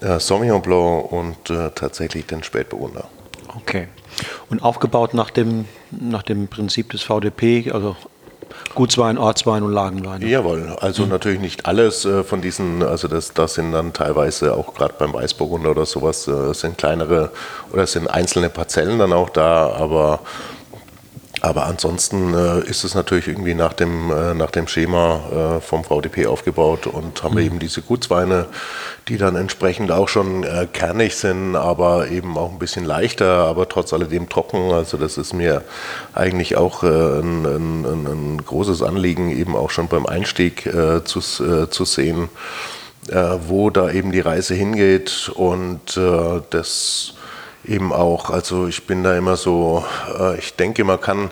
äh, 0.00 0.18
Sauvignon 0.18 0.62
Blanc 0.62 1.12
und 1.12 1.50
äh, 1.50 1.70
tatsächlich 1.74 2.26
den 2.26 2.42
Spätburgunder. 2.42 3.08
Okay. 3.56 3.88
Und 4.48 4.62
aufgebaut 4.62 5.14
nach 5.14 5.30
dem, 5.30 5.66
nach 5.90 6.22
dem 6.22 6.48
Prinzip 6.48 6.90
des 6.90 7.02
VDP, 7.02 7.70
also 7.72 7.96
Gutswein, 8.74 9.18
Ortswein 9.18 9.62
und 9.62 9.72
Lagenwein. 9.72 10.22
Jawohl, 10.22 10.76
also 10.80 11.04
mhm. 11.04 11.10
natürlich 11.10 11.40
nicht 11.40 11.66
alles 11.66 12.04
äh, 12.04 12.24
von 12.24 12.40
diesen, 12.40 12.82
also 12.82 13.08
das, 13.08 13.32
das 13.32 13.54
sind 13.54 13.72
dann 13.72 13.92
teilweise 13.92 14.54
auch 14.54 14.74
gerade 14.74 14.94
beim 14.98 15.12
Weißburgunder 15.12 15.70
oder 15.70 15.86
sowas, 15.86 16.26
äh, 16.28 16.52
sind 16.54 16.78
kleinere 16.78 17.30
oder 17.72 17.86
sind 17.86 18.08
einzelne 18.08 18.50
Parzellen 18.50 18.98
dann 18.98 19.12
auch 19.12 19.30
da, 19.30 19.70
aber 19.72 20.20
aber 21.40 21.66
ansonsten 21.66 22.34
äh, 22.34 22.60
ist 22.60 22.84
es 22.84 22.94
natürlich 22.94 23.26
irgendwie 23.26 23.54
nach 23.54 23.72
dem, 23.72 24.10
äh, 24.10 24.34
nach 24.34 24.50
dem 24.50 24.68
Schema 24.68 25.56
äh, 25.56 25.60
vom 25.60 25.84
VDP 25.84 26.26
aufgebaut 26.26 26.86
und 26.86 27.22
haben 27.22 27.34
mhm. 27.34 27.38
wir 27.38 27.44
eben 27.44 27.58
diese 27.58 27.80
Gutsweine, 27.80 28.46
die 29.08 29.16
dann 29.16 29.36
entsprechend 29.36 29.90
auch 29.90 30.08
schon 30.08 30.44
äh, 30.44 30.66
kernig 30.70 31.16
sind, 31.16 31.56
aber 31.56 32.08
eben 32.08 32.36
auch 32.36 32.52
ein 32.52 32.58
bisschen 32.58 32.84
leichter, 32.84 33.46
aber 33.46 33.68
trotz 33.68 33.92
alledem 33.92 34.28
trocken. 34.28 34.72
Also 34.72 34.98
das 34.98 35.16
ist 35.16 35.32
mir 35.32 35.62
eigentlich 36.14 36.56
auch 36.56 36.82
äh, 36.82 36.86
ein, 36.86 37.46
ein, 37.46 38.06
ein, 38.06 38.42
großes 38.44 38.82
Anliegen, 38.82 39.30
eben 39.30 39.56
auch 39.56 39.70
schon 39.70 39.88
beim 39.88 40.06
Einstieg 40.06 40.66
äh, 40.66 41.04
zu, 41.04 41.20
zu 41.20 41.84
sehen, 41.84 42.28
wo 43.46 43.70
da 43.70 43.90
eben 43.90 44.12
die 44.12 44.20
Reise 44.20 44.54
hingeht 44.54 45.32
und 45.34 45.98
das 46.50 47.14
eben 47.64 47.92
auch. 47.92 48.30
Also 48.30 48.66
ich 48.66 48.86
bin 48.86 49.02
da 49.02 49.16
immer 49.16 49.36
so, 49.36 49.84
äh, 50.18 50.38
ich 50.38 50.54
denke, 50.56 50.84
man 50.84 51.00
kann 51.00 51.30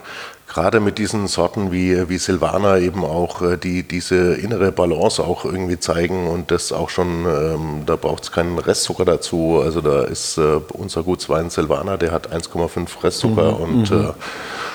gerade 0.49 0.79
mit 0.79 0.97
diesen 0.97 1.27
Sorten 1.27 1.71
wie, 1.71 2.09
wie 2.09 2.17
Silvaner 2.17 2.79
eben 2.79 3.05
auch 3.05 3.41
äh, 3.41 3.57
die, 3.57 3.83
diese 3.83 4.33
innere 4.33 4.71
Balance 4.71 5.23
auch 5.23 5.45
irgendwie 5.45 5.79
zeigen 5.79 6.27
und 6.27 6.51
das 6.51 6.71
auch 6.71 6.89
schon, 6.89 7.25
ähm, 7.25 7.83
da 7.85 7.95
braucht 7.95 8.23
es 8.23 8.31
keinen 8.31 8.57
Restzucker 8.57 9.05
dazu. 9.05 9.61
Also 9.63 9.79
da 9.81 10.03
ist 10.03 10.37
äh, 10.37 10.59
unser 10.73 11.03
Gutswein 11.03 11.49
Silvaner, 11.49 11.97
der 11.97 12.11
hat 12.11 12.33
1,5 12.33 13.03
Restzucker 13.03 13.53
mhm, 13.53 13.63
und, 13.63 13.91
mhm. 13.91 14.13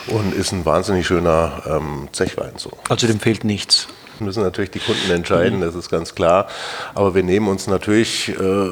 äh, 0.09 0.12
und 0.12 0.34
ist 0.34 0.52
ein 0.52 0.64
wahnsinnig 0.64 1.07
schöner 1.07 1.62
ähm, 1.66 2.09
Zechwein. 2.12 2.52
So. 2.57 2.70
Also 2.88 3.07
dem 3.07 3.20
fehlt 3.20 3.44
nichts. 3.44 3.88
Müssen 4.20 4.44
natürlich 4.44 4.70
die 4.70 4.78
Kunden 4.78 5.11
entscheiden, 5.11 5.59
mhm. 5.59 5.62
das 5.62 5.74
ist 5.74 5.90
ganz 5.90 6.14
klar. 6.14 6.46
Aber 6.94 7.16
wir 7.16 7.24
nehmen 7.24 7.48
uns 7.48 7.66
natürlich 7.66 8.28
äh, 8.28 8.70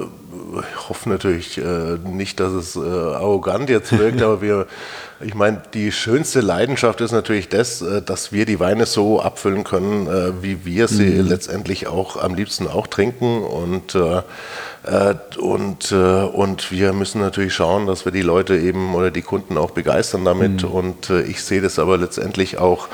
ich 0.61 0.89
hoffe 0.89 1.09
natürlich 1.09 1.59
äh, 1.59 1.99
nicht, 2.05 2.41
dass 2.41 2.53
es 2.53 2.77
äh, 2.77 2.81
arrogant 2.81 3.71
jetzt 3.71 3.97
wirkt, 3.97 4.23
aber 4.23 4.43
wir, 4.43 4.67
ich 5.25 5.35
meine, 5.35 5.63
die 5.75 5.93
schönste 5.93 6.41
Leidenschaft 6.41 7.01
ist 7.01 7.13
natürlich 7.13 7.49
das, 7.49 7.83
äh, 7.83 8.03
dass 8.03 8.33
wir 8.33 8.47
die 8.47 8.61
Weine 8.61 8.87
so 8.87 9.21
abfüllen 9.21 9.65
können, 9.65 10.07
äh, 10.07 10.43
wie 10.43 10.65
wir 10.65 10.89
sie 10.89 11.23
mhm. 11.23 11.29
letztendlich 11.29 11.87
auch 11.87 12.17
am 12.17 12.35
liebsten 12.35 12.69
auch 12.69 12.87
trinken 12.87 13.43
und 13.43 13.95
äh, 13.95 14.23
und, 15.39 15.93
und 15.93 16.73
wir 16.73 16.93
müssen 16.93 17.21
natürlich 17.21 17.55
schauen, 17.55 17.87
dass 17.87 18.05
wir 18.05 18.11
die 18.11 18.21
Leute 18.21 18.59
eben 18.59 18.97
oder 18.97 19.13
die 19.13 19.23
Kunden 19.23 19.57
auch 19.57 19.71
begeistern 19.71 20.25
damit. 20.25 20.65
Mhm. 20.65 20.69
Und 20.69 21.11
ich 21.11 21.45
sehe 21.45 21.61
das 21.61 21.79
aber 21.79 21.99
letztendlich 21.99 22.59
auch 22.59 22.89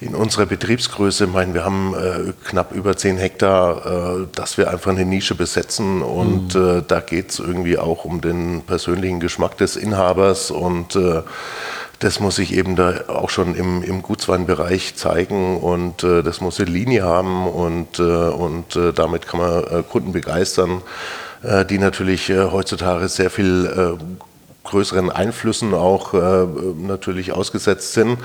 in 0.00 0.14
unserer 0.14 0.46
Betriebsgröße, 0.46 1.24
ich 1.24 1.30
meine, 1.30 1.54
wir 1.54 1.64
haben 1.64 1.94
äh, 1.94 2.32
knapp 2.48 2.72
über 2.72 2.96
10 2.96 3.16
Hektar, 3.16 4.20
äh, 4.22 4.26
dass 4.34 4.58
wir 4.58 4.70
einfach 4.70 4.90
eine 4.90 5.04
Nische 5.04 5.34
besetzen 5.34 6.02
und 6.02 6.54
mhm. 6.54 6.78
äh, 6.78 6.82
da 6.86 7.00
geht 7.00 7.30
es 7.30 7.38
irgendwie 7.38 7.78
auch 7.78 8.04
um 8.04 8.20
den 8.20 8.62
persönlichen 8.62 9.20
Geschmack 9.20 9.56
des 9.56 9.76
Inhabers 9.76 10.50
und 10.50 10.98
das 11.98 12.20
muss 12.20 12.36
sich 12.36 12.52
eben 12.54 12.76
da 12.76 13.04
auch 13.08 13.30
schon 13.30 13.54
im, 13.54 13.82
im 13.82 14.02
Gutsweinbereich 14.02 14.96
zeigen 14.96 15.58
und 15.58 16.04
äh, 16.04 16.22
das 16.22 16.40
muss 16.40 16.60
eine 16.60 16.70
Linie 16.70 17.04
haben 17.04 17.46
und, 17.48 17.98
äh, 17.98 18.02
und 18.02 18.76
äh, 18.76 18.92
damit 18.92 19.26
kann 19.26 19.40
man 19.40 19.64
äh, 19.64 19.82
Kunden 19.82 20.12
begeistern, 20.12 20.82
äh, 21.42 21.64
die 21.64 21.78
natürlich 21.78 22.28
äh, 22.28 22.50
heutzutage 22.50 23.08
sehr 23.08 23.30
viel 23.30 23.98
größeren 24.64 25.12
Einflüssen 25.12 25.74
auch 25.74 26.12
natürlich 26.76 27.30
ausgesetzt 27.30 27.92
sind. 27.92 28.18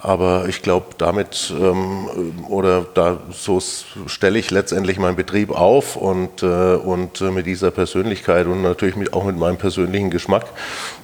Aber 0.00 0.46
ich 0.48 0.62
glaube, 0.62 0.86
damit 0.98 1.52
ähm, 1.58 2.08
oder 2.48 2.86
da 2.94 3.18
so 3.32 3.60
stelle 4.06 4.38
ich 4.38 4.50
letztendlich 4.50 4.98
meinen 4.98 5.16
Betrieb 5.16 5.50
auf 5.50 5.96
und, 5.96 6.42
äh, 6.42 6.46
und 6.46 7.20
mit 7.20 7.46
dieser 7.46 7.72
Persönlichkeit 7.72 8.46
und 8.46 8.62
natürlich 8.62 8.94
mit, 8.94 9.12
auch 9.12 9.24
mit 9.24 9.36
meinem 9.36 9.56
persönlichen 9.56 10.10
Geschmack 10.10 10.46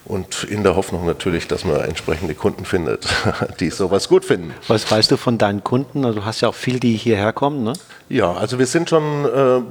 und 0.05 0.45
in 0.45 0.62
der 0.62 0.76
Hoffnung 0.76 1.07
natürlich, 1.07 1.49
dass 1.49 1.64
man 1.64 1.80
entsprechende 1.80 2.34
Kunden 2.34 2.66
findet, 2.66 3.09
die 3.61 3.70
sowas 3.70 4.09
gut 4.09 4.24
finden. 4.24 4.55
Was 4.68 4.88
weißt 4.90 5.11
du 5.11 5.16
von 5.16 5.38
deinen 5.38 5.64
Kunden? 5.64 6.05
Also 6.05 6.20
du 6.20 6.26
hast 6.26 6.42
ja 6.42 6.51
auch 6.51 6.55
viel, 6.55 6.78
die 6.78 6.97
hierher 6.97 7.32
kommen, 7.32 7.64
ne? 7.64 7.72
Ja, 8.11 8.32
also 8.32 8.59
wir 8.59 8.66
sind 8.66 8.90
schon 8.90 9.24
äh, 9.24 9.62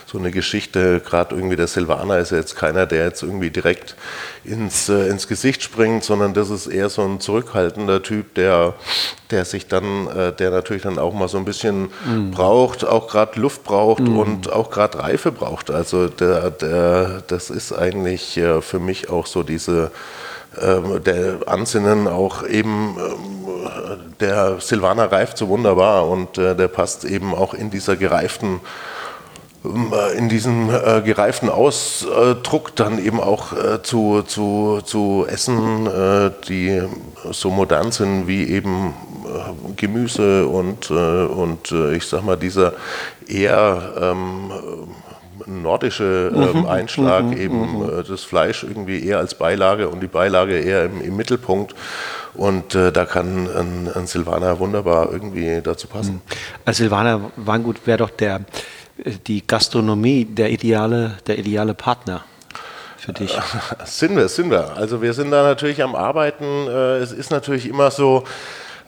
so 0.07 0.17
eine 0.17 0.31
Geschichte, 0.31 1.01
gerade 1.01 1.35
irgendwie 1.35 1.57
der 1.57 1.67
Silvaner 1.67 2.19
ist 2.19 2.31
ja 2.31 2.39
jetzt 2.39 2.55
keiner, 2.55 2.87
der 2.87 3.07
jetzt 3.07 3.25
irgendwie 3.25 3.51
direkt 3.51 3.97
ins, 4.45 4.89
äh, 4.89 5.09
ins 5.09 5.29
Gesicht 5.29 5.63
springt, 5.63 6.05
sondern 6.05 6.35
das 6.35 6.51
ist 6.51 6.67
eher 6.67 6.89
so 6.89 7.03
ein 7.03 7.21
zurückhaltender 7.21 8.03
Typ, 8.03 8.35
der, 8.35 8.75
der 9.31 9.45
sich 9.45 9.69
dann, 9.69 10.09
äh, 10.09 10.33
der 10.33 10.51
natürlich 10.51 10.83
dann 10.83 10.99
auch 10.99 11.15
mal 11.15 11.29
so 11.29 11.39
ein 11.39 11.45
bisschen 11.45 11.85
mm. 12.05 12.31
braucht, 12.33 12.85
auch 12.85 13.09
gerade 13.09 13.39
Luft 13.41 13.65
braucht 13.65 14.03
mm. 14.03 14.19
und 14.19 14.53
auch 14.53 14.71
gerade 14.71 14.99
Reife 14.99 15.31
braucht. 15.31 15.71
Also 15.71 16.09
der, 16.09 16.51
der, 16.51 17.23
das 17.27 17.51
ist 17.51 17.73
eigentlich 17.73 18.37
äh, 18.37 18.61
für 18.63 18.81
mich 18.81 19.11
auch 19.11 19.27
so 19.27 19.43
diese 19.43 19.91
ähm, 20.61 21.03
der 21.03 21.39
Ansinnen 21.47 22.07
auch 22.07 22.47
eben, 22.47 22.97
ähm, 22.99 24.15
der 24.21 24.61
Silvaner 24.61 25.11
reift 25.11 25.39
so 25.39 25.49
wunderbar 25.49 26.09
und 26.09 26.37
äh, 26.37 26.55
der 26.55 26.69
passt 26.69 27.05
eben 27.05 27.35
auch 27.35 27.55
in 27.55 27.71
dieser 27.71 27.97
gereiften 27.97 28.61
in 30.17 30.29
diesem 30.29 30.71
äh, 30.71 31.03
gereiften 31.03 31.49
Ausdruck 31.49 32.75
dann 32.75 33.05
eben 33.05 33.21
auch 33.21 33.53
äh, 33.53 33.83
zu, 33.83 34.23
zu, 34.23 34.81
zu 34.85 35.25
Essen, 35.29 35.87
äh, 35.87 36.31
die 36.49 36.83
so 37.31 37.51
modern 37.51 37.93
sind 37.93 38.27
wie 38.27 38.49
eben 38.49 38.95
äh, 39.25 39.73
Gemüse 39.77 40.49
und, 40.49 40.91
äh, 40.91 40.95
und 40.95 41.71
ich 41.71 42.07
sag 42.07 42.25
mal, 42.25 42.37
dieser 42.37 42.73
eher 43.29 43.93
ähm, 44.01 44.51
nordische 45.47 46.33
ähm, 46.35 46.61
mhm. 46.61 46.67
Einschlag, 46.67 47.25
mhm. 47.25 47.37
eben 47.37 47.79
mhm. 47.79 48.05
das 48.09 48.25
Fleisch 48.25 48.65
irgendwie 48.65 49.05
eher 49.05 49.19
als 49.19 49.35
Beilage 49.35 49.89
und 49.89 50.01
die 50.01 50.09
Beilage 50.09 50.59
eher 50.59 50.87
im, 50.87 51.01
im 51.01 51.17
Mittelpunkt. 51.17 51.75
Und 52.35 52.75
äh, 52.75 52.93
da 52.93 53.05
kann 53.05 53.49
ein, 53.49 53.91
ein 53.95 54.07
Silvaner 54.07 54.59
wunderbar 54.59 55.13
irgendwie 55.13 55.61
dazu 55.63 55.87
passen. 55.87 56.15
Mhm. 56.15 56.21
Als 56.65 56.79
Silvaner 56.79 57.33
Weingut 57.37 57.87
wäre 57.87 57.99
doch 57.99 58.11
der 58.11 58.41
die 59.27 59.47
Gastronomie 59.47 60.25
der 60.25 60.51
ideale, 60.51 61.19
der 61.27 61.39
ideale 61.39 61.75
Partner 61.75 62.25
für 62.99 63.13
dich? 63.13 63.37
Sind 63.85 64.17
wir, 64.17 64.29
sind 64.29 64.51
wir. 64.51 64.77
Also 64.77 65.03
wir 65.03 65.13
sind 65.13 65.31
da 65.31 65.43
natürlich 65.43 65.83
am 65.83 65.95
Arbeiten. 65.95 66.45
Äh, 66.69 66.99
es 66.99 67.13
ist 67.13 67.31
natürlich 67.31 67.69
immer 67.69 67.91
so, 67.91 68.25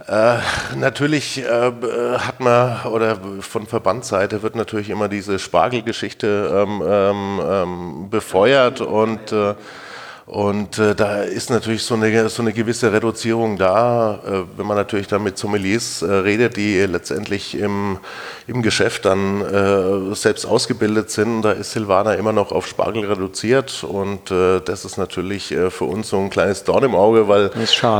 äh, 0.06 0.36
natürlich 0.76 1.38
äh, 1.38 1.72
hat 2.18 2.40
man, 2.40 2.82
oder 2.84 3.18
von 3.40 3.66
Verbandsseite 3.66 4.42
wird 4.42 4.54
natürlich 4.54 4.90
immer 4.90 5.08
diese 5.08 5.38
Spargelgeschichte 5.38 6.66
ähm, 6.66 6.82
ähm, 6.86 7.40
ähm 7.42 8.10
befeuert 8.10 8.80
und 8.80 9.32
äh, 9.32 9.54
und 10.26 10.78
äh, 10.78 10.94
da 10.94 11.22
ist 11.22 11.50
natürlich 11.50 11.82
so 11.82 11.94
eine, 11.94 12.30
so 12.30 12.40
eine 12.40 12.54
gewisse 12.54 12.90
Reduzierung 12.90 13.58
da, 13.58 14.20
äh, 14.26 14.44
wenn 14.56 14.66
man 14.66 14.74
natürlich 14.78 15.06
dann 15.06 15.22
mit 15.22 15.36
Sommeliers 15.36 16.00
äh, 16.00 16.10
redet, 16.10 16.56
die 16.56 16.80
letztendlich 16.80 17.58
im, 17.58 17.98
im 18.46 18.62
Geschäft 18.62 19.04
dann 19.04 19.42
äh, 19.42 20.14
selbst 20.14 20.46
ausgebildet 20.46 21.10
sind. 21.10 21.42
Da 21.42 21.52
ist 21.52 21.72
Silvaner 21.72 22.16
immer 22.16 22.32
noch 22.32 22.52
auf 22.52 22.66
Spargel 22.66 23.04
reduziert 23.04 23.84
und 23.84 24.30
äh, 24.30 24.60
das 24.60 24.86
ist 24.86 24.96
natürlich 24.96 25.52
äh, 25.52 25.70
für 25.70 25.84
uns 25.84 26.08
so 26.08 26.18
ein 26.18 26.30
kleines 26.30 26.64
Dorn 26.64 26.84
im 26.84 26.94
Auge, 26.94 27.28
weil 27.28 27.50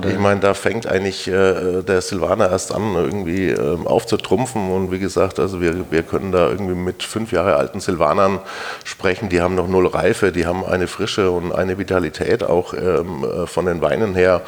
ich 0.09 0.19
meine, 0.19 0.41
da 0.41 0.55
fängt 0.55 0.87
eigentlich 0.87 1.25
der 1.25 2.01
Silvaner 2.01 2.51
erst 2.51 2.73
an, 2.75 2.95
irgendwie 2.95 3.49
ähm, 3.49 3.87
aufzutrumpfen. 3.87 4.71
Und 4.71 4.91
wie 4.91 4.99
gesagt, 4.99 5.39
also 5.39 5.61
wir, 5.61 5.91
wir 5.91 6.03
können 6.03 6.33
da 6.33 6.49
irgendwie 6.49 6.75
mit 6.75 7.03
fünf 7.03 7.33
Jahre 7.33 7.57
alten 7.57 7.81
Silvanern 7.81 8.39
sprechen, 8.85 9.29
die 9.29 9.41
haben 9.41 9.55
noch 9.55 9.69
null 9.69 9.87
Reife, 9.87 10.33
die 10.33 10.47
haben 10.47 10.65
eine 10.65 10.87
Frische 10.87 11.31
und 11.31 11.53
eine 11.53 11.79
Vitalität 11.79 12.14
Qualität 12.15 12.45
auch 12.45 12.75
ähm, 12.75 13.25
äh, 13.25 13.47
von 13.47 13.67
den 13.67 13.81
Weinen 13.81 14.15
her. 14.15 14.43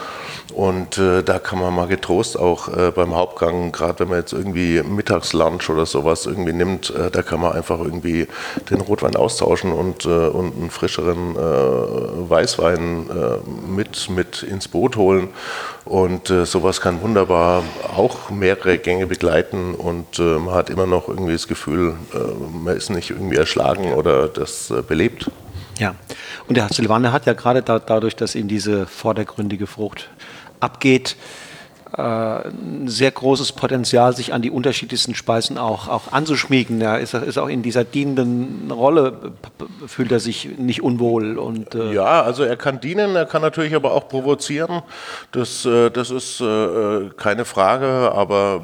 Und 0.54 0.98
äh, 0.98 1.22
da 1.22 1.38
kann 1.38 1.58
man 1.58 1.74
mal 1.74 1.86
getrost 1.86 2.38
auch 2.38 2.68
äh, 2.68 2.90
beim 2.90 3.14
Hauptgang, 3.14 3.72
gerade 3.72 4.00
wenn 4.00 4.08
man 4.08 4.18
jetzt 4.18 4.32
irgendwie 4.32 4.82
Mittagslunch 4.82 5.68
oder 5.68 5.86
sowas 5.86 6.26
irgendwie 6.26 6.52
nimmt, 6.52 6.90
äh, 6.90 7.10
da 7.10 7.22
kann 7.22 7.40
man 7.40 7.52
einfach 7.52 7.80
irgendwie 7.80 8.28
den 8.70 8.80
Rotwein 8.80 9.16
austauschen 9.16 9.72
und, 9.72 10.06
äh, 10.06 10.08
und 10.08 10.56
einen 10.56 10.70
frischeren 10.70 11.36
äh, 11.36 12.30
Weißwein 12.30 13.10
mit, 13.68 14.08
mit 14.10 14.42
ins 14.42 14.68
Boot 14.68 14.96
holen. 14.96 15.28
Und 15.84 16.28
sowas 16.28 16.80
kann 16.80 17.00
wunderbar 17.00 17.62
auch 17.96 18.30
mehrere 18.30 18.78
Gänge 18.78 19.06
begleiten 19.06 19.74
und 19.74 20.18
man 20.18 20.52
hat 20.52 20.68
immer 20.68 20.86
noch 20.86 21.08
irgendwie 21.08 21.32
das 21.32 21.46
Gefühl, 21.46 21.94
man 22.64 22.76
ist 22.76 22.90
nicht 22.90 23.10
irgendwie 23.10 23.36
erschlagen 23.36 23.92
oder 23.92 24.26
das 24.26 24.72
belebt. 24.88 25.30
Ja, 25.78 25.94
und 26.48 26.56
der 26.56 26.68
Silvaner 26.68 27.12
hat 27.12 27.26
ja 27.26 27.34
gerade 27.34 27.62
da, 27.62 27.78
dadurch, 27.78 28.16
dass 28.16 28.34
ihm 28.34 28.48
diese 28.48 28.86
vordergründige 28.86 29.66
Frucht 29.66 30.08
abgeht, 30.60 31.16
äh, 31.96 32.02
ein 32.02 32.88
sehr 32.88 33.10
großes 33.10 33.52
Potenzial, 33.52 34.14
sich 34.14 34.34
an 34.34 34.42
die 34.42 34.50
unterschiedlichsten 34.50 35.14
Speisen 35.14 35.56
auch, 35.56 35.88
auch 35.88 36.12
anzuschmiegen. 36.12 36.80
Er 36.80 36.98
ist, 36.98 37.14
ist 37.14 37.38
auch 37.38 37.48
in 37.48 37.62
dieser 37.62 37.84
dienenden 37.84 38.70
Rolle, 38.70 39.32
fühlt 39.86 40.12
er 40.12 40.20
sich 40.20 40.58
nicht 40.58 40.82
unwohl. 40.82 41.38
Und, 41.38 41.74
äh 41.74 41.92
ja, 41.92 42.22
also 42.22 42.42
er 42.42 42.56
kann 42.56 42.80
dienen, 42.80 43.16
er 43.16 43.24
kann 43.24 43.40
natürlich 43.40 43.74
aber 43.74 43.92
auch 43.92 44.08
provozieren. 44.08 44.82
Das, 45.32 45.64
äh, 45.64 45.90
das 45.90 46.10
ist 46.10 46.40
äh, 46.40 47.10
keine 47.16 47.44
Frage, 47.44 48.12
aber 48.12 48.62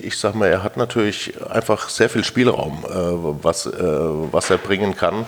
ich 0.00 0.16
sage 0.16 0.38
mal, 0.38 0.46
er 0.46 0.62
hat 0.62 0.76
natürlich 0.76 1.34
einfach 1.50 1.88
sehr 1.88 2.08
viel 2.08 2.24
Spielraum, 2.24 2.84
äh, 2.84 2.94
was, 3.42 3.66
äh, 3.66 3.72
was 3.72 4.48
er 4.48 4.58
bringen 4.58 4.96
kann. 4.96 5.26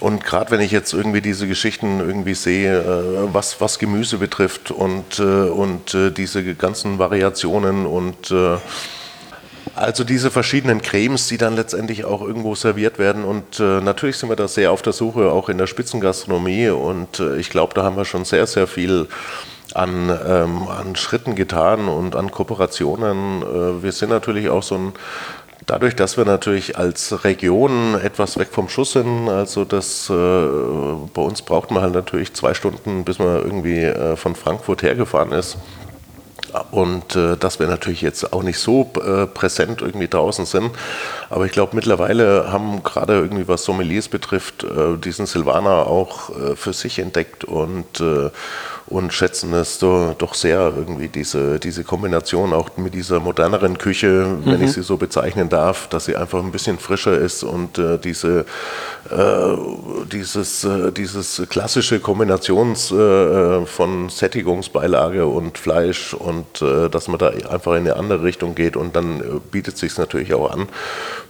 Und 0.00 0.24
gerade 0.24 0.50
wenn 0.50 0.60
ich 0.60 0.72
jetzt 0.72 0.92
irgendwie 0.92 1.20
diese 1.20 1.46
Geschichten 1.46 2.00
irgendwie 2.00 2.34
sehe, 2.34 2.80
äh, 2.80 3.32
was, 3.32 3.60
was 3.60 3.78
Gemüse 3.78 4.18
betrifft 4.18 4.70
und, 4.70 5.18
äh, 5.18 5.22
und 5.22 5.94
äh, 5.94 6.10
diese 6.10 6.54
ganzen 6.54 6.98
Variationen 6.98 7.86
und 7.86 8.32
Also 9.76 10.04
diese 10.04 10.30
verschiedenen 10.30 10.82
Cremes, 10.82 11.26
die 11.26 11.36
dann 11.36 11.56
letztendlich 11.56 12.04
auch 12.04 12.22
irgendwo 12.22 12.54
serviert 12.54 12.98
werden. 12.98 13.24
Und 13.24 13.58
äh, 13.58 13.80
natürlich 13.80 14.18
sind 14.18 14.28
wir 14.28 14.36
da 14.36 14.46
sehr 14.46 14.70
auf 14.70 14.82
der 14.82 14.92
Suche, 14.92 15.32
auch 15.32 15.48
in 15.48 15.58
der 15.58 15.66
Spitzengastronomie. 15.66 16.68
Und 16.68 17.18
äh, 17.18 17.36
ich 17.38 17.50
glaube, 17.50 17.74
da 17.74 17.82
haben 17.82 17.96
wir 17.96 18.04
schon 18.04 18.24
sehr, 18.24 18.46
sehr 18.46 18.68
viel 18.68 19.08
an, 19.74 20.16
ähm, 20.26 20.68
an 20.68 20.94
Schritten 20.94 21.34
getan 21.34 21.88
und 21.88 22.14
an 22.14 22.30
Kooperationen. 22.30 23.42
Äh, 23.42 23.82
wir 23.82 23.90
sind 23.90 24.10
natürlich 24.10 24.48
auch 24.48 24.62
so 24.62 24.76
ein 24.76 24.92
Dadurch, 25.66 25.96
dass 25.96 26.18
wir 26.18 26.26
natürlich 26.26 26.76
als 26.76 27.24
Region 27.24 27.94
etwas 27.94 28.38
weg 28.38 28.48
vom 28.50 28.68
Schuss 28.68 28.92
sind, 28.92 29.30
also 29.30 29.64
das 29.64 30.10
äh, 30.10 30.12
bei 30.12 31.22
uns 31.22 31.40
braucht 31.40 31.70
man 31.70 31.82
halt 31.82 31.94
natürlich 31.94 32.34
zwei 32.34 32.52
Stunden, 32.52 33.04
bis 33.04 33.18
man 33.18 33.36
irgendwie 33.36 33.82
äh, 33.84 34.16
von 34.16 34.34
Frankfurt 34.34 34.82
hergefahren 34.82 35.32
ist. 35.32 35.56
Und 36.70 37.16
äh, 37.16 37.36
dass 37.36 37.58
wir 37.58 37.66
natürlich 37.66 38.02
jetzt 38.02 38.32
auch 38.32 38.42
nicht 38.42 38.58
so 38.58 38.92
äh, 39.04 39.26
präsent 39.26 39.80
irgendwie 39.80 40.06
draußen 40.06 40.44
sind. 40.44 40.70
Aber 41.30 41.46
ich 41.46 41.52
glaube, 41.52 41.74
mittlerweile 41.74 42.52
haben 42.52 42.82
gerade 42.82 43.14
irgendwie, 43.14 43.48
was 43.48 43.64
Sommeliers 43.64 44.08
betrifft, 44.08 44.64
äh, 44.64 44.96
diesen 44.98 45.26
Silvaner 45.26 45.86
auch 45.86 46.30
äh, 46.30 46.56
für 46.56 46.72
sich 46.72 46.98
entdeckt 46.98 47.44
und, 47.44 48.00
äh, 48.00 48.30
und 48.86 49.12
schätzen 49.12 49.52
es 49.54 49.78
so, 49.78 50.14
doch 50.18 50.34
sehr 50.34 50.72
irgendwie 50.76 51.08
diese, 51.08 51.58
diese 51.58 51.84
Kombination 51.84 52.52
auch 52.52 52.70
mit 52.76 52.94
dieser 52.94 53.20
moderneren 53.20 53.78
Küche, 53.78 54.26
mhm. 54.26 54.46
wenn 54.46 54.62
ich 54.62 54.68
mhm. 54.68 54.74
sie 54.74 54.82
so 54.82 54.96
bezeichnen 54.96 55.48
darf, 55.48 55.88
dass 55.88 56.04
sie 56.04 56.16
einfach 56.16 56.40
ein 56.40 56.52
bisschen 56.52 56.78
frischer 56.78 57.16
ist 57.16 57.42
und 57.42 57.78
äh, 57.78 57.98
diese, 57.98 58.44
dieses, 60.10 60.66
dieses 60.96 61.42
klassische 61.50 62.00
Kombinations 62.00 62.88
von 62.88 64.08
Sättigungsbeilage 64.08 65.26
und 65.26 65.58
Fleisch 65.58 66.14
und 66.14 66.62
äh, 66.62 66.88
dass 66.88 67.08
man 67.08 67.18
da 67.18 67.28
einfach 67.28 67.72
in 67.72 67.80
eine 67.80 67.96
andere 67.96 68.22
Richtung 68.22 68.54
geht 68.54 68.76
und 68.76 68.96
dann 68.96 69.20
äh, 69.20 69.24
bietet 69.50 69.76
sich 69.76 69.96
natürlich 69.96 70.34
auch 70.34 70.50
an, 70.50 70.68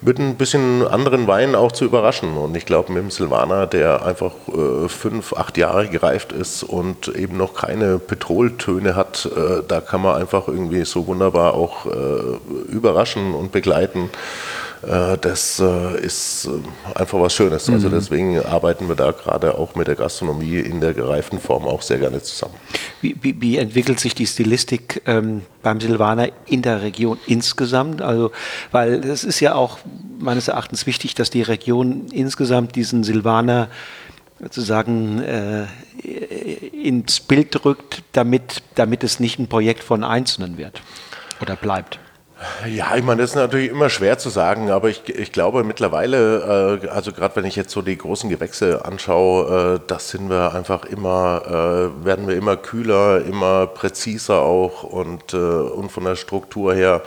mit 0.00 0.18
ein 0.18 0.36
bisschen 0.36 0.86
anderen 0.86 1.26
Wein 1.26 1.54
auch 1.54 1.72
zu 1.72 1.84
überraschen. 1.84 2.36
Und 2.36 2.56
ich 2.56 2.66
glaube, 2.66 2.92
mit 2.92 3.02
dem 3.02 3.10
Silvaner, 3.10 3.66
der 3.66 4.04
einfach 4.04 4.32
äh, 4.48 4.88
fünf, 4.88 5.32
acht 5.34 5.56
Jahre 5.56 5.88
gereift 5.88 6.32
ist 6.32 6.62
und 6.62 7.08
eben 7.08 7.36
noch 7.36 7.43
keine 7.52 7.98
Petroltöne 7.98 8.96
hat, 8.96 9.26
äh, 9.36 9.62
da 9.68 9.82
kann 9.82 10.00
man 10.00 10.16
einfach 10.16 10.48
irgendwie 10.48 10.84
so 10.86 11.06
wunderbar 11.06 11.52
auch 11.52 11.84
äh, 11.84 12.72
überraschen 12.72 13.34
und 13.34 13.52
begleiten. 13.52 14.08
Äh, 14.86 15.18
das 15.20 15.60
äh, 15.60 16.00
ist 16.00 16.46
äh, 16.46 16.98
einfach 16.98 17.20
was 17.20 17.34
Schönes. 17.34 17.68
Also 17.68 17.88
mhm. 17.88 17.92
deswegen 17.92 18.40
arbeiten 18.40 18.88
wir 18.88 18.96
da 18.96 19.12
gerade 19.12 19.56
auch 19.56 19.74
mit 19.74 19.86
der 19.86 19.94
Gastronomie 19.94 20.58
in 20.58 20.80
der 20.80 20.94
gereiften 20.94 21.38
Form 21.38 21.64
auch 21.64 21.82
sehr 21.82 21.98
gerne 21.98 22.22
zusammen. 22.22 22.54
Wie, 23.00 23.16
wie, 23.20 23.40
wie 23.40 23.56
entwickelt 23.58 24.00
sich 24.00 24.14
die 24.14 24.26
Stilistik 24.26 25.02
ähm, 25.06 25.42
beim 25.62 25.80
Silvaner 25.80 26.28
in 26.46 26.62
der 26.62 26.82
Region 26.82 27.18
insgesamt? 27.26 28.02
Also, 28.02 28.32
weil 28.72 29.04
es 29.04 29.24
ist 29.24 29.40
ja 29.40 29.54
auch 29.54 29.78
meines 30.18 30.48
Erachtens 30.48 30.86
wichtig, 30.86 31.14
dass 31.14 31.30
die 31.30 31.42
Region 31.42 32.06
insgesamt 32.12 32.76
diesen 32.76 33.04
Silvaner 33.04 33.68
sozusagen 34.40 35.22
äh, 35.22 35.66
ins 36.02 37.20
Bild 37.20 37.64
rückt, 37.64 38.02
damit, 38.12 38.62
damit 38.74 39.04
es 39.04 39.20
nicht 39.20 39.38
ein 39.38 39.48
Projekt 39.48 39.82
von 39.84 40.04
Einzelnen 40.04 40.58
wird 40.58 40.82
oder 41.40 41.56
bleibt. 41.56 41.98
Ja, 42.68 42.96
ich 42.96 43.02
meine, 43.02 43.22
das 43.22 43.30
ist 43.30 43.36
natürlich 43.36 43.70
immer 43.70 43.88
schwer 43.88 44.18
zu 44.18 44.28
sagen, 44.28 44.70
aber 44.70 44.88
ich, 44.88 45.08
ich 45.08 45.32
glaube 45.32 45.62
mittlerweile, 45.64 46.80
äh, 46.82 46.88
also 46.88 47.12
gerade 47.12 47.36
wenn 47.36 47.44
ich 47.44 47.56
jetzt 47.56 47.70
so 47.70 47.80
die 47.80 47.96
großen 47.96 48.28
Gewächse 48.28 48.84
anschaue, 48.84 49.76
äh, 49.76 49.80
das 49.86 50.10
sind 50.10 50.28
wir 50.28 50.52
einfach 50.52 50.84
immer, 50.84 51.42
äh, 51.46 52.04
werden 52.04 52.26
wir 52.26 52.36
immer 52.36 52.56
kühler, 52.56 53.24
immer 53.24 53.66
präziser 53.66 54.42
auch 54.42 54.82
und, 54.82 55.32
äh, 55.32 55.36
und 55.36 55.90
von 55.90 56.04
der 56.04 56.16
Struktur 56.16 56.74
her 56.74 57.02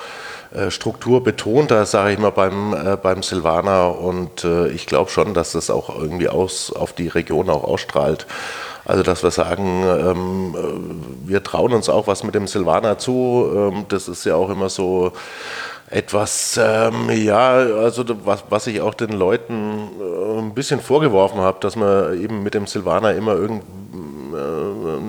äh, 0.54 0.72
strukturbetonter, 0.72 1.86
sage 1.86 2.14
ich 2.14 2.20
mal, 2.20 2.32
beim, 2.32 2.74
äh, 2.74 2.98
beim 2.98 3.24
Silvaner 3.24 3.98
und 4.00 4.45
ich 4.74 4.86
glaube 4.86 5.10
schon, 5.10 5.34
dass 5.34 5.54
das 5.54 5.70
auch 5.70 5.95
irgendwie 5.98 6.30
aus, 6.30 6.72
auf 6.72 6.93
die 6.93 7.08
Region 7.08 7.50
auch 7.50 7.64
ausstrahlt. 7.64 8.26
Also 8.88 9.04
dass 9.04 9.22
wir 9.22 9.32
sagen, 9.32 9.84
ähm, 9.84 10.56
äh, 10.56 11.30
wir 11.30 11.43
trauen 11.43 11.74
uns 11.74 11.89
auch 11.89 12.08
was 12.08 12.24
mit 12.24 12.36
dem 12.36 12.48
Silvaner 12.48 12.98
zu. 12.98 13.52
Ähm, 13.54 13.86
das 13.89 14.08
ist 14.08 14.24
ja 14.24 14.36
auch 14.36 14.50
immer 14.50 14.70
so 14.70 15.12
etwas, 15.89 16.58
ähm, 16.62 17.10
ja, 17.10 17.50
also 17.50 18.06
was, 18.24 18.45
was 18.50 18.66
ich 18.68 18.80
auch 18.80 18.93
den 18.93 19.12
Leuten 19.12 19.89
äh, 20.00 20.39
ein 20.39 20.54
bisschen 20.54 20.80
vorgeworfen 20.80 21.39
habe, 21.41 21.58
dass 21.60 21.76
man 21.76 22.22
eben 22.22 22.43
mit 22.43 22.54
dem 22.54 22.66
Silvaner 22.66 23.14
immer 23.14 23.34
irgend, 23.34 23.64
äh, 23.64 23.87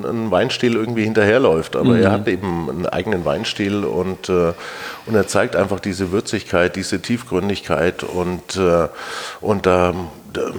einen 0.04 0.30
Weinstil 0.30 0.74
irgendwie 0.74 1.04
hinterherläuft. 1.04 1.76
Aber 1.76 1.94
mhm. 1.94 2.02
er 2.02 2.12
hat 2.12 2.28
eben 2.28 2.68
einen 2.70 2.86
eigenen 2.86 3.24
Weinstil 3.24 3.84
und, 3.84 4.28
äh, 4.28 4.52
und 5.06 5.14
er 5.14 5.26
zeigt 5.26 5.56
einfach 5.56 5.80
diese 5.80 6.12
Würzigkeit, 6.12 6.76
diese 6.76 7.00
Tiefgründigkeit 7.00 8.02
und, 8.04 8.56
äh, 8.56 8.88
und 9.40 9.66
da 9.66 9.94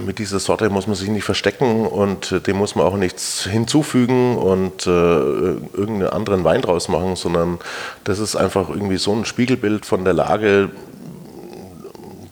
mit 0.05 0.19
dieser 0.19 0.39
Sorte 0.39 0.69
muss 0.69 0.87
man 0.87 0.95
sich 0.95 1.09
nicht 1.09 1.23
verstecken 1.23 1.85
und 1.85 2.31
äh, 2.31 2.39
dem 2.39 2.57
muss 2.57 2.75
man 2.75 2.85
auch 2.85 2.97
nichts 2.97 3.43
hinzufügen 3.45 4.37
und 4.37 4.87
äh, 4.87 4.89
irgendeinen 4.89 6.09
anderen 6.09 6.43
Wein 6.43 6.61
draus 6.61 6.89
machen, 6.89 7.15
sondern 7.15 7.59
das 8.03 8.19
ist 8.19 8.35
einfach 8.35 8.69
irgendwie 8.69 8.97
so 8.97 9.13
ein 9.13 9.25
Spiegelbild 9.25 9.85
von 9.85 10.03
der 10.03 10.13
Lage, 10.13 10.71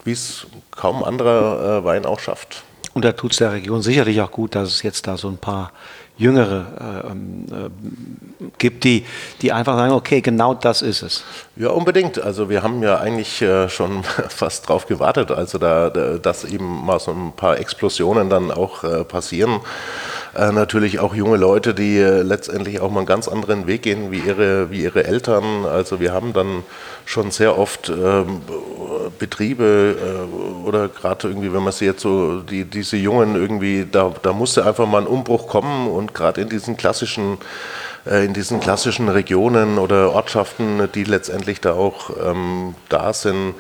wie 0.03 0.12
es 0.12 0.47
kaum 0.72 1.03
anderer 1.03 1.80
äh, 1.80 1.84
Wein 1.84 2.05
auch 2.05 2.20
schafft. 2.20 2.64
Und 2.93 3.05
da 3.05 3.12
tut 3.12 3.32
es 3.32 3.38
der 3.38 3.53
Region 3.53 3.84
sicherlich 3.84 4.22
auch 4.22 4.32
gut, 4.32 4.55
dass 4.55 4.70
es 4.70 4.82
jetzt 4.82 5.05
da 5.05 5.18
so 5.18 5.28
ein 5.28 5.38
paar 5.38 5.72
Jüngere 6.18 7.03
äh, 7.05 7.11
ähm, 7.11 7.45
äh, 7.51 8.49
gibt, 8.57 8.84
die, 8.84 9.05
die 9.41 9.51
einfach 9.51 9.78
sagen, 9.78 9.93
okay, 9.93 10.22
genau 10.22 10.53
das 10.53 10.82
ist 10.82 11.01
es. 11.03 11.24
Ja, 11.60 11.70
unbedingt. 11.70 12.22
Also 12.22 12.49
wir 12.49 12.62
haben 12.62 12.84
ja 12.84 12.99
eigentlich 12.99 13.41
äh, 13.41 13.68
schon 13.68 14.03
fast 14.30 14.70
drauf 14.70 14.86
gewartet, 14.86 15.32
also 15.32 15.58
da, 15.58 15.89
da, 15.89 16.18
dass 16.20 16.43
eben 16.43 16.86
mal 16.86 16.99
so 16.99 17.12
ein 17.12 17.32
paar 17.36 17.58
Explosionen 17.58 18.30
dann 18.30 18.51
auch 18.51 18.84
äh, 18.84 19.03
passieren. 19.03 19.62
Äh, 20.36 20.51
natürlich 20.51 20.99
auch 20.99 21.16
junge 21.16 21.38
Leute, 21.38 21.74
die 21.74 21.97
äh, 21.97 22.22
letztendlich 22.22 22.80
auch 22.80 22.91
mal 22.91 22.99
einen 22.99 23.08
ganz 23.08 23.28
anderen 23.28 23.66
Weg 23.66 23.82
gehen 23.82 24.12
wie 24.12 24.20
ihre, 24.20 24.70
wie 24.70 24.84
ihre 24.84 25.05
Eltern. 25.05 25.66
Also 25.66 25.99
wir 25.99 26.14
haben 26.14 26.32
dann 26.32 26.64
schon 27.05 27.32
sehr 27.32 27.58
oft 27.58 27.89
ähm, 27.89 28.41
Betriebe 29.18 29.95
äh, 29.99 30.68
oder 30.68 30.89
gerade 30.89 31.28
irgendwie, 31.28 31.51
wenn 31.53 31.64
man 31.64 31.74
sie 31.74 31.86
jetzt 31.86 32.01
so, 32.01 32.41
die, 32.41 32.66
diese 32.66 32.97
Jungen 32.97 33.36
irgendwie, 33.36 33.88
da, 33.91 34.14
da 34.22 34.32
musste 34.32 34.64
einfach 34.64 34.86
mal 34.86 35.01
ein 35.01 35.08
Umbruch 35.08 35.47
kommen 35.47 35.88
und 35.88 36.14
gerade 36.14 36.41
in 36.41 36.49
diesen 36.49 36.78
klassischen 36.78 37.39
in 38.10 38.34
diesen 38.34 38.60
klassischen 38.60 39.10
Regionen 39.10 39.78
oder 39.78 40.14
Ortschaften, 40.14 40.89
die 40.93 41.03
letztendlich 41.03 41.62
da 41.62 41.74
auch 41.74 42.10
ähm, 42.24 42.76
da 42.89 43.14
sind, 43.14 43.55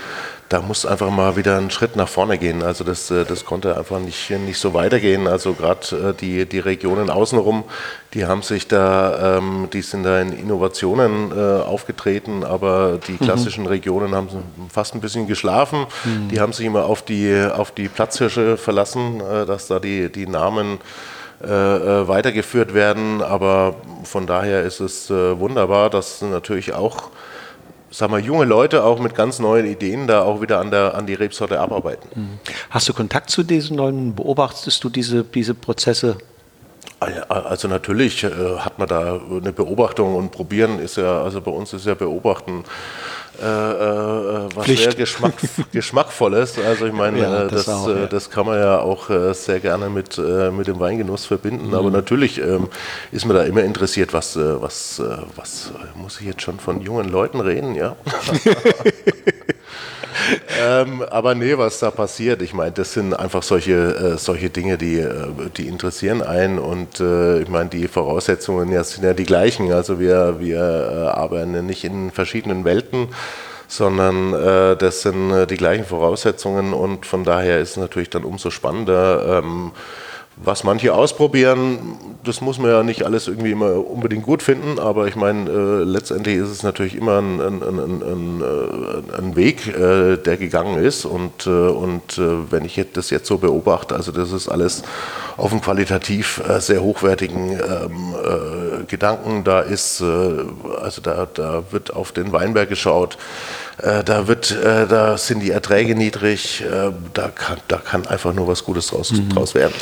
da 0.49 0.61
muss 0.61 0.85
einfach 0.85 1.09
mal 1.09 1.35
wieder 1.35 1.57
ein 1.57 1.71
Schritt 1.71 1.95
nach 1.95 2.07
vorne 2.07 2.37
gehen. 2.37 2.63
Also 2.63 2.83
das, 2.83 3.11
äh, 3.11 3.25
das 3.25 3.43
konnte 3.43 3.77
einfach 3.77 3.99
nicht, 3.99 4.29
nicht 4.29 4.59
so 4.59 4.73
weitergehen. 4.73 5.27
Also 5.27 5.53
gerade 5.53 6.11
äh, 6.11 6.13
die, 6.13 6.45
die 6.45 6.59
Regionen 6.59 7.09
außenrum, 7.09 7.65
die 8.13 8.25
haben 8.25 8.41
sich 8.41 8.67
da, 8.67 9.37
ähm, 9.37 9.67
die 9.73 9.81
sind 9.81 10.03
da 10.03 10.21
in 10.21 10.31
Innovationen 10.31 11.31
äh, 11.31 11.61
aufgetreten, 11.61 12.43
aber 12.43 12.99
die 13.07 13.13
mhm. 13.13 13.19
klassischen 13.19 13.63
mhm. 13.65 13.69
Regionen 13.69 14.15
haben 14.15 14.29
fast 14.71 14.95
ein 14.95 15.01
bisschen 15.01 15.27
geschlafen. 15.27 15.85
Mhm. 16.05 16.29
Die 16.29 16.39
haben 16.39 16.53
sich 16.53 16.65
immer 16.65 16.85
auf 16.85 17.01
die, 17.01 17.45
auf 17.53 17.71
die 17.71 17.89
Platzhirsche 17.89 18.57
verlassen, 18.57 19.21
dass 19.45 19.67
da 19.67 19.79
die, 19.79 20.09
die 20.11 20.27
Namen 20.27 20.79
weitergeführt 21.39 22.73
werden. 22.73 23.21
Aber 23.21 23.75
von 24.03 24.25
daher 24.25 24.63
ist 24.63 24.79
es 24.79 25.09
wunderbar, 25.09 25.89
dass 25.89 26.21
natürlich 26.21 26.73
auch 26.73 27.11
sagen 27.91 28.13
wir, 28.13 28.19
junge 28.19 28.45
Leute 28.45 28.83
auch 28.83 28.99
mit 28.99 29.15
ganz 29.15 29.39
neuen 29.39 29.65
Ideen 29.65 30.07
da 30.07 30.23
auch 30.23 30.41
wieder 30.41 30.59
an, 30.59 30.71
der, 30.71 30.95
an 30.95 31.05
die 31.05 31.13
Rebsorte 31.13 31.59
abarbeiten. 31.59 32.09
Mhm. 32.13 32.39
Hast 32.69 32.89
du 32.89 32.93
Kontakt 32.93 33.29
zu 33.29 33.43
diesen 33.43 33.77
Leuten? 33.77 34.15
Beobachtest 34.15 34.83
du 34.83 34.89
diese, 34.89 35.23
diese 35.23 35.53
Prozesse? 35.53 36.17
Ah 36.99 37.07
also 37.29 37.67
natürlich 37.67 38.23
äh, 38.23 38.29
hat 38.57 38.79
man 38.79 38.87
da 38.87 39.19
eine 39.29 39.53
Beobachtung 39.53 40.15
und 40.15 40.31
probieren 40.31 40.79
ist 40.79 40.97
ja, 40.97 41.21
also 41.21 41.41
bei 41.41 41.51
uns 41.51 41.71
ist 41.73 41.85
ja 41.85 41.93
beobachten 41.93 42.63
äh, 43.41 43.45
äh, 43.45 44.49
was 44.55 44.65
Pflicht. 44.65 44.83
sehr 44.83 44.93
Geschmack, 44.95 45.33
Geschmackvolles. 45.71 46.57
Also 46.59 46.85
ich 46.85 46.93
meine, 46.93 47.19
ja, 47.19 47.43
das, 47.45 47.65
das, 47.65 47.69
auch, 47.69 47.89
ja. 47.89 48.05
das, 48.07 48.29
kann 48.29 48.45
man 48.45 48.59
ja 48.59 48.79
auch 48.79 49.09
äh, 49.09 49.33
sehr 49.33 49.59
gerne 49.59 49.89
mit, 49.89 50.17
äh, 50.17 50.51
mit 50.51 50.67
dem 50.67 50.79
Weingenuss 50.79 51.25
verbinden. 51.25 51.67
Mhm. 51.67 51.73
Aber 51.73 51.91
natürlich 51.91 52.39
ähm, 52.39 52.67
ist 53.11 53.25
man 53.25 53.35
da 53.35 53.43
immer 53.43 53.63
interessiert, 53.63 54.13
was, 54.13 54.35
äh, 54.35 54.61
was, 54.61 55.01
was 55.35 55.71
muss 55.95 56.19
ich 56.19 56.27
jetzt 56.27 56.41
schon 56.41 56.59
von 56.59 56.81
jungen 56.81 57.09
Leuten 57.09 57.39
reden, 57.39 57.75
ja? 57.75 57.95
ähm, 60.61 61.01
aber 61.03 61.35
nee, 61.35 61.57
was 61.57 61.79
da 61.79 61.91
passiert, 61.91 62.41
ich 62.41 62.53
meine, 62.53 62.71
das 62.71 62.93
sind 62.93 63.13
einfach 63.13 63.43
solche, 63.43 63.73
äh, 63.73 64.17
solche 64.17 64.49
Dinge, 64.49 64.77
die, 64.77 64.99
äh, 64.99 65.27
die 65.55 65.67
interessieren 65.67 66.21
einen 66.21 66.59
und 66.59 66.99
äh, 66.99 67.39
ich 67.41 67.49
meine, 67.49 67.69
die 67.69 67.87
Voraussetzungen 67.87 68.71
ja, 68.71 68.83
sind 68.83 69.03
ja 69.03 69.13
die 69.13 69.25
gleichen. 69.25 69.71
Also 69.71 69.99
wir, 69.99 70.39
wir 70.39 70.59
äh, 70.59 71.07
arbeiten 71.17 71.65
nicht 71.65 71.83
in 71.83 72.11
verschiedenen 72.11 72.65
Welten, 72.65 73.09
sondern 73.67 74.33
äh, 74.33 74.75
das 74.77 75.01
sind 75.01 75.31
äh, 75.31 75.47
die 75.47 75.57
gleichen 75.57 75.85
Voraussetzungen 75.85 76.73
und 76.73 77.05
von 77.05 77.23
daher 77.23 77.59
ist 77.59 77.71
es 77.71 77.77
natürlich 77.77 78.09
dann 78.09 78.23
umso 78.23 78.49
spannender. 78.49 79.41
Ähm, 79.43 79.71
was 80.43 80.63
manche 80.63 80.93
ausprobieren, 80.93 81.97
das 82.23 82.41
muss 82.41 82.59
man 82.59 82.69
ja 82.69 82.83
nicht 82.83 83.03
alles 83.03 83.27
irgendwie 83.27 83.51
immer 83.51 83.73
unbedingt 83.89 84.23
gut 84.23 84.43
finden, 84.43 84.79
aber 84.79 85.07
ich 85.07 85.15
meine, 85.15 85.49
äh, 85.49 85.83
letztendlich 85.83 86.37
ist 86.37 86.49
es 86.49 86.63
natürlich 86.63 86.95
immer 86.95 87.19
ein, 87.19 87.41
ein, 87.41 87.63
ein, 87.63 88.43
ein 89.17 89.35
Weg, 89.35 89.67
äh, 89.67 90.17
der 90.17 90.37
gegangen 90.37 90.83
ist 90.83 91.05
und, 91.05 91.47
äh, 91.47 91.49
und 91.49 92.17
äh, 92.17 92.51
wenn 92.51 92.65
ich 92.65 92.79
das 92.93 93.09
jetzt 93.09 93.27
so 93.27 93.37
beobachte, 93.37 93.95
also 93.95 94.11
das 94.11 94.31
ist 94.31 94.47
alles 94.47 94.83
auf 95.37 95.51
einem 95.51 95.61
qualitativ 95.61 96.41
äh, 96.47 96.59
sehr 96.59 96.81
hochwertigen 96.81 97.51
ähm, 97.51 98.15
äh, 98.15 98.83
Gedanken, 98.87 99.43
da 99.43 99.61
ist, 99.61 100.01
also 100.01 101.01
da, 101.01 101.27
da 101.33 101.63
wird 101.71 101.93
auf 101.93 102.11
den 102.11 102.31
Weinberg 102.31 102.69
geschaut, 102.69 103.17
da, 103.77 104.27
wird, 104.27 104.57
da 104.63 105.17
sind 105.17 105.41
die 105.41 105.51
Erträge 105.51 105.93
niedrig, 105.93 106.63
da, 107.13 107.27
kann, 107.29 107.57
da 107.67 107.77
kann 107.77 108.07
einfach 108.07 108.33
nur 108.33 108.47
was 108.47 108.63
Gutes 108.63 108.87
draus, 108.87 109.11
mhm. 109.11 109.29
draus 109.29 109.53
werden. 109.55 109.73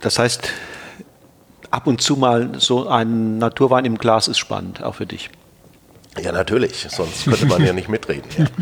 Das 0.00 0.18
heißt, 0.18 0.48
ab 1.70 1.86
und 1.86 2.00
zu 2.00 2.16
mal 2.16 2.58
so 2.58 2.88
ein 2.88 3.38
Naturwein 3.38 3.84
im 3.84 3.98
Glas 3.98 4.28
ist 4.28 4.38
spannend, 4.38 4.82
auch 4.82 4.96
für 4.96 5.06
dich. 5.06 5.30
Ja, 6.20 6.32
natürlich, 6.32 6.86
sonst 6.90 7.24
könnte 7.24 7.46
man 7.46 7.64
ja 7.64 7.72
nicht 7.72 7.88
mitreden. 7.88 8.28
Ja. 8.36 8.46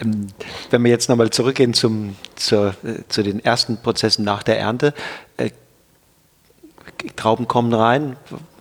Ähm, 0.00 0.28
wenn 0.70 0.84
wir 0.84 0.92
jetzt 0.92 1.08
nochmal 1.08 1.30
zurückgehen 1.30 1.74
zum, 1.74 2.14
zur, 2.36 2.68
äh, 2.84 3.02
zu 3.08 3.24
den 3.24 3.44
ersten 3.44 3.78
Prozessen 3.78 4.24
nach 4.24 4.44
der 4.44 4.56
Ernte, 4.56 4.94
äh, 5.36 5.50
Trauben 7.16 7.46
kommen 7.48 7.72
rein, 7.72 8.16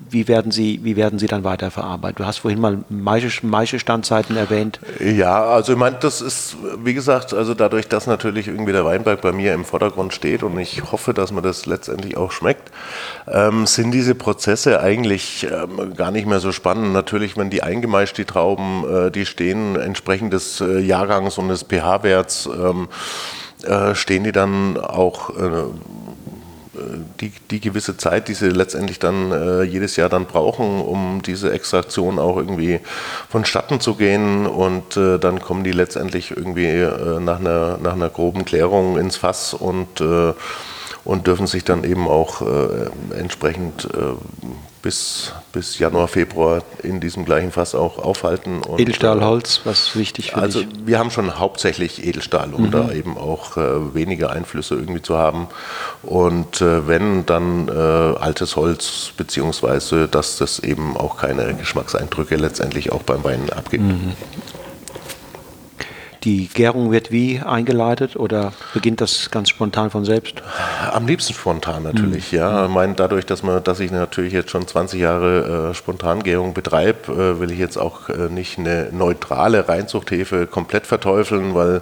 wie 0.09 0.27
werden 0.27 0.51
sie, 0.51 0.79
wie 0.83 0.95
werden 0.95 1.19
sie 1.19 1.27
dann 1.27 1.43
weiterverarbeitet? 1.43 2.19
Du 2.19 2.25
hast 2.25 2.37
vorhin 2.37 2.59
mal 2.59 2.83
Maische-Standzeiten 2.89 4.37
erwähnt. 4.37 4.79
Ja, 4.99 5.43
also 5.45 5.73
ich 5.73 5.77
meine, 5.77 5.97
das 5.99 6.21
ist, 6.21 6.55
wie 6.83 6.93
gesagt, 6.93 7.33
also 7.33 7.53
dadurch, 7.53 7.87
dass 7.87 8.07
natürlich 8.07 8.47
irgendwie 8.47 8.71
der 8.71 8.85
Weinberg 8.85 9.21
bei 9.21 9.31
mir 9.31 9.53
im 9.53 9.65
Vordergrund 9.65 10.13
steht 10.13 10.43
und 10.43 10.57
ich 10.59 10.91
hoffe, 10.91 11.13
dass 11.13 11.31
man 11.31 11.43
das 11.43 11.65
letztendlich 11.65 12.15
auch 12.17 12.31
schmeckt, 12.31 12.71
ähm, 13.27 13.65
sind 13.65 13.91
diese 13.91 14.15
Prozesse 14.15 14.79
eigentlich 14.79 15.47
ähm, 15.51 15.95
gar 15.95 16.11
nicht 16.11 16.27
mehr 16.27 16.39
so 16.39 16.51
spannend. 16.51 16.93
Natürlich, 16.93 17.37
wenn 17.37 17.49
die 17.49 17.63
eingemeischt, 17.63 18.17
die 18.17 18.25
Trauben, 18.25 18.85
äh, 18.89 19.11
die 19.11 19.25
stehen 19.25 19.75
entsprechend 19.75 20.33
des 20.33 20.61
äh, 20.61 20.79
Jahrgangs 20.79 21.37
und 21.37 21.49
des 21.49 21.63
pH-Werts, 21.63 22.47
ähm, 22.47 22.87
äh, 23.63 23.95
stehen 23.95 24.23
die 24.23 24.31
dann 24.31 24.77
auch 24.77 25.31
äh, 25.31 25.63
die, 27.19 27.31
die 27.51 27.59
gewisse 27.59 27.97
Zeit, 27.97 28.27
die 28.27 28.33
sie 28.33 28.49
letztendlich 28.49 28.99
dann 28.99 29.31
äh, 29.31 29.63
jedes 29.63 29.95
Jahr 29.95 30.09
dann 30.09 30.25
brauchen, 30.25 30.81
um 30.81 31.21
diese 31.21 31.51
Extraktion 31.51 32.19
auch 32.19 32.37
irgendwie 32.37 32.79
vonstatten 33.29 33.79
zu 33.79 33.95
gehen. 33.95 34.45
Und 34.45 34.97
äh, 34.97 35.17
dann 35.19 35.41
kommen 35.41 35.63
die 35.63 35.71
letztendlich 35.71 36.31
irgendwie 36.31 36.65
äh, 36.65 37.19
nach, 37.19 37.39
einer, 37.39 37.77
nach 37.81 37.93
einer 37.93 38.09
groben 38.09 38.45
Klärung 38.45 38.97
ins 38.97 39.17
Fass 39.17 39.53
und, 39.53 40.01
äh, 40.01 40.33
und 41.03 41.27
dürfen 41.27 41.47
sich 41.47 41.63
dann 41.63 41.83
eben 41.83 42.07
auch 42.07 42.41
äh, 42.41 42.89
entsprechend 43.17 43.85
äh, 43.85 44.13
bis, 44.81 45.33
bis 45.51 45.79
Januar, 45.79 46.07
Februar 46.07 46.63
in 46.83 46.99
diesem 46.99 47.25
gleichen 47.25 47.51
Fass 47.51 47.75
auch 47.75 47.97
aufhalten. 47.97 48.61
Und, 48.61 48.79
Edelstahlholz, 48.79 49.61
was 49.63 49.95
wichtig 49.95 50.31
für 50.31 50.37
Also 50.37 50.61
dich? 50.61 50.69
wir 50.85 50.99
haben 50.99 51.11
schon 51.11 51.39
hauptsächlich 51.39 52.05
Edelstahl, 52.05 52.53
um 52.53 52.65
mhm. 52.67 52.71
da 52.71 52.91
eben 52.91 53.17
auch 53.17 53.57
äh, 53.57 53.93
weniger 53.93 54.31
Einflüsse 54.31 54.75
irgendwie 54.75 55.01
zu 55.01 55.17
haben. 55.17 55.47
Und 56.03 56.61
äh, 56.61 56.87
wenn, 56.87 57.25
dann 57.25 57.67
äh, 57.67 57.71
altes 57.71 58.55
Holz, 58.55 59.11
beziehungsweise 59.17 60.07
dass 60.07 60.37
das 60.37 60.59
eben 60.59 60.97
auch 60.97 61.17
keine 61.17 61.53
Geschmackseindrücke 61.53 62.35
letztendlich 62.35 62.91
auch 62.91 63.03
beim 63.03 63.23
Wein 63.23 63.49
abgibt. 63.51 63.83
Mhm. 63.83 64.13
Die 66.23 66.47
Gärung 66.47 66.91
wird 66.91 67.11
wie 67.11 67.39
eingeleitet 67.39 68.15
oder 68.15 68.53
beginnt 68.73 69.01
das 69.01 69.29
ganz 69.31 69.49
spontan 69.49 69.89
von 69.89 70.05
selbst? 70.05 70.41
Am 70.91 71.07
liebsten 71.07 71.33
spontan 71.33 71.83
natürlich, 71.83 72.31
mhm. 72.31 72.37
ja. 72.37 72.65
Ich 72.65 72.71
meine, 72.71 72.93
dadurch, 72.95 73.25
dass, 73.25 73.43
man, 73.43 73.63
dass 73.63 73.79
ich 73.79 73.91
natürlich 73.91 74.33
jetzt 74.33 74.49
schon 74.49 74.67
20 74.67 74.99
Jahre 74.99 75.69
äh, 75.69 75.73
Spontangärung 75.73 76.53
betreibe, 76.53 77.11
äh, 77.11 77.39
will 77.39 77.51
ich 77.51 77.59
jetzt 77.59 77.77
auch 77.77 78.09
äh, 78.09 78.29
nicht 78.29 78.57
eine 78.57 78.89
neutrale 78.91 79.67
Reinzuchthefe 79.67 80.47
komplett 80.47 80.87
verteufeln, 80.87 81.53
weil 81.55 81.81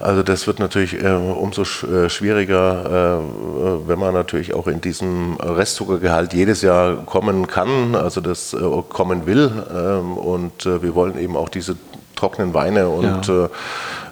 also 0.00 0.22
das 0.22 0.46
wird 0.46 0.60
natürlich 0.60 1.02
äh, 1.02 1.08
umso 1.08 1.64
sch 1.64 1.82
äh, 1.82 2.08
schwieriger, 2.08 3.20
äh, 3.20 3.88
wenn 3.88 3.98
man 3.98 4.14
natürlich 4.14 4.54
auch 4.54 4.68
in 4.68 4.80
diesem 4.80 5.36
Restzuckergehalt 5.40 6.32
jedes 6.34 6.62
Jahr 6.62 7.04
kommen 7.04 7.48
kann, 7.48 7.96
also 7.96 8.20
das 8.20 8.54
äh, 8.54 8.58
kommen 8.88 9.26
will. 9.26 9.50
Ähm, 9.74 10.16
und 10.16 10.66
äh, 10.66 10.82
wir 10.82 10.94
wollen 10.94 11.18
eben 11.18 11.36
auch 11.36 11.48
diese 11.48 11.76
trockenen 12.18 12.52
Weine 12.52 12.88
und 12.88 13.26
ja. 13.26 13.48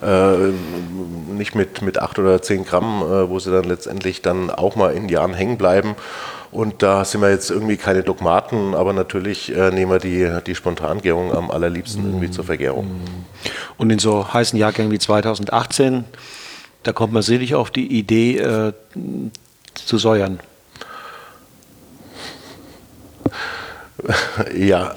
äh, 0.02 0.52
nicht 1.32 1.54
mit, 1.54 1.82
mit 1.82 1.98
8 1.98 2.18
oder 2.18 2.40
10 2.40 2.64
Gramm, 2.64 3.02
äh, 3.02 3.28
wo 3.28 3.38
sie 3.38 3.50
dann 3.50 3.64
letztendlich 3.64 4.22
dann 4.22 4.50
auch 4.50 4.76
mal 4.76 4.92
in 4.94 5.08
Jahren 5.08 5.34
hängen 5.34 5.58
bleiben. 5.58 5.96
Und 6.52 6.82
da 6.82 7.04
sind 7.04 7.20
wir 7.20 7.30
jetzt 7.30 7.50
irgendwie 7.50 7.76
keine 7.76 8.02
Dogmaten, 8.02 8.74
aber 8.74 8.92
natürlich 8.92 9.54
äh, 9.54 9.70
nehmen 9.70 9.90
wir 9.90 9.98
die, 9.98 10.30
die 10.46 10.54
Spontangärung 10.54 11.34
am 11.34 11.50
allerliebsten 11.50 12.02
mhm. 12.02 12.10
irgendwie 12.10 12.30
zur 12.30 12.44
Vergärung. 12.44 12.86
Mhm. 12.86 13.24
Und 13.76 13.90
in 13.90 13.98
so 13.98 14.32
heißen 14.32 14.58
Jahrgängen 14.58 14.92
wie 14.92 14.98
2018, 14.98 16.04
da 16.84 16.92
kommt 16.92 17.12
man 17.12 17.22
sicherlich 17.22 17.54
auf 17.54 17.70
die 17.70 17.98
Idee 17.98 18.38
äh, 18.38 18.72
zu 19.74 19.98
säuern. 19.98 20.38
ja, 24.56 24.94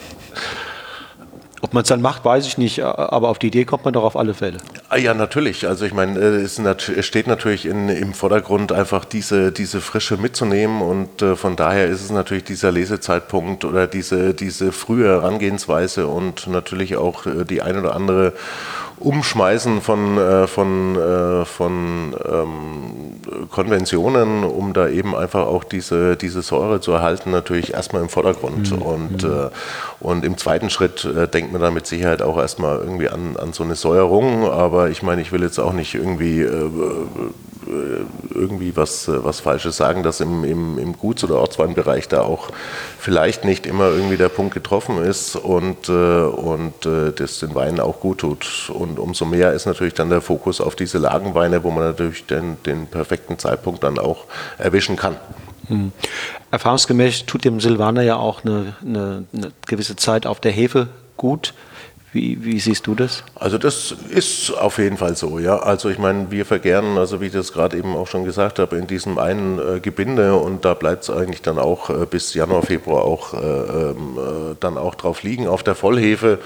ob 1.61 1.73
man 1.73 1.83
es 1.83 1.89
dann 1.89 2.01
macht, 2.01 2.23
weiß 2.25 2.47
ich 2.47 2.57
nicht, 2.57 2.81
aber 2.81 3.29
auf 3.29 3.39
die 3.39 3.47
Idee 3.47 3.65
kommt 3.65 3.85
man 3.85 3.93
doch 3.93 4.03
auf 4.03 4.15
alle 4.15 4.33
Fälle. 4.33 4.57
Ah, 4.89 4.97
ja, 4.97 5.13
natürlich. 5.13 5.67
Also 5.67 5.85
ich 5.85 5.93
meine, 5.93 6.17
es 6.19 6.61
steht 7.01 7.27
natürlich 7.27 7.65
in, 7.65 7.89
im 7.89 8.13
Vordergrund 8.13 8.71
einfach 8.71 9.05
diese, 9.05 9.51
diese 9.51 9.81
Frische 9.81 10.17
mitzunehmen 10.17 10.81
und 10.81 11.21
äh, 11.21 11.35
von 11.35 11.55
daher 11.55 11.87
ist 11.87 12.01
es 12.01 12.11
natürlich 12.11 12.43
dieser 12.45 12.71
Lesezeitpunkt 12.71 13.65
oder 13.65 13.87
diese, 13.87 14.33
diese 14.33 14.71
frühe 14.71 15.07
Herangehensweise 15.07 16.07
und 16.07 16.47
natürlich 16.47 16.95
auch 16.95 17.25
äh, 17.25 17.43
die 17.43 17.61
ein 17.61 17.77
oder 17.77 17.95
andere 17.95 18.33
Umschmeißen 18.99 19.81
von, 19.81 20.17
äh, 20.17 20.47
von, 20.47 20.95
äh, 20.95 21.45
von 21.45 22.15
ähm, 22.29 23.47
Konventionen, 23.49 24.43
um 24.43 24.73
da 24.73 24.89
eben 24.89 25.15
einfach 25.15 25.47
auch 25.47 25.63
diese, 25.63 26.17
diese 26.17 26.41
Säure 26.41 26.81
zu 26.81 26.91
erhalten, 26.91 27.31
natürlich 27.31 27.73
erstmal 27.73 28.01
im 28.01 28.09
Vordergrund. 28.09 28.71
Mhm. 28.71 28.81
Und, 28.81 29.23
mhm. 29.23 29.29
äh, 29.29 29.49
und 29.99 30.25
im 30.25 30.37
zweiten 30.37 30.69
Schritt 30.69 31.05
äh, 31.05 31.27
denkt 31.27 31.51
man 31.51 31.61
da 31.61 31.71
mit 31.71 31.87
Sicherheit 31.87 32.21
auch 32.21 32.37
erstmal 32.37 32.79
irgendwie 32.79 33.09
an, 33.09 33.37
an 33.37 33.53
so 33.53 33.63
eine 33.63 33.75
Säuerung. 33.75 34.49
Aber 34.49 34.89
ich 34.89 35.01
meine, 35.01 35.21
ich 35.21 35.31
will 35.31 35.41
jetzt 35.41 35.59
auch 35.59 35.73
nicht 35.73 35.95
irgendwie 35.95 36.41
äh, 36.41 36.69
irgendwie 38.33 38.75
was, 38.75 39.07
äh, 39.07 39.23
was 39.23 39.39
Falsches 39.39 39.77
sagen, 39.77 40.03
dass 40.03 40.19
im, 40.19 40.43
im, 40.43 40.77
im 40.77 40.97
Guts- 40.97 41.23
oder 41.23 41.35
Ortsweinbereich 41.37 42.07
da 42.07 42.21
auch 42.21 42.49
vielleicht 42.97 43.45
nicht 43.45 43.65
immer 43.65 43.89
irgendwie 43.89 44.17
der 44.17 44.29
Punkt 44.29 44.53
getroffen 44.53 45.03
ist 45.03 45.35
und, 45.35 45.89
äh, 45.89 45.91
und 45.91 46.73
das 46.83 47.39
den 47.39 47.55
Weinen 47.55 47.79
auch 47.79 47.99
gut 47.99 48.19
tut. 48.19 48.71
Und 48.73 48.99
umso 48.99 49.25
mehr 49.25 49.53
ist 49.53 49.65
natürlich 49.65 49.93
dann 49.93 50.09
der 50.09 50.21
Fokus 50.21 50.61
auf 50.61 50.75
diese 50.75 50.97
Lagenweine, 50.97 51.63
wo 51.63 51.71
man 51.71 51.83
natürlich 51.83 52.25
den, 52.25 52.57
den 52.65 52.87
perfekten 52.87 53.37
Zeitpunkt 53.37 53.83
dann 53.83 53.99
auch 53.99 54.25
erwischen 54.57 54.95
kann. 54.95 55.15
Hm. 55.67 55.91
Erfahrungsgemäß 56.51 57.25
tut 57.25 57.45
dem 57.45 57.59
Silvaner 57.59 58.01
ja 58.01 58.15
auch 58.15 58.43
eine, 58.43 58.75
eine, 58.83 59.25
eine 59.33 59.51
gewisse 59.67 59.95
Zeit 59.95 60.25
auf 60.25 60.39
der 60.39 60.51
Hefe 60.51 60.87
gut. 61.15 61.53
Wie, 62.11 62.43
wie, 62.43 62.59
siehst 62.59 62.87
du 62.87 62.95
das? 62.95 63.23
Also 63.35 63.59
das 63.59 63.91
ist 64.09 64.51
auf 64.51 64.79
jeden 64.79 64.97
Fall 64.97 65.15
so, 65.15 65.37
ja. 65.37 65.57
Also 65.57 65.89
ich 65.89 65.99
meine, 65.99 66.31
wir 66.31 66.43
vergären, 66.43 66.97
also 66.97 67.21
wie 67.21 67.27
ich 67.27 67.33
das 67.33 67.53
gerade 67.53 67.77
eben 67.77 67.95
auch 67.95 68.07
schon 68.07 68.23
gesagt 68.23 68.57
habe, 68.57 68.77
in 68.77 68.87
diesem 68.87 69.19
einen 69.19 69.59
äh, 69.59 69.79
Gebinde 69.79 70.35
und 70.35 70.65
da 70.65 70.73
bleibt 70.73 71.03
es 71.03 71.11
eigentlich 71.11 71.43
dann 71.43 71.59
auch 71.59 71.91
äh, 71.91 72.07
bis 72.09 72.33
Januar, 72.33 72.63
Februar 72.63 73.03
auch 73.03 73.35
äh, 73.35 73.37
ähm, 73.37 74.17
äh 74.17 74.55
dann 74.59 74.77
auch 74.77 74.95
drauf 74.95 75.21
liegen 75.21 75.47
auf 75.47 75.61
der 75.61 75.75
Vollhefe. 75.75 76.39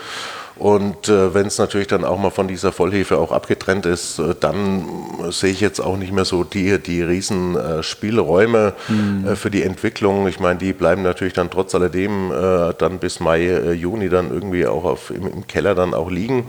Und 0.56 1.10
äh, 1.10 1.34
wenn 1.34 1.48
es 1.48 1.58
natürlich 1.58 1.88
dann 1.88 2.06
auch 2.06 2.20
mal 2.20 2.30
von 2.30 2.48
dieser 2.48 2.72
Vollhefe 2.72 3.18
auch 3.18 3.32
abgetrennt 3.32 3.86
ist, 3.86 4.20
äh, 4.20 4.36
dann 4.40 4.86
sehe 5.32 5.52
ich 5.52 5.62
jetzt 5.62 5.80
auch 5.80 5.98
nicht 5.98 6.12
mehr 6.12 6.26
so 6.26 6.44
die, 6.44 6.78
die 6.80 7.02
riesen 7.02 7.56
äh, 7.56 7.82
Spielräume 7.82 8.74
mhm. 8.88 9.28
Äh, 9.28 9.36
für 9.36 9.50
die 9.50 9.64
Entwicklung. 9.64 10.28
Ich 10.28 10.40
meine, 10.40 10.60
die 10.60 10.74
bleiben 10.74 11.02
natürlich 11.02 11.34
dann 11.34 11.50
trotz 11.50 11.74
alledem 11.74 12.32
äh, 12.32 12.74
dann 12.78 13.00
bis 13.00 13.20
Mai, 13.20 13.46
äh, 13.46 13.72
Juni 13.74 14.10
dann 14.10 14.32
irgendwie 14.32 14.68
auch 14.68 14.84
auf, 14.84 15.10
im, 15.10 15.28
im 15.28 15.48
Keller 15.48 15.74
dann 15.76 15.94
auch 15.94 16.12
liegen 16.12 16.46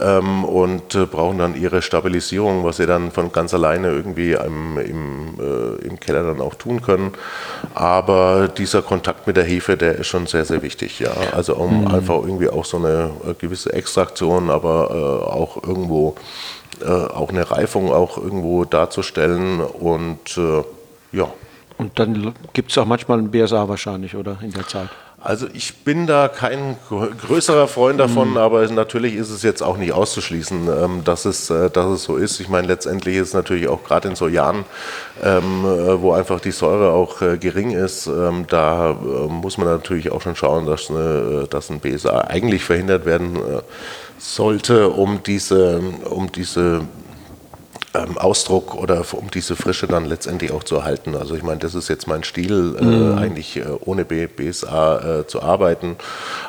ähm, 0.00 0.44
und 0.44 0.94
äh, 0.94 1.06
brauchen 1.06 1.38
dann 1.38 1.54
ihre 1.54 1.82
Stabilisierung, 1.82 2.64
was 2.64 2.78
sie 2.78 2.86
dann 2.86 3.10
von 3.10 3.32
ganz 3.32 3.54
alleine 3.54 3.88
irgendwie 3.88 4.32
im, 4.32 4.78
im, 4.78 5.34
äh, 5.38 5.86
im 5.86 6.00
Keller 6.00 6.24
dann 6.24 6.40
auch 6.40 6.54
tun 6.54 6.82
können. 6.82 7.12
Aber 7.74 8.48
dieser 8.48 8.82
Kontakt 8.82 9.26
mit 9.26 9.36
der 9.36 9.44
Hefe, 9.44 9.76
der 9.76 9.96
ist 9.96 10.06
schon 10.06 10.26
sehr, 10.26 10.44
sehr 10.44 10.62
wichtig. 10.62 11.00
Ja? 11.00 11.12
Also 11.32 11.56
um 11.56 11.82
mhm. 11.82 11.88
einfach 11.88 12.16
irgendwie 12.16 12.48
auch 12.48 12.64
so 12.64 12.78
eine 12.78 13.10
äh, 13.26 13.34
gewisse 13.34 13.72
Extraktion, 13.72 14.50
aber 14.50 14.90
äh, 14.90 15.30
auch 15.30 15.62
irgendwo 15.62 16.16
äh, 16.82 16.88
auch 16.88 17.28
eine 17.28 17.50
Reifung 17.50 17.92
auch 17.92 18.18
irgendwo 18.18 18.64
darzustellen 18.64 19.60
und 19.60 20.40
ja. 21.12 21.28
Und 21.76 21.98
dann 21.98 22.34
gibt 22.52 22.70
es 22.70 22.78
auch 22.78 22.86
manchmal 22.86 23.18
ein 23.18 23.30
BSA 23.30 23.68
wahrscheinlich, 23.68 24.14
oder 24.16 24.38
in 24.42 24.50
der 24.52 24.66
Zeit? 24.66 24.88
Also 25.24 25.46
ich 25.54 25.76
bin 25.76 26.06
da 26.06 26.28
kein 26.28 26.76
größerer 26.90 27.66
Freund 27.66 27.98
davon, 27.98 28.32
mhm. 28.32 28.36
aber 28.36 28.68
natürlich 28.68 29.14
ist 29.14 29.30
es 29.30 29.42
jetzt 29.42 29.62
auch 29.62 29.78
nicht 29.78 29.94
auszuschließen, 29.94 30.68
ähm, 30.68 31.02
dass, 31.02 31.24
es, 31.24 31.48
äh, 31.48 31.70
dass 31.70 31.86
es 31.86 32.02
so 32.02 32.18
ist. 32.18 32.40
Ich 32.40 32.50
meine, 32.50 32.66
letztendlich 32.66 33.16
ist 33.16 33.28
es 33.28 33.34
natürlich 33.34 33.68
auch 33.68 33.82
gerade 33.84 34.08
in 34.08 34.16
so 34.16 34.28
Jahren, 34.28 34.66
ähm, 35.22 35.64
äh, 35.64 36.02
wo 36.02 36.12
einfach 36.12 36.40
die 36.40 36.50
Säure 36.50 36.90
auch 36.90 37.22
äh, 37.22 37.38
gering 37.38 37.70
ist, 37.70 38.06
ähm, 38.06 38.44
da 38.50 38.92
muss 38.92 39.56
man 39.56 39.66
natürlich 39.66 40.12
auch 40.12 40.20
schon 40.20 40.36
schauen, 40.36 40.66
dass, 40.66 40.90
eine, 40.90 41.46
dass 41.48 41.70
ein 41.70 41.80
BSA 41.80 42.18
eigentlich 42.26 42.62
verhindert 42.62 43.06
werden 43.06 43.38
sollte, 44.18 44.90
um 44.90 45.22
diese, 45.22 45.80
um 46.04 46.30
diese 46.32 46.82
ähm, 47.94 48.18
Ausdruck 48.18 48.74
oder 48.74 49.04
um 49.12 49.30
diese 49.30 49.56
Frische 49.56 49.86
dann 49.86 50.04
letztendlich 50.04 50.52
auch 50.52 50.64
zu 50.64 50.76
erhalten. 50.76 51.14
Also 51.14 51.34
ich 51.34 51.42
meine, 51.42 51.60
das 51.60 51.74
ist 51.74 51.88
jetzt 51.88 52.08
mein 52.08 52.24
Stil, 52.24 52.76
äh, 52.78 52.84
mhm. 52.84 53.18
eigentlich 53.18 53.56
äh, 53.56 53.64
ohne 53.84 54.04
BSA 54.04 55.20
äh, 55.20 55.26
zu 55.26 55.42
arbeiten. 55.42 55.96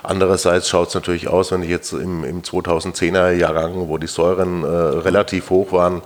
Andererseits 0.01 0.69
schaut 0.69 0.89
es 0.89 0.95
natürlich 0.95 1.27
aus, 1.27 1.51
wenn 1.51 1.61
ich 1.61 1.69
jetzt 1.69 1.93
im, 1.93 2.23
im 2.23 2.41
2010er 2.41 3.31
Jahrgang, 3.31 3.87
wo 3.87 3.97
die 3.97 4.07
Säuren 4.07 4.63
äh, 4.63 4.67
relativ 4.67 5.51
hoch 5.51 5.71
waren 5.71 6.01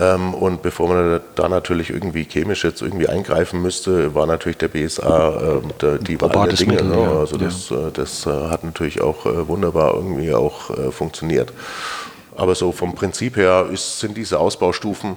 ähm, 0.00 0.32
und 0.32 0.62
bevor 0.62 0.88
man 0.88 1.20
da 1.34 1.48
natürlich 1.48 1.90
irgendwie 1.90 2.24
chemisch 2.24 2.64
jetzt 2.64 2.80
irgendwie 2.80 3.08
eingreifen 3.08 3.60
müsste, 3.60 4.14
war 4.14 4.26
natürlich 4.26 4.58
der 4.58 4.68
BSA 4.68 5.28
äh, 5.28 5.60
der, 5.80 5.98
die 5.98 6.20
Wahl 6.20 6.30
der 6.48 6.56
Dinge. 6.56 6.82
Ne? 6.82 7.08
Also 7.18 7.36
das, 7.36 7.68
ja. 7.68 7.90
das, 7.92 8.22
das 8.22 8.26
hat 8.26 8.64
natürlich 8.64 9.02
auch 9.02 9.24
wunderbar 9.24 9.94
irgendwie 9.94 10.32
auch 10.32 10.70
funktioniert. 10.92 11.52
Aber 12.36 12.54
so 12.54 12.72
vom 12.72 12.94
Prinzip 12.94 13.36
her 13.36 13.66
ist, 13.70 14.00
sind 14.00 14.16
diese 14.16 14.38
Ausbaustufen 14.38 15.16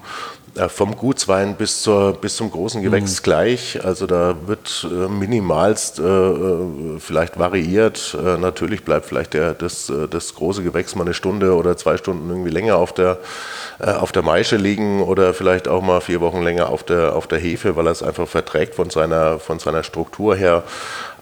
äh, 0.55 0.69
vom 0.69 0.95
Gutswein 0.95 1.55
bis, 1.55 1.81
zur, 1.81 2.13
bis 2.13 2.37
zum 2.37 2.49
großen 2.49 2.81
Gewächs 2.81 3.19
mhm. 3.19 3.23
gleich. 3.23 3.83
Also 3.83 4.07
da 4.07 4.35
wird 4.45 4.87
äh, 4.89 5.09
minimalst 5.09 5.99
äh, 5.99 6.03
äh 6.03 6.99
vielleicht 6.99 7.37
variiert. 7.37 8.17
Äh, 8.17 8.37
natürlich 8.37 8.83
bleibt 8.83 9.05
vielleicht 9.05 9.33
der, 9.33 9.53
das, 9.53 9.91
das 10.09 10.33
große 10.33 10.63
Gewächs 10.63 10.95
mal 10.95 11.03
eine 11.03 11.13
Stunde 11.13 11.55
oder 11.55 11.75
zwei 11.77 11.97
Stunden 11.97 12.29
irgendwie 12.29 12.51
länger 12.51 12.77
auf 12.77 12.93
der, 12.93 13.19
auf 13.79 14.13
der 14.13 14.21
Maische 14.21 14.55
liegen 14.55 15.01
oder 15.01 15.33
vielleicht 15.33 15.67
auch 15.67 15.81
mal 15.81 15.99
vier 15.99 16.21
Wochen 16.21 16.41
länger 16.41 16.69
auf 16.69 16.83
der, 16.83 17.15
auf 17.15 17.27
der 17.27 17.39
Hefe, 17.39 17.75
weil 17.75 17.87
er 17.87 17.91
es 17.91 18.01
einfach 18.01 18.27
verträgt 18.27 18.75
von 18.75 18.89
seiner, 18.89 19.39
von 19.39 19.59
seiner 19.59 19.83
Struktur 19.83 20.35
her 20.35 20.63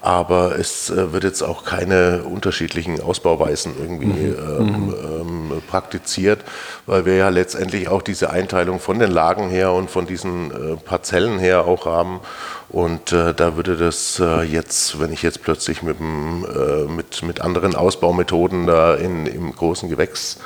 aber 0.03 0.59
es 0.59 0.89
äh, 0.89 1.13
wird 1.13 1.23
jetzt 1.23 1.41
auch 1.43 1.63
keine 1.63 2.23
unterschiedlichen 2.23 2.99
Ausbauweisen 2.99 3.73
irgendwie 3.79 4.07
mhm. 4.07 4.35
ähm, 4.37 4.67
mhm. 4.67 5.51
ähm, 5.51 5.61
praktiziert, 5.69 6.43
weil 6.85 7.05
wir 7.05 7.15
ja 7.15 7.29
letztendlich 7.29 7.87
auch 7.87 8.01
diese 8.01 8.29
Einteilung 8.29 8.81
von 8.81 8.99
den 8.99 9.09
Lagen 9.09 9.49
her 9.49 9.71
und 9.71 9.89
von 9.89 10.05
diesen 10.05 10.51
äh, 10.51 10.75
Parzellen 10.75 11.39
her 11.39 11.65
auch 11.65 11.85
haben. 11.85 12.19
Und 12.67 13.13
äh, 13.13 13.33
da 13.33 13.55
würde 13.55 13.77
das 13.77 14.19
äh, 14.19 14.41
jetzt, 14.41 14.99
wenn 14.99 15.13
ich 15.13 15.21
jetzt 15.21 15.41
plötzlich 15.41 15.83
mit, 15.83 15.99
dem, 15.99 16.45
äh, 16.45 16.83
mit, 16.91 17.23
mit 17.23 17.39
anderen 17.39 17.73
Ausbaumethoden 17.73 18.67
da 18.67 18.95
in, 18.95 19.25
im 19.25 19.55
großen 19.55 19.87
Gewächs 19.87 20.37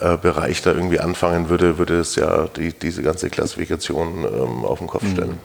äh, 0.00 0.16
Bereich 0.16 0.62
da 0.62 0.72
irgendwie 0.72 1.00
anfangen 1.00 1.48
würde, 1.48 1.78
würde 1.78 1.98
es 1.98 2.16
ja 2.16 2.48
die, 2.56 2.72
diese 2.72 3.02
ganze 3.02 3.30
Klassifikation 3.30 4.24
ähm, 4.24 4.64
auf 4.64 4.78
den 4.78 4.88
Kopf 4.88 5.02
mhm. 5.02 5.12
stellen. 5.12 5.38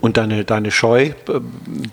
Und 0.00 0.16
deine, 0.16 0.44
deine 0.44 0.70
Scheu 0.70 1.06
äh, 1.06 1.12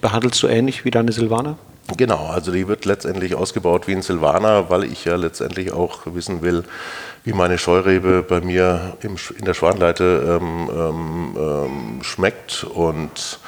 behandelst 0.01 0.41
du 0.43 0.47
ähnlich 0.47 0.85
wie 0.85 0.91
deine 0.91 1.11
Silvaner? 1.11 1.57
Genau, 1.97 2.27
also 2.27 2.51
die 2.51 2.67
wird 2.67 2.85
letztendlich 2.85 3.35
ausgebaut 3.35 3.87
wie 3.87 3.91
ein 3.91 4.01
Silvaner, 4.01 4.69
weil 4.69 4.85
ich 4.85 5.05
ja 5.05 5.15
letztendlich 5.15 5.71
auch 5.71 5.99
wissen 6.05 6.41
will, 6.41 6.63
wie 7.23 7.33
meine 7.33 7.57
Scheurebe 7.57 8.23
bei 8.23 8.41
mir 8.41 8.97
im, 9.01 9.17
in 9.37 9.45
der 9.45 9.53
Schwanleite 9.53 10.39
ähm, 10.41 10.69
ähm, 10.75 11.37
ähm 11.37 12.03
schmeckt 12.03 12.63
und 12.63 13.39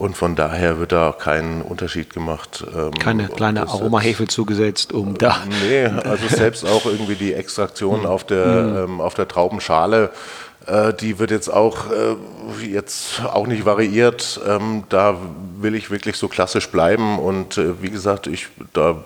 und 0.00 0.16
von 0.16 0.34
daher 0.34 0.78
wird 0.78 0.92
da 0.92 1.14
kein 1.16 1.60
Unterschied 1.60 2.14
gemacht. 2.14 2.64
Ähm, 2.74 2.92
Keine 2.94 3.28
kleine 3.28 3.68
Aromahefe 3.68 4.26
zugesetzt, 4.26 4.94
um 4.94 5.18
da. 5.18 5.36
Nee, 5.62 5.84
also 5.84 6.26
selbst 6.26 6.64
auch 6.64 6.86
irgendwie 6.86 7.16
die 7.16 7.34
Extraktion 7.34 8.06
auf 8.06 8.24
der, 8.24 8.46
mhm. 8.46 8.76
ähm, 8.76 9.00
auf 9.02 9.12
der 9.12 9.28
Traubenschale, 9.28 10.10
äh, 10.66 10.94
die 10.94 11.18
wird 11.18 11.30
jetzt 11.30 11.52
auch, 11.52 11.90
äh, 11.90 12.66
jetzt 12.66 13.20
auch 13.26 13.46
nicht 13.46 13.66
variiert. 13.66 14.40
Ähm, 14.48 14.84
da 14.88 15.16
will 15.60 15.74
ich 15.74 15.90
wirklich 15.90 16.16
so 16.16 16.28
klassisch 16.28 16.70
bleiben 16.70 17.18
und 17.18 17.58
äh, 17.58 17.82
wie 17.82 17.90
gesagt, 17.90 18.26
ich 18.26 18.48
da 18.72 19.04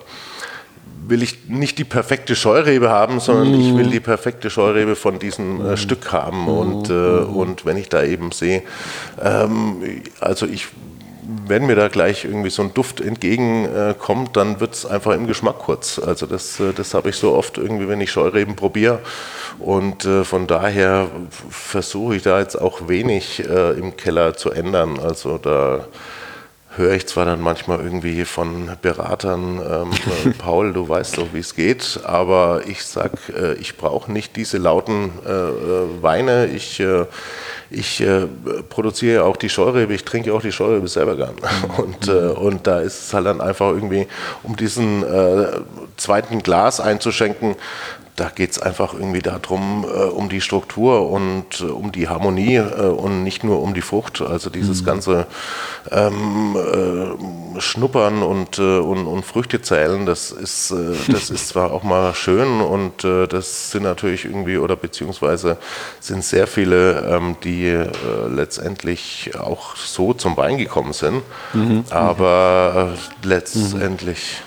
will 1.07 1.21
ich 1.21 1.47
nicht 1.47 1.77
die 1.77 1.83
perfekte 1.83 2.35
Scheurebe 2.35 2.89
haben, 2.89 3.19
sondern 3.19 3.51
mm. 3.51 3.61
ich 3.61 3.77
will 3.77 3.89
die 3.89 3.99
perfekte 3.99 4.49
Scheurebe 4.49 4.95
von 4.95 5.19
diesem 5.19 5.73
mm. 5.73 5.77
Stück 5.77 6.11
haben. 6.11 6.45
Mm. 6.45 6.47
Und, 6.47 6.89
äh, 6.89 6.93
mm. 6.93 7.35
und 7.35 7.65
wenn 7.65 7.77
ich 7.77 7.89
da 7.89 8.03
eben 8.03 8.31
sehe, 8.31 8.63
ähm, 9.21 10.01
also 10.19 10.45
ich 10.47 10.67
wenn 11.47 11.65
mir 11.65 11.75
da 11.75 11.87
gleich 11.87 12.25
irgendwie 12.25 12.49
so 12.49 12.61
ein 12.61 12.73
Duft 12.73 13.01
entgegenkommt, 13.01 14.29
äh, 14.29 14.33
dann 14.33 14.59
wird 14.59 14.73
es 14.73 14.85
einfach 14.85 15.13
im 15.13 15.27
Geschmack 15.27 15.59
kurz. 15.59 15.99
Also 15.99 16.25
das, 16.25 16.59
äh, 16.59 16.73
das 16.73 16.93
habe 16.93 17.09
ich 17.09 17.15
so 17.15 17.33
oft 17.33 17.57
irgendwie, 17.57 17.87
wenn 17.87 18.01
ich 18.01 18.11
Scheureben 18.11 18.55
probiere. 18.55 18.99
Und 19.59 20.05
äh, 20.05 20.23
von 20.23 20.47
daher 20.47 21.07
versuche 21.49 22.17
ich 22.17 22.23
da 22.23 22.39
jetzt 22.39 22.59
auch 22.59 22.87
wenig 22.87 23.43
äh, 23.47 23.71
im 23.71 23.97
Keller 23.97 24.35
zu 24.35 24.51
ändern. 24.51 24.99
Also 24.99 25.37
da 25.37 25.85
höre 26.77 26.93
ich 26.93 27.07
zwar 27.07 27.25
dann 27.25 27.41
manchmal 27.41 27.79
irgendwie 27.79 28.25
von 28.25 28.71
Beratern, 28.81 29.59
ähm, 29.59 30.33
Paul, 30.37 30.73
du 30.73 30.87
weißt 30.87 31.17
doch, 31.17 31.27
wie 31.33 31.39
es 31.39 31.55
geht, 31.55 31.99
aber 32.03 32.61
ich 32.67 32.85
sag, 32.85 33.11
äh, 33.29 33.53
ich 33.53 33.77
brauche 33.77 34.11
nicht 34.11 34.35
diese 34.35 34.57
lauten 34.57 35.11
äh, 35.25 35.29
äh 35.29 36.01
Weine. 36.01 36.47
Ich, 36.47 36.79
äh, 36.79 37.05
ich 37.69 38.01
äh, 38.01 38.27
produziere 38.69 39.23
auch 39.23 39.37
die 39.37 39.49
Scheurebe, 39.49 39.93
ich 39.93 40.03
trinke 40.03 40.33
auch 40.33 40.41
die 40.41 40.51
Scheurebe 40.51 40.87
selber 40.87 41.15
gern. 41.15 41.35
Und, 41.77 42.07
äh, 42.07 42.11
und 42.11 42.67
da 42.67 42.79
ist 42.79 43.07
es 43.07 43.13
halt 43.13 43.25
dann 43.25 43.41
einfach 43.41 43.71
irgendwie, 43.71 44.07
um 44.43 44.55
diesen 44.55 45.03
zweiten 45.97 46.43
Glas 46.43 46.79
einzuschenken, 46.79 47.55
da 48.15 48.31
geht 48.33 48.51
es 48.51 48.59
einfach 48.59 48.93
irgendwie 48.93 49.21
darum, 49.21 49.85
äh, 49.85 50.03
um 50.03 50.29
die 50.29 50.41
Struktur 50.41 51.09
und 51.09 51.59
äh, 51.59 51.65
um 51.65 51.91
die 51.91 52.07
Harmonie 52.07 52.55
äh, 52.55 52.87
und 52.87 53.23
nicht 53.23 53.43
nur 53.43 53.61
um 53.61 53.73
die 53.73 53.81
Frucht. 53.81 54.21
Also 54.21 54.49
dieses 54.49 54.81
mhm. 54.81 54.85
ganze 54.85 55.27
ähm, 55.91 56.55
äh, 56.55 57.59
Schnuppern 57.61 58.23
und, 58.23 58.57
äh, 58.57 58.79
und, 58.79 59.05
und 59.05 59.25
Früchte 59.25 59.61
zählen, 59.61 60.05
das 60.05 60.31
ist, 60.31 60.71
äh, 60.71 60.93
das 61.11 61.29
ist 61.29 61.49
zwar 61.49 61.71
auch 61.71 61.83
mal 61.83 62.13
schön 62.13 62.61
und 62.61 63.03
das 63.03 63.71
sind 63.71 63.83
natürlich 63.83 64.25
irgendwie, 64.25 64.57
oder 64.57 64.75
beziehungsweise 64.75 65.57
sind 65.99 66.23
sehr 66.23 66.47
viele, 66.47 67.01
ähm, 67.01 67.35
die 67.43 67.77
letztendlich 68.29 69.31
auch 69.37 69.75
so 69.75 70.13
zum 70.13 70.37
Wein 70.37 70.57
gekommen 70.57 70.93
sind, 70.93 71.21
mhm. 71.53 71.83
aber 71.89 72.93
letztendlich 73.23 74.41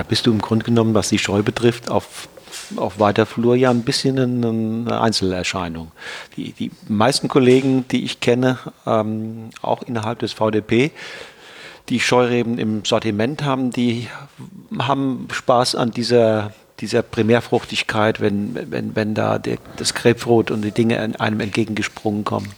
da 0.00 0.04
bist 0.04 0.26
du 0.26 0.32
im 0.32 0.40
Grunde 0.40 0.64
genommen, 0.64 0.94
was 0.94 1.10
die 1.10 1.18
Scheu 1.18 1.42
betrifft, 1.42 1.90
auf, 1.90 2.30
auf 2.76 2.98
weiter 2.98 3.26
Flur 3.26 3.54
ja 3.54 3.68
ein 3.68 3.82
bisschen 3.82 4.18
eine 4.18 4.98
Einzelerscheinung. 4.98 5.92
Die, 6.38 6.52
die 6.52 6.70
meisten 6.88 7.28
Kollegen, 7.28 7.86
die 7.88 8.02
ich 8.02 8.18
kenne, 8.18 8.58
ähm, 8.86 9.50
auch 9.60 9.82
innerhalb 9.82 10.20
des 10.20 10.32
VDP, 10.32 10.90
die 11.90 12.00
Scheureben 12.00 12.56
im 12.56 12.82
Sortiment 12.86 13.44
haben, 13.44 13.72
die 13.72 14.08
haben 14.78 15.28
Spaß 15.30 15.74
an 15.74 15.90
dieser, 15.90 16.54
dieser 16.80 17.02
Primärfruchtigkeit, 17.02 18.22
wenn, 18.22 18.56
wenn, 18.70 18.96
wenn 18.96 19.14
da 19.14 19.38
der, 19.38 19.58
das 19.76 19.92
Krebsrot 19.92 20.50
und 20.50 20.62
die 20.62 20.72
Dinge 20.72 20.98
einem 21.20 21.40
entgegengesprungen 21.40 22.24
kommen. 22.24 22.48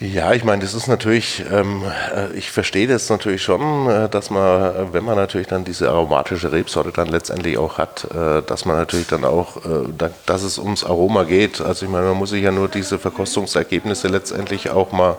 Ja, 0.00 0.32
ich 0.32 0.42
meine, 0.42 0.60
das 0.60 0.74
ist 0.74 0.88
natürlich, 0.88 1.44
ähm, 1.52 1.84
äh, 2.12 2.32
ich 2.36 2.50
verstehe 2.50 2.88
das 2.88 3.08
natürlich 3.10 3.42
schon, 3.44 3.88
äh, 3.88 4.08
dass 4.08 4.28
man, 4.28 4.74
äh, 4.74 4.92
wenn 4.92 5.04
man 5.04 5.14
natürlich 5.14 5.46
dann 5.46 5.64
diese 5.64 5.88
aromatische 5.88 6.50
Rebsorte 6.50 6.90
dann 6.90 7.06
letztendlich 7.06 7.56
auch 7.58 7.78
hat, 7.78 8.04
äh, 8.10 8.42
dass 8.42 8.64
man 8.64 8.76
natürlich 8.76 9.06
dann 9.06 9.24
auch, 9.24 9.58
äh, 9.58 9.88
da, 9.96 10.10
dass 10.26 10.42
es 10.42 10.58
ums 10.58 10.82
Aroma 10.82 11.22
geht. 11.22 11.60
Also 11.60 11.86
ich 11.86 11.92
meine, 11.92 12.06
man 12.06 12.16
muss 12.16 12.30
sich 12.30 12.42
ja 12.42 12.50
nur 12.50 12.68
diese 12.68 12.98
Verkostungsergebnisse 12.98 14.08
letztendlich 14.08 14.70
auch 14.70 14.90
mal 14.92 15.16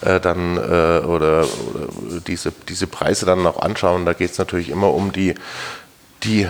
dann 0.00 0.58
oder, 0.58 1.08
oder, 1.08 1.46
diese, 2.28 2.52
diese 2.68 2.86
Preise 2.86 3.26
dann 3.26 3.44
auch 3.46 3.60
anschauen. 3.60 4.06
Da 4.06 4.12
geht 4.12 4.30
es 4.30 4.38
natürlich 4.38 4.68
immer 4.68 4.94
um 4.94 5.10
die, 5.10 5.34
die 6.22 6.46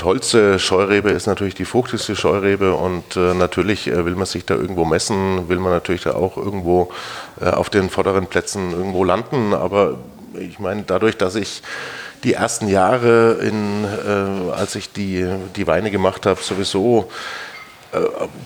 tollste 0.00 0.58
Scheurebe 0.58 1.10
ist 1.10 1.26
natürlich 1.26 1.54
die 1.54 1.66
fruchtigste 1.66 2.16
Scheurebe 2.16 2.72
und 2.72 3.16
äh, 3.16 3.34
natürlich 3.34 3.86
äh, 3.86 4.06
will 4.06 4.14
man 4.14 4.24
sich 4.24 4.46
da 4.46 4.54
irgendwo 4.54 4.86
messen, 4.86 5.48
will 5.50 5.58
man 5.58 5.72
natürlich 5.72 6.04
da 6.04 6.14
auch 6.14 6.38
irgendwo 6.38 6.90
äh, 7.40 7.50
auf 7.50 7.68
den 7.68 7.90
vorderen 7.90 8.26
Plätzen 8.26 8.72
irgendwo 8.72 9.04
landen. 9.04 9.52
Aber 9.52 9.98
ich 10.38 10.58
meine, 10.58 10.84
dadurch, 10.86 11.18
dass 11.18 11.34
ich 11.34 11.62
die 12.24 12.32
ersten 12.32 12.66
Jahre, 12.68 13.34
in, 13.42 13.84
äh, 13.84 14.52
als 14.52 14.74
ich 14.74 14.90
die, 14.90 15.26
die 15.54 15.66
Weine 15.66 15.90
gemacht 15.90 16.24
habe, 16.24 16.40
sowieso 16.42 17.10
äh, 17.92 17.98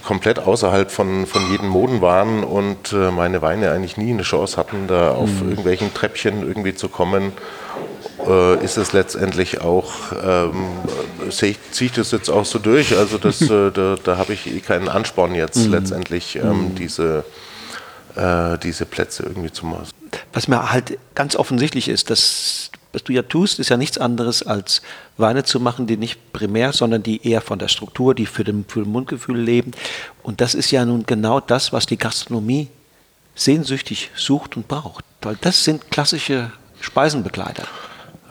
komplett 0.04 0.40
außerhalb 0.40 0.90
von, 0.90 1.24
von 1.24 1.42
jedem 1.52 1.68
Moden 1.68 2.00
waren 2.00 2.42
und 2.42 2.92
äh, 2.92 3.12
meine 3.12 3.42
Weine 3.42 3.70
eigentlich 3.70 3.96
nie 3.96 4.12
eine 4.12 4.22
Chance 4.22 4.56
hatten, 4.56 4.88
da 4.88 5.12
auf 5.12 5.30
mhm. 5.30 5.50
irgendwelchen 5.50 5.94
Treppchen 5.94 6.42
irgendwie 6.42 6.74
zu 6.74 6.88
kommen 6.88 7.32
äh, 8.26 8.64
ist 8.64 8.76
es 8.76 8.92
letztendlich 8.92 9.60
auch, 9.60 9.92
ähm, 10.12 10.54
ziehe 11.30 11.56
ich 11.80 11.92
das 11.92 12.10
jetzt 12.10 12.30
auch 12.30 12.44
so 12.44 12.58
durch. 12.58 12.96
Also 12.96 13.18
das, 13.18 13.40
äh, 13.50 13.70
da, 13.70 13.96
da 14.02 14.18
habe 14.18 14.32
ich 14.32 14.64
keinen 14.64 14.88
Ansporn 14.88 15.34
jetzt 15.34 15.56
mhm. 15.56 15.72
letztendlich 15.72 16.36
ähm, 16.36 16.70
mhm. 16.70 16.74
diese, 16.74 17.24
äh, 18.16 18.58
diese 18.58 18.86
Plätze 18.86 19.24
irgendwie 19.24 19.52
zu 19.52 19.66
machen. 19.66 19.88
Was 20.32 20.48
mir 20.48 20.70
halt 20.70 20.98
ganz 21.14 21.36
offensichtlich 21.36 21.88
ist, 21.88 22.10
dass 22.10 22.70
was 22.94 23.02
du 23.02 23.12
ja 23.12 23.22
tust, 23.22 23.58
ist 23.58 23.70
ja 23.70 23.76
nichts 23.76 23.98
anderes 23.98 24.44
als 24.44 24.80
Weine 25.16 25.42
zu 25.42 25.58
machen, 25.58 25.88
die 25.88 25.96
nicht 25.96 26.32
primär, 26.32 26.72
sondern 26.72 27.02
die 27.02 27.26
eher 27.28 27.40
von 27.40 27.58
der 27.58 27.66
Struktur, 27.66 28.14
die 28.14 28.24
für 28.24 28.44
den, 28.44 28.64
für 28.68 28.84
den 28.84 28.92
Mundgefühl 28.92 29.36
leben. 29.36 29.72
Und 30.22 30.40
das 30.40 30.54
ist 30.54 30.70
ja 30.70 30.84
nun 30.84 31.04
genau 31.04 31.40
das, 31.40 31.72
was 31.72 31.86
die 31.86 31.98
Gastronomie 31.98 32.68
sehnsüchtig 33.34 34.10
sucht 34.14 34.56
und 34.56 34.68
braucht. 34.68 35.04
Weil 35.22 35.36
das 35.40 35.64
sind 35.64 35.90
klassische 35.90 36.52
Speisenbegleiter. 36.80 37.64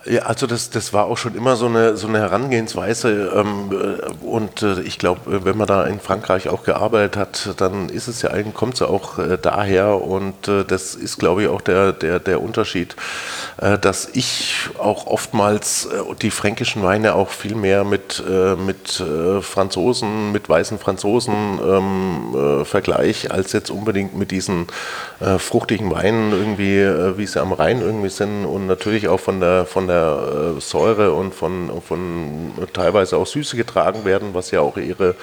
Ja, 0.06 0.24
also 0.24 0.48
das, 0.48 0.70
das 0.70 0.92
war 0.92 1.06
auch 1.06 1.18
schon 1.18 1.34
immer 1.34 1.56
so 1.56 1.68
eine, 1.68 1.96
so 1.96 2.08
eine 2.08 2.20
Herangehensweise. 2.20 3.32
Ähm, 3.36 3.72
äh, 3.72 4.26
und 4.26 4.62
äh, 4.62 4.82
ich 4.82 5.00
glaube, 5.00 5.46
wenn 5.46 5.58
man 5.58 5.66
da 5.66 5.86
in 5.86 6.02
Frankreich 6.02 6.50
auch 6.50 6.64
gearbeitet 6.64 7.16
hat, 7.16 7.62
dann 7.62 7.88
ist 7.88 8.10
es 8.10 8.22
ja 8.22 8.32
eigentlich, 8.32 8.54
kommt 8.54 8.74
es 8.74 8.82
ja 8.82 8.88
auch 8.88 9.18
äh, 9.18 9.38
daher. 9.42 10.02
Und 10.02 10.50
äh, 10.50 10.66
das 10.66 10.96
ist, 10.96 11.20
glaube 11.20 11.44
ich, 11.44 11.48
auch 11.48 11.62
der, 11.62 11.94
der, 11.94 12.20
der 12.20 12.42
Unterschied, 12.42 12.98
äh, 13.62 13.80
dass 13.80 14.10
ich 14.12 14.70
auch 14.78 15.08
oftmals 15.08 15.86
äh, 15.86 16.16
die 16.22 16.32
fränkischen 16.32 16.84
Weine 16.84 17.16
auch 17.16 17.30
viel 17.30 17.56
mehr 17.56 17.86
mit, 17.86 18.24
mit 18.66 19.04
Franzosen, 19.42 20.32
mit 20.32 20.50
weißen 20.50 20.80
Franzosen 20.80 21.60
ähm, 21.64 22.66
vergleiche, 22.66 23.32
als 23.32 23.54
jetzt 23.54 23.70
unbedingt 23.70 24.16
mit 24.16 24.32
diesen 24.32 24.68
fruchtigen 25.38 25.92
Weinen 25.92 26.32
irgendwie, 26.32 27.18
wie 27.18 27.26
sie 27.26 27.42
am 27.42 27.54
Rhein 27.54 27.82
irgendwie 27.82 28.10
sind 28.10 28.46
und 28.46 28.68
natürlich 28.68 29.08
auch 29.08 29.20
von 29.20 29.40
der, 29.40 29.66
von 29.66 29.88
der 29.88 29.93
der 29.94 30.56
äh, 30.58 30.62
Säure 30.62 31.14
und 31.14 31.34
von, 31.34 31.70
von 31.82 32.52
teilweise 32.74 33.18
auch 33.18 33.28
Süße 33.28 33.56
getragen 33.56 34.06
werden, 34.06 34.30
was 34.34 34.52
ja 34.52 34.62
auch 34.62 34.78
ihre 34.78 35.16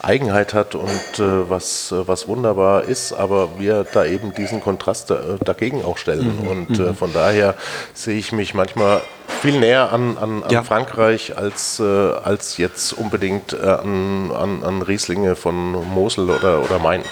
Eigenheit 0.00 0.54
hat 0.54 0.74
und 0.74 1.18
äh, 1.18 1.50
was, 1.50 1.94
was 1.96 2.28
wunderbar 2.28 2.84
ist, 2.84 3.12
aber 3.12 3.58
wir 3.58 3.86
da 3.92 4.04
eben 4.04 4.34
diesen 4.34 4.60
Kontrast 4.60 5.10
da, 5.10 5.18
dagegen 5.44 5.84
auch 5.84 5.98
stellen. 5.98 6.40
Mhm. 6.42 6.48
Und 6.48 6.78
äh, 6.78 6.82
mhm. 6.82 6.94
von 6.94 7.12
daher 7.12 7.54
sehe 7.92 8.18
ich 8.18 8.32
mich 8.32 8.54
manchmal 8.54 9.00
viel 9.44 9.60
näher 9.60 9.92
an, 9.92 10.16
an, 10.16 10.42
an 10.42 10.50
ja. 10.50 10.62
Frankreich 10.62 11.36
als, 11.36 11.78
äh, 11.78 11.82
als 11.82 12.56
jetzt 12.56 12.94
unbedingt 12.94 13.52
äh, 13.52 13.58
an, 13.58 14.32
an, 14.32 14.64
an 14.64 14.80
Rieslinge 14.80 15.36
von 15.36 15.72
Mosel 15.90 16.30
oder, 16.30 16.64
oder 16.64 16.78
Main. 16.78 17.02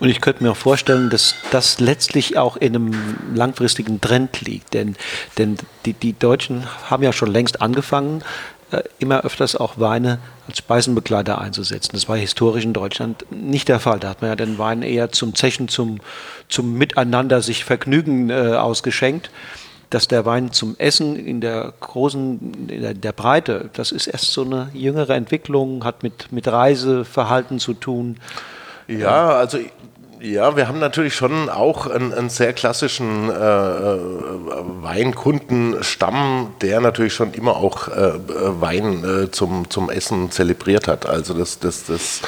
Und 0.00 0.08
ich 0.08 0.20
könnte 0.20 0.42
mir 0.42 0.50
auch 0.50 0.56
vorstellen, 0.56 1.10
dass 1.10 1.36
das 1.52 1.78
letztlich 1.78 2.38
auch 2.38 2.56
in 2.56 2.74
einem 2.74 3.16
langfristigen 3.32 4.00
Trend 4.00 4.40
liegt, 4.40 4.74
denn, 4.74 4.96
denn 5.38 5.58
die, 5.84 5.92
die 5.92 6.18
Deutschen 6.18 6.66
haben 6.90 7.04
ja 7.04 7.12
schon 7.12 7.30
längst 7.30 7.62
angefangen, 7.62 8.24
äh, 8.72 8.82
immer 8.98 9.20
öfters 9.20 9.54
auch 9.54 9.78
Weine 9.78 10.18
als 10.48 10.58
Speisenbegleiter 10.58 11.40
einzusetzen. 11.40 11.90
Das 11.92 12.08
war 12.08 12.16
historisch 12.16 12.64
in 12.64 12.72
Deutschland 12.72 13.26
nicht 13.30 13.68
der 13.68 13.78
Fall. 13.78 14.00
Da 14.00 14.08
hat 14.08 14.22
man 14.22 14.30
ja 14.30 14.34
den 14.34 14.58
Wein 14.58 14.82
eher 14.82 15.12
zum 15.12 15.36
Zechen, 15.36 15.68
zum, 15.68 16.00
zum 16.48 16.74
Miteinander 16.74 17.42
sich 17.42 17.64
Vergnügen 17.64 18.28
äh, 18.30 18.56
ausgeschenkt. 18.56 19.30
Dass 19.90 20.08
der 20.08 20.24
Wein 20.24 20.52
zum 20.52 20.74
Essen 20.78 21.16
in 21.16 21.40
der 21.40 21.72
großen, 21.78 22.68
in 22.68 22.82
der, 22.82 22.94
der, 22.94 23.12
Breite, 23.12 23.70
das 23.74 23.92
ist 23.92 24.08
erst 24.08 24.32
so 24.32 24.42
eine 24.42 24.68
jüngere 24.74 25.14
Entwicklung, 25.14 25.84
hat 25.84 26.02
mit, 26.02 26.32
mit 26.32 26.48
Reiseverhalten 26.48 27.60
zu 27.60 27.74
tun. 27.74 28.16
Ja, 28.88 29.30
also 29.30 29.58
ja, 30.20 30.56
wir 30.56 30.68
haben 30.68 30.78
natürlich 30.78 31.14
schon 31.14 31.48
auch 31.48 31.86
einen, 31.86 32.12
einen 32.12 32.30
sehr 32.30 32.52
klassischen 32.52 33.28
äh, 33.28 33.34
äh, 33.34 33.98
Weinkundenstamm, 34.82 36.54
der 36.60 36.80
natürlich 36.80 37.14
schon 37.14 37.32
immer 37.34 37.56
auch 37.56 37.88
äh, 37.88 38.12
Wein 38.60 39.04
äh, 39.04 39.30
zum, 39.30 39.68
zum 39.68 39.90
Essen 39.90 40.30
zelebriert 40.30 40.88
hat. 40.88 41.06
Also 41.06 41.34
das, 41.34 41.58
das, 41.58 41.84
das 41.84 42.22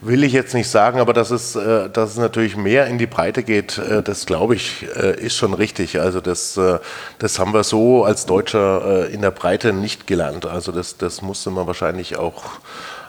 will 0.00 0.24
ich 0.24 0.32
jetzt 0.32 0.54
nicht 0.54 0.68
sagen, 0.68 1.00
aber 1.00 1.12
dass 1.12 1.30
es, 1.30 1.56
äh, 1.56 1.88
dass 1.88 2.10
es 2.10 2.16
natürlich 2.18 2.56
mehr 2.56 2.86
in 2.86 2.98
die 2.98 3.06
Breite 3.06 3.42
geht, 3.42 3.78
äh, 3.78 4.02
das 4.02 4.26
glaube 4.26 4.54
ich, 4.54 4.82
ist 4.82 5.36
schon 5.36 5.54
richtig. 5.54 6.00
Also 6.00 6.20
das, 6.20 6.58
das 7.18 7.38
haben 7.38 7.54
wir 7.54 7.64
so 7.64 8.04
als 8.04 8.26
Deutscher 8.26 9.08
in 9.08 9.22
der 9.22 9.30
Breite 9.30 9.72
nicht 9.72 10.06
gelernt. 10.06 10.46
Also 10.46 10.72
das, 10.72 10.96
das 10.96 11.22
musste 11.22 11.50
man 11.50 11.66
wahrscheinlich 11.66 12.16
auch 12.16 12.42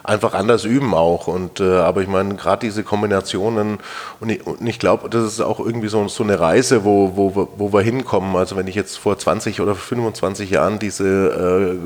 einfach 0.04 0.34
anders 0.34 0.64
üben 0.64 0.94
auch. 0.94 1.26
Und, 1.26 1.60
äh, 1.60 1.78
aber 1.78 2.02
ich 2.02 2.08
meine, 2.08 2.34
gerade 2.34 2.60
diese 2.66 2.82
Kombinationen, 2.82 3.78
und 4.20 4.30
ich, 4.30 4.46
und 4.46 4.66
ich 4.66 4.78
glaube, 4.78 5.08
das 5.08 5.24
ist 5.24 5.40
auch 5.40 5.60
irgendwie 5.60 5.88
so, 5.88 6.08
so 6.08 6.24
eine 6.24 6.38
Reise, 6.40 6.84
wo, 6.84 7.16
wo, 7.16 7.48
wo 7.56 7.72
wir 7.72 7.82
hinkommen. 7.82 8.36
Also 8.36 8.56
wenn 8.56 8.66
ich 8.66 8.74
jetzt 8.74 8.96
vor 8.98 9.18
20 9.18 9.60
oder 9.60 9.74
25 9.74 10.50
Jahren 10.50 10.78
diese 10.78 11.78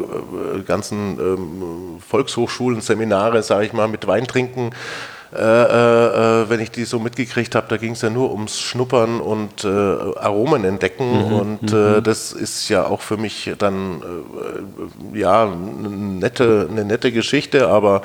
äh, 0.56 0.60
ganzen 0.62 1.18
ähm, 1.18 1.98
Volkshochschulen, 2.06 2.80
Seminare, 2.80 3.42
sage 3.42 3.66
ich 3.66 3.72
mal, 3.72 3.88
mit 3.88 4.06
Weintrinken, 4.06 4.72
äh, 4.72 5.15
äh, 5.34 5.38
äh, 6.42 6.48
wenn 6.48 6.60
ich 6.60 6.70
die 6.70 6.84
so 6.84 7.00
mitgekriegt 7.00 7.56
habe, 7.56 7.66
da 7.68 7.76
ging 7.78 7.92
es 7.92 8.02
ja 8.02 8.10
nur 8.10 8.32
ums 8.32 8.60
Schnuppern 8.60 9.20
und 9.20 9.64
äh, 9.64 9.68
Aromen 9.68 10.64
entdecken. 10.64 11.26
Mhm, 11.26 11.32
und 11.32 11.72
äh, 11.72 11.76
mhm. 11.76 12.02
das 12.04 12.32
ist 12.32 12.68
ja 12.68 12.86
auch 12.86 13.00
für 13.00 13.16
mich 13.16 13.50
dann 13.58 14.02
äh, 15.12 15.18
ja 15.18 15.42
eine 15.42 15.88
nette, 15.88 16.68
eine 16.70 16.84
nette 16.84 17.10
Geschichte, 17.10 17.68
aber 17.68 18.02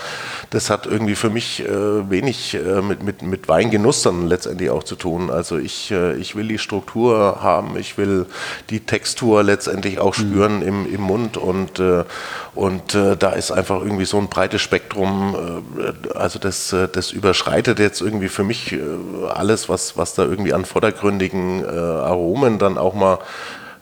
das 0.49 0.71
hat 0.71 0.87
irgendwie 0.87 1.15
für 1.15 1.29
mich 1.29 1.63
wenig 1.63 2.57
mit, 2.87 3.03
mit, 3.03 3.21
mit 3.21 3.47
Weingenuss 3.47 4.01
dann 4.03 4.27
letztendlich 4.27 4.69
auch 4.69 4.83
zu 4.83 4.95
tun. 4.95 5.29
Also 5.29 5.57
ich, 5.57 5.91
ich 5.91 6.35
will 6.35 6.47
die 6.47 6.57
Struktur 6.57 7.37
haben, 7.41 7.77
ich 7.77 7.97
will 7.97 8.25
die 8.69 8.79
Textur 8.79 9.43
letztendlich 9.43 9.99
auch 9.99 10.17
mhm. 10.17 10.21
spüren 10.21 10.55
mhm. 10.57 10.67
im, 10.67 10.95
im 10.95 11.01
Mund 11.01 11.37
und, 11.37 11.81
und 12.55 12.93
da 12.93 13.31
ist 13.31 13.51
einfach 13.51 13.81
irgendwie 13.81 14.05
so 14.05 14.17
ein 14.17 14.27
breites 14.27 14.61
Spektrum, 14.61 15.63
also 16.15 16.39
das, 16.39 16.75
das 16.91 17.10
überschreitet 17.13 17.79
jetzt 17.79 18.01
irgendwie 18.01 18.29
für 18.29 18.43
mich 18.43 18.73
äh, 18.73 18.79
alles, 19.29 19.69
was, 19.69 19.97
was 19.97 20.13
da 20.13 20.23
irgendwie 20.23 20.53
an 20.53 20.65
vordergründigen 20.65 21.63
äh, 21.63 21.67
Aromen 21.67 22.59
dann 22.59 22.77
auch 22.77 22.93
mal 22.93 23.19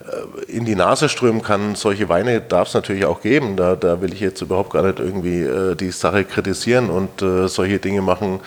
äh, 0.01 0.51
in 0.51 0.65
die 0.65 0.75
Nase 0.75 1.09
strömen 1.09 1.41
kann. 1.41 1.75
Solche 1.75 2.09
Weine 2.09 2.41
darf 2.41 2.69
es 2.69 2.73
natürlich 2.73 3.05
auch 3.05 3.21
geben. 3.21 3.55
Da, 3.55 3.75
da 3.75 4.01
will 4.01 4.13
ich 4.13 4.19
jetzt 4.19 4.41
überhaupt 4.41 4.71
gar 4.71 4.83
nicht 4.83 4.99
irgendwie 4.99 5.75
die 5.75 5.91
Sache 5.91 6.25
kritisieren 6.25 6.89
und 6.89 7.23
solche 7.49 7.79
Dinge 7.79 8.01
machen 8.01 8.39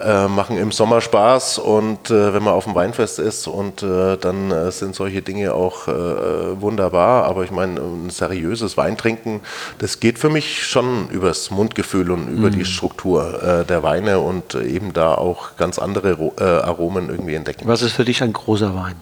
äh, 0.00 0.28
machen 0.28 0.56
im 0.56 0.72
Sommer 0.72 1.00
Spaß 1.00 1.58
und 1.58 2.10
äh, 2.10 2.34
wenn 2.34 2.42
man 2.42 2.54
auf 2.54 2.64
dem 2.64 2.74
Weinfest 2.74 3.18
ist 3.18 3.46
und 3.46 3.82
äh, 3.82 4.16
dann 4.16 4.50
äh, 4.50 4.70
sind 4.70 4.94
solche 4.94 5.22
Dinge 5.22 5.54
auch 5.54 5.88
äh, 5.88 6.60
wunderbar. 6.60 7.24
Aber 7.24 7.44
ich 7.44 7.50
meine, 7.50 7.80
ein 7.80 8.10
seriöses 8.10 8.76
Weintrinken, 8.76 9.40
das 9.78 10.00
geht 10.00 10.18
für 10.18 10.30
mich 10.30 10.66
schon 10.66 11.08
übers 11.10 11.50
Mundgefühl 11.50 12.10
und 12.10 12.28
über 12.28 12.48
mhm. 12.48 12.52
die 12.52 12.64
Struktur 12.64 13.64
der 13.68 13.82
Weine 13.82 14.20
und 14.20 14.54
eben 14.54 14.92
da 14.92 15.14
auch 15.14 15.56
ganz 15.56 15.78
andere 15.78 16.32
Aromen 16.38 17.08
irgendwie 17.08 17.34
entdecken. 17.34 17.66
Was 17.66 17.82
ist 17.82 17.92
für 17.92 18.04
dich 18.04 18.22
ein 18.22 18.32
großer 18.32 18.74
Wein? 18.74 18.96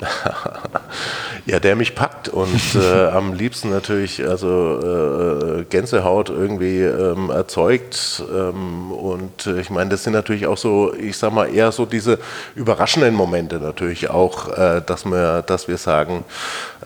ja, 1.46 1.60
der 1.60 1.76
mich 1.76 1.94
packt 1.94 2.28
und 2.28 2.74
äh, 2.74 3.06
am 3.12 3.32
liebsten 3.32 3.70
natürlich 3.70 4.26
also 4.26 5.60
äh, 5.60 5.64
Gänsehaut 5.64 6.30
irgendwie 6.30 6.80
ähm, 6.82 7.30
erzeugt. 7.30 8.22
Ähm, 8.32 8.92
und 8.92 9.46
äh, 9.46 9.60
ich 9.60 9.70
meine, 9.70 9.90
das 9.90 10.04
sind 10.04 10.12
natürlich 10.12 10.46
auch 10.46 10.58
so, 10.58 10.94
ich 10.94 11.16
sag 11.16 11.32
mal, 11.32 11.52
eher 11.52 11.72
so 11.72 11.86
diese 11.86 12.18
überraschenden 12.54 13.14
Momente 13.14 13.56
natürlich 13.56 14.10
auch, 14.10 14.48
äh, 14.56 14.82
dass 14.84 15.04
wir, 15.04 15.42
dass 15.42 15.68
wir 15.68 15.78
sagen, 15.78 16.24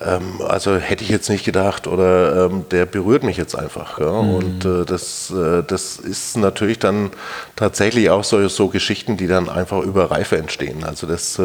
ähm, 0.07 0.41
also 0.47 0.77
hätte 0.77 1.05
ich 1.05 1.11
jetzt 1.11 1.29
nicht 1.29 1.45
gedacht 1.45 1.87
oder 1.87 2.47
ähm, 2.47 2.65
der 2.71 2.87
berührt 2.87 3.23
mich 3.23 3.37
jetzt 3.37 3.55
einfach. 3.55 3.99
Ja? 3.99 4.23
Mhm. 4.23 4.35
Und 4.35 4.65
äh, 4.65 4.85
das, 4.85 5.31
äh, 5.31 5.63
das 5.67 5.97
ist 5.97 6.37
natürlich 6.37 6.79
dann 6.79 7.11
tatsächlich 7.57 8.11
auch 8.11 8.25
so, 8.25 8.47
so 8.49 8.69
Geschichten, 8.69 9.17
die 9.17 9.27
dann 9.27 9.49
einfach 9.49 9.83
über 9.83 10.11
Reife 10.11 10.37
entstehen. 10.37 10.85
Also 10.85 11.07
das, 11.07 11.41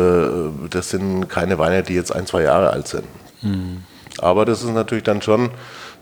das 0.69 0.89
sind 0.89 1.27
keine 1.29 1.57
Weine, 1.59 1.83
die 1.83 1.93
jetzt 1.93 2.13
ein, 2.13 2.25
zwei 2.25 2.43
Jahre 2.43 2.71
alt 2.71 2.87
sind. 2.87 3.05
Mhm. 3.41 3.83
Aber 4.19 4.45
das 4.45 4.63
ist 4.63 4.71
natürlich 4.71 5.03
dann 5.03 5.21
schon, 5.21 5.51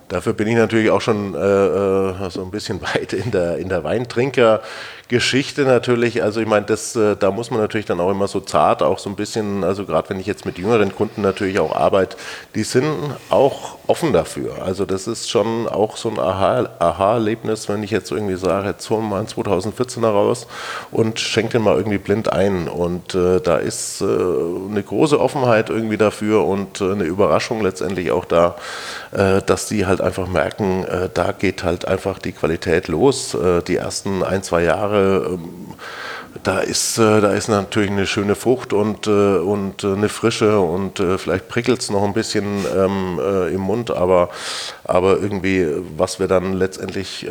dafür 0.07 0.33
bin 0.33 0.47
ich 0.47 0.55
natürlich 0.55 0.89
auch 0.89 1.01
schon 1.01 1.33
äh, 1.35 1.37
äh 1.37 2.29
so 2.29 2.43
ein 2.43 2.51
bisschen 2.51 2.81
weit 2.93 3.13
in 3.13 3.31
der, 3.31 3.57
in 3.57 3.69
der 3.69 3.83
Weintrinker- 3.83 4.61
Geschichte 5.07 5.63
natürlich, 5.63 6.23
also 6.23 6.41
ich 6.41 6.47
meine, 6.47 6.65
das, 6.65 6.95
äh, 6.95 7.15
da 7.15 7.29
muss 7.29 7.51
man 7.51 7.59
natürlich 7.59 7.85
dann 7.85 7.99
auch 7.99 8.09
immer 8.09 8.27
so 8.27 8.39
zart, 8.39 8.81
auch 8.81 8.97
so 8.97 9.09
ein 9.09 9.15
bisschen, 9.15 9.63
also 9.63 9.85
gerade 9.85 10.09
wenn 10.09 10.19
ich 10.19 10.25
jetzt 10.25 10.45
mit 10.45 10.57
jüngeren 10.57 10.95
Kunden 10.95 11.21
natürlich 11.21 11.59
auch 11.59 11.75
arbeite, 11.75 12.17
die 12.55 12.63
sind 12.63 12.91
auch 13.29 13.77
offen 13.87 14.13
dafür. 14.13 14.63
Also 14.63 14.85
das 14.85 15.05
ist 15.05 15.29
schon 15.29 15.67
auch 15.67 15.97
so 15.97 16.09
ein 16.09 16.19
Aha-Erlebnis, 16.19 17.69
wenn 17.69 17.83
ich 17.83 17.91
jetzt 17.91 18.11
irgendwie 18.11 18.35
sage, 18.35 18.69
jetzt 18.69 18.89
holen 18.89 19.03
wir 19.03 19.09
mal 19.09 19.19
einen 19.19 19.27
2014er 19.27 20.07
raus 20.07 20.47
und 20.91 21.19
schenke 21.19 21.53
den 21.53 21.61
mal 21.61 21.77
irgendwie 21.77 21.99
blind 21.99 22.31
ein. 22.31 22.67
Und 22.67 23.13
äh, 23.13 23.39
da 23.41 23.57
ist 23.57 24.01
äh, 24.01 24.05
eine 24.05 24.81
große 24.83 25.19
Offenheit 25.19 25.69
irgendwie 25.69 25.97
dafür 25.97 26.45
und 26.45 26.81
äh, 26.81 26.91
eine 26.91 27.03
Überraschung 27.03 27.61
letztendlich 27.61 28.11
auch 28.11 28.25
da, 28.25 28.55
äh, 29.11 29.41
dass 29.43 29.67
die 29.67 29.85
halt 29.85 30.01
einfach 30.01 30.27
merken, 30.27 30.83
äh, 30.85 31.09
da 31.13 31.31
geht 31.31 31.63
halt 31.63 31.87
einfach 31.87 32.17
die 32.17 32.31
Qualität 32.31 32.87
los. 32.87 33.37
die 33.67 33.75
ersten 33.75 34.23
ein, 34.23 34.43
zwei 34.43 34.63
Jahre 34.63 34.94
Jahre. 34.95 35.25
Ähm, 35.33 35.65
da 36.43 36.59
ist, 36.59 36.97
äh, 36.97 37.21
da 37.21 37.31
ist 37.31 37.47
natürlich 37.47 37.89
eine 37.89 38.05
schöne 38.05 38.35
Frucht 38.35 38.73
und, 38.73 39.07
äh, 39.07 39.37
und 39.37 39.83
äh, 39.83 39.93
eine 39.93 40.09
Frische 40.09 40.59
und 40.59 40.99
vielleicht 40.99 41.47
prickelt 41.47 41.81
es 41.81 41.89
noch 41.89 42.03
ein 42.03 42.13
bisschen 42.13 42.65
ähm, 42.75 43.19
im 43.51 43.61
Mund, 43.61 43.89
aber, 43.89 44.29
aber 44.83 45.17
irgendwie, 45.19 45.65
was 45.97 46.19
wir 46.19 46.27
dann 46.27 46.53
letztendlich 46.53 47.27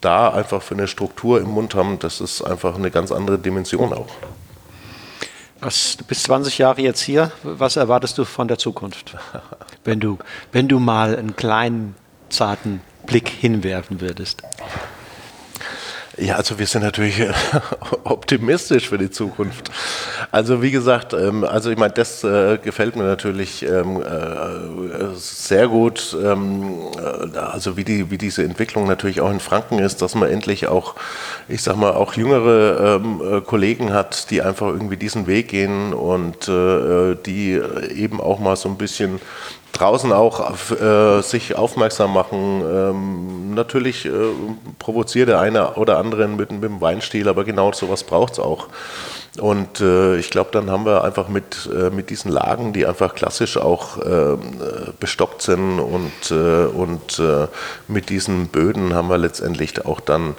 da 0.00 0.30
einfach 0.30 0.62
für 0.62 0.74
eine 0.74 0.88
Struktur 0.88 1.40
im 1.40 1.50
Mund 1.50 1.74
haben, 1.74 1.98
das 1.98 2.20
ist 2.20 2.42
einfach 2.42 2.76
eine 2.76 2.90
ganz 2.90 3.12
andere 3.12 3.38
Dimension 3.38 3.92
auch. 3.92 4.08
Was, 5.60 5.96
du 5.96 6.04
bist 6.04 6.24
20 6.24 6.58
Jahre 6.58 6.80
jetzt 6.80 7.00
hier. 7.00 7.30
Was 7.42 7.76
erwartest 7.76 8.18
du 8.18 8.24
von 8.24 8.48
der 8.48 8.58
Zukunft? 8.58 9.16
Wenn 9.84 10.00
du, 10.00 10.18
wenn 10.50 10.68
du 10.68 10.78
mal 10.78 11.16
einen 11.16 11.36
kleinen, 11.36 11.94
zarten 12.30 12.80
Blick 13.06 13.28
hinwerfen 13.28 14.00
würdest. 14.00 14.42
Ja, 16.18 16.36
also 16.36 16.58
wir 16.58 16.66
sind 16.66 16.82
natürlich 16.82 17.20
äh, 17.20 17.32
optimistisch 18.04 18.88
für 18.88 18.98
die 18.98 19.10
Zukunft. 19.10 19.70
Also 20.32 20.62
wie 20.62 20.70
gesagt, 20.70 21.12
ähm, 21.12 21.44
also 21.44 21.70
ich 21.70 21.76
meine, 21.76 21.92
das 21.92 22.24
äh, 22.24 22.56
gefällt 22.56 22.96
mir 22.96 23.02
natürlich 23.02 23.64
ähm, 23.64 24.00
äh, 24.00 25.14
sehr 25.14 25.68
gut. 25.68 26.16
Ähm, 26.24 26.86
also 27.36 27.76
wie 27.76 27.84
die 27.84 28.10
wie 28.10 28.16
diese 28.16 28.42
Entwicklung 28.42 28.86
natürlich 28.86 29.20
auch 29.20 29.30
in 29.30 29.40
Franken 29.40 29.78
ist, 29.78 30.00
dass 30.00 30.14
man 30.14 30.30
endlich 30.30 30.68
auch, 30.68 30.94
ich 31.48 31.62
sag 31.62 31.76
mal, 31.76 31.92
auch 31.92 32.14
jüngere 32.14 33.42
Kollegen 33.44 33.92
hat, 33.92 34.30
die 34.30 34.40
einfach 34.40 34.68
irgendwie 34.68 34.96
diesen 34.96 35.26
Weg 35.26 35.48
gehen 35.48 35.92
und 35.92 36.48
die 36.48 37.60
eben 37.94 38.20
auch 38.20 38.38
mal 38.38 38.56
so 38.56 38.68
ein 38.68 38.78
bisschen 38.78 39.20
draußen 39.72 40.12
auch 40.12 40.40
auf, 40.40 40.70
äh, 40.80 41.20
sich 41.22 41.56
aufmerksam 41.56 42.12
machen. 42.12 42.62
Ähm, 42.62 43.54
natürlich 43.54 44.06
äh, 44.06 44.10
provoziert 44.78 45.28
der 45.28 45.40
eine 45.40 45.74
oder 45.74 45.98
andere 45.98 46.28
mit, 46.28 46.52
mit 46.52 46.62
dem 46.62 46.80
Weinstil, 46.80 47.28
aber 47.28 47.44
genau 47.44 47.72
sowas 47.72 48.04
braucht 48.04 48.34
es 48.34 48.38
auch. 48.38 48.68
Und 49.38 49.80
äh, 49.80 50.18
ich 50.18 50.30
glaube, 50.30 50.50
dann 50.52 50.70
haben 50.70 50.84
wir 50.84 51.04
einfach 51.04 51.28
mit, 51.28 51.68
äh, 51.74 51.88
mit 51.88 52.10
diesen 52.10 52.30
Lagen, 52.30 52.74
die 52.74 52.84
einfach 52.84 53.14
klassisch 53.14 53.56
auch 53.56 53.96
ähm, 54.04 54.40
bestockt 55.00 55.40
sind 55.40 55.80
und, 55.80 56.30
äh, 56.30 56.66
und 56.66 57.18
äh, 57.18 57.46
mit 57.88 58.10
diesen 58.10 58.48
Böden 58.48 58.94
haben 58.94 59.08
wir 59.08 59.16
letztendlich 59.16 59.86
auch 59.86 60.00
dann 60.00 60.34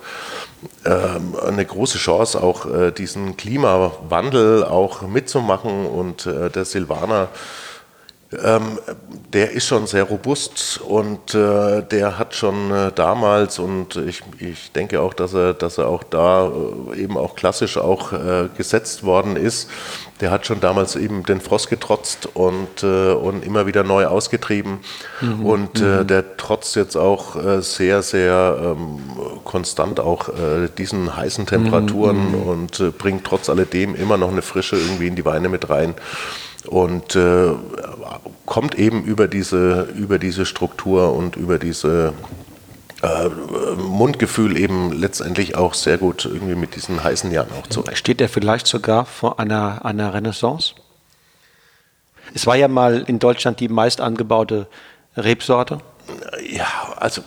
ähm, 0.86 1.36
eine 1.44 1.66
große 1.66 1.98
Chance, 1.98 2.42
auch 2.44 2.68
diesen 2.92 3.36
Klimawandel 3.36 4.64
auch 4.64 5.02
mitzumachen. 5.02 5.88
Und 5.88 6.26
der 6.26 6.64
Silvaner 6.64 7.30
ähm, 8.44 8.80
der 9.34 9.52
ist 9.52 9.66
schon 9.66 9.88
sehr 9.88 10.04
robust 10.04 10.80
und 10.88 11.34
äh, 11.34 11.82
der 11.82 12.20
hat 12.20 12.36
schon 12.36 12.72
äh, 12.72 12.92
damals 12.94 13.58
und 13.58 13.96
ich, 13.96 14.22
ich 14.40 14.72
denke 14.72 15.02
auch, 15.02 15.14
dass 15.14 15.34
er, 15.34 15.54
dass 15.54 15.78
er 15.78 15.88
auch 15.88 16.04
da 16.04 16.52
äh, 16.94 17.02
eben 17.02 17.18
auch 17.18 17.36
klassisch 17.36 17.78
auch 17.78 18.14
äh, 18.14 18.50
gesetzt 18.56 19.04
worden 19.04 19.36
ist. 19.36 19.70
Der 20.22 20.30
hat 20.30 20.46
schon 20.46 20.60
damals 20.60 20.96
eben 20.96 21.24
den 21.24 21.42
Frost 21.42 21.70
getrotzt 21.70 22.30
und, 22.36 22.84
äh, 22.84 23.14
und 23.14 23.44
immer 23.44 23.66
wieder 23.66 23.84
neu 23.84 24.06
ausgetrieben 24.06 24.80
mhm. 25.22 25.46
und 25.46 25.82
äh, 25.82 25.84
mhm. 25.84 26.08
der 26.08 26.38
trotzt 26.38 26.76
jetzt 26.76 26.96
auch 26.96 27.36
sehr, 27.62 28.04
sehr 28.04 28.76
ähm, 28.78 29.00
konstant 29.44 30.00
auch 30.00 30.30
diesen 30.78 31.16
heißen 31.16 31.46
Temperaturen 31.46 32.32
mhm. 32.32 32.44
und 32.44 32.98
bringt 32.98 33.26
trotz 33.26 33.50
alledem 33.50 33.96
immer 33.96 34.18
noch 34.18 34.32
eine 34.32 34.42
Frische 34.42 34.76
irgendwie 34.76 35.08
in 35.08 35.16
die 35.16 35.26
Weine 35.26 35.50
mit 35.50 35.70
rein 35.70 35.96
und 36.68 37.16
äh, 37.16 37.52
kommt 38.46 38.76
eben 38.76 39.04
über 39.04 39.28
diese, 39.28 39.84
über 39.96 40.20
diese 40.20 40.46
Struktur 40.46 41.14
und 41.14 41.36
über 41.36 41.60
diese 41.60 42.14
äh, 43.02 43.30
Mundgefühl 43.76 44.58
eben 44.58 44.92
letztendlich 44.92 45.56
auch 45.56 45.74
sehr 45.74 45.98
gut 45.98 46.26
irgendwie 46.26 46.56
mit 46.56 46.76
diesen 46.76 47.04
heißen 47.04 47.32
Jahren 47.32 47.50
auch 47.60 47.68
zurecht. 47.68 47.98
Steht 47.98 48.22
er 48.22 48.30
vielleicht 48.30 48.68
sogar 48.68 49.06
vor 49.06 49.40
einer, 49.40 49.86
einer 49.86 50.14
Renaissance? 50.14 50.76
Es 52.34 52.48
war 52.48 52.56
ja 52.56 52.68
mal 52.68 53.04
in 53.08 53.20
Deutschland 53.20 53.60
die 53.60 53.68
meist 53.68 54.02
angebaute 54.02 54.68
Rebsorte. 55.18 55.80
Ja, 56.50 56.68
also 56.96 57.22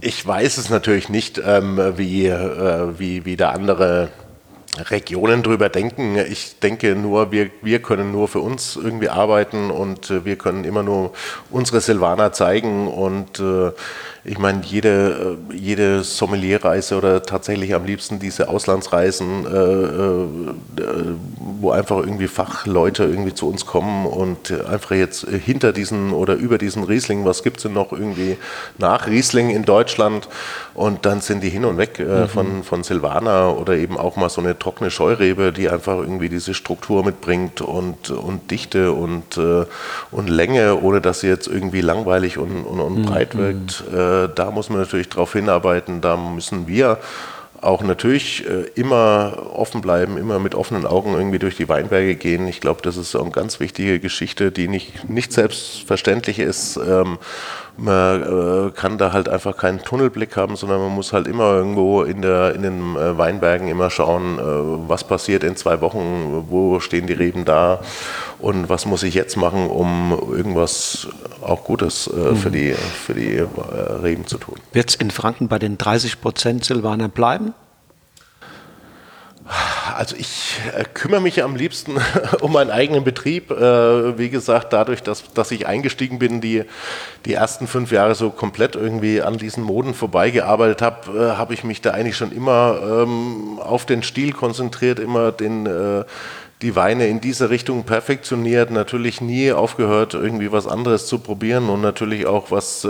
ich 0.00 0.24
weiß 0.24 0.58
es 0.58 0.70
natürlich 0.70 1.08
nicht, 1.08 1.40
ähm, 1.44 1.78
wie, 1.96 2.26
äh, 2.26 2.98
wie, 2.98 3.24
wie 3.24 3.36
der 3.36 3.52
andere 3.52 4.10
Regionen 4.76 5.42
drüber 5.42 5.68
denken. 5.68 6.16
Ich 6.16 6.58
denke 6.60 6.94
nur, 6.94 7.32
wir, 7.32 7.50
wir 7.62 7.80
können 7.80 8.12
nur 8.12 8.28
für 8.28 8.40
uns 8.40 8.76
irgendwie 8.76 9.08
arbeiten 9.08 9.70
und 9.70 10.10
äh, 10.10 10.24
wir 10.24 10.36
können 10.36 10.64
immer 10.64 10.82
nur 10.82 11.12
unsere 11.50 11.80
Silvaner 11.80 12.32
zeigen 12.32 12.86
und 12.88 13.40
äh, 13.40 13.72
ich 14.24 14.38
meine, 14.38 14.62
jede, 14.64 15.38
äh, 15.50 15.54
jede 15.54 16.02
Sommelierreise 16.02 16.96
oder 16.96 17.22
tatsächlich 17.22 17.74
am 17.74 17.84
liebsten 17.84 18.18
diese 18.18 18.48
Auslandsreisen, 18.48 19.46
äh, 19.46 20.82
äh, 20.82 21.04
wo 21.60 21.70
einfach 21.70 21.98
irgendwie 21.98 22.28
Fachleute 22.28 23.04
irgendwie 23.04 23.34
zu 23.34 23.48
uns 23.48 23.66
kommen 23.66 24.06
und 24.06 24.52
einfach 24.66 24.92
jetzt 24.92 25.26
hinter 25.26 25.72
diesen 25.72 26.12
oder 26.12 26.34
über 26.34 26.58
diesen 26.58 26.84
Riesling, 26.84 27.24
was 27.24 27.42
gibt 27.42 27.58
es 27.58 27.62
denn 27.64 27.72
noch 27.72 27.92
irgendwie 27.92 28.36
nach 28.78 29.06
Riesling 29.06 29.50
in 29.50 29.64
Deutschland 29.64 30.28
und 30.74 31.06
dann 31.06 31.20
sind 31.20 31.42
die 31.42 31.48
hin 31.48 31.64
und 31.64 31.78
weg 31.78 31.98
äh, 31.98 32.02
mhm. 32.02 32.28
von, 32.28 32.62
von 32.62 32.82
Silvaner 32.84 33.56
oder 33.58 33.74
eben 33.74 33.96
auch 33.96 34.16
mal 34.16 34.28
so 34.28 34.40
eine 34.40 34.58
trockene 34.58 34.90
Scheurebe, 34.90 35.52
die 35.52 35.68
einfach 35.68 35.98
irgendwie 35.98 36.28
diese 36.28 36.54
Struktur 36.54 37.04
mitbringt 37.04 37.60
und, 37.60 38.10
und 38.10 38.50
Dichte 38.50 38.92
und, 38.92 39.36
äh, 39.36 39.64
und 40.10 40.28
Länge, 40.28 40.80
ohne 40.80 41.00
dass 41.00 41.20
sie 41.20 41.28
jetzt 41.28 41.48
irgendwie 41.48 41.80
langweilig 41.80 42.38
und, 42.38 42.64
und, 42.64 42.80
und 42.80 43.02
breit 43.02 43.34
mhm. 43.34 43.38
wirkt. 43.38 43.84
Äh, 43.92 44.17
äh, 44.24 44.28
da 44.34 44.50
muss 44.50 44.68
man 44.68 44.80
natürlich 44.80 45.08
darauf 45.08 45.32
hinarbeiten, 45.32 46.00
da 46.00 46.16
müssen 46.16 46.68
wir 46.68 46.98
auch 47.60 47.82
natürlich 47.82 48.46
äh, 48.48 48.66
immer 48.74 49.50
offen 49.52 49.80
bleiben, 49.80 50.16
immer 50.16 50.38
mit 50.38 50.54
offenen 50.54 50.86
Augen 50.86 51.14
irgendwie 51.14 51.38
durch 51.38 51.56
die 51.56 51.68
Weinberge 51.68 52.14
gehen. 52.14 52.46
Ich 52.46 52.60
glaube, 52.60 52.82
das 52.82 52.96
ist 52.96 53.16
eine 53.16 53.30
ganz 53.30 53.58
wichtige 53.58 53.98
Geschichte, 53.98 54.52
die 54.52 54.68
nicht, 54.68 55.08
nicht 55.08 55.32
selbstverständlich 55.32 56.38
ist. 56.38 56.76
Ähm, 56.76 57.18
man 57.78 58.22
äh, 58.22 58.70
kann 58.72 58.98
da 58.98 59.12
halt 59.12 59.28
einfach 59.28 59.56
keinen 59.56 59.78
Tunnelblick 59.78 60.36
haben, 60.36 60.56
sondern 60.56 60.80
man 60.80 60.90
muss 60.90 61.12
halt 61.12 61.28
immer 61.28 61.52
irgendwo 61.54 62.02
in, 62.02 62.22
der, 62.22 62.54
in 62.54 62.62
den 62.62 62.96
äh, 62.96 63.16
Weinbergen 63.16 63.68
immer 63.68 63.88
schauen, 63.90 64.38
äh, 64.38 64.42
was 64.88 65.04
passiert 65.04 65.44
in 65.44 65.56
zwei 65.56 65.80
Wochen, 65.80 66.46
wo 66.48 66.80
stehen 66.80 67.06
die 67.06 67.12
Reben 67.12 67.44
da 67.44 67.80
und 68.40 68.68
was 68.68 68.84
muss 68.84 69.02
ich 69.04 69.14
jetzt 69.14 69.36
machen, 69.36 69.68
um 69.68 70.10
irgendwas 70.32 71.08
auch 71.40 71.64
Gutes 71.64 72.08
äh, 72.08 72.16
mhm. 72.16 72.36
für 72.36 72.50
die, 72.50 72.72
für 72.72 73.14
die 73.14 73.36
äh, 73.36 73.46
Reben 74.02 74.26
zu 74.26 74.38
tun. 74.38 74.56
Wird 74.72 74.90
es 74.90 74.94
in 74.96 75.10
Franken 75.10 75.48
bei 75.48 75.58
den 75.58 75.78
30 75.78 76.20
Prozent 76.20 76.64
Silvaner 76.64 77.08
bleiben? 77.08 77.54
Also 79.96 80.14
ich 80.16 80.56
äh, 80.76 80.84
kümmere 80.92 81.20
mich 81.20 81.42
am 81.42 81.56
liebsten 81.56 81.96
um 82.40 82.52
meinen 82.52 82.70
eigenen 82.70 83.04
Betrieb. 83.04 83.50
Äh, 83.50 84.18
wie 84.18 84.28
gesagt, 84.28 84.72
dadurch, 84.72 85.02
dass, 85.02 85.32
dass 85.32 85.50
ich 85.50 85.66
eingestiegen 85.66 86.18
bin, 86.18 86.40
die, 86.40 86.64
die 87.24 87.32
ersten 87.32 87.66
fünf 87.66 87.90
Jahre 87.90 88.14
so 88.14 88.30
komplett 88.30 88.76
irgendwie 88.76 89.22
an 89.22 89.38
diesen 89.38 89.62
Moden 89.62 89.94
vorbeigearbeitet 89.94 90.82
habe, 90.82 91.18
äh, 91.18 91.36
habe 91.36 91.54
ich 91.54 91.64
mich 91.64 91.80
da 91.80 91.92
eigentlich 91.92 92.16
schon 92.16 92.32
immer 92.32 92.78
ähm, 92.82 93.58
auf 93.58 93.86
den 93.86 94.02
Stil 94.02 94.32
konzentriert, 94.32 94.98
immer 94.98 95.32
den 95.32 96.04
die 96.60 96.74
Weine 96.74 97.06
in 97.06 97.20
diese 97.20 97.50
Richtung 97.50 97.84
perfektioniert, 97.84 98.72
natürlich 98.72 99.20
nie 99.20 99.52
aufgehört, 99.52 100.14
irgendwie 100.14 100.50
was 100.50 100.66
anderes 100.66 101.06
zu 101.06 101.20
probieren 101.20 101.68
und 101.68 101.80
natürlich 101.82 102.26
auch 102.26 102.50
was 102.50 102.84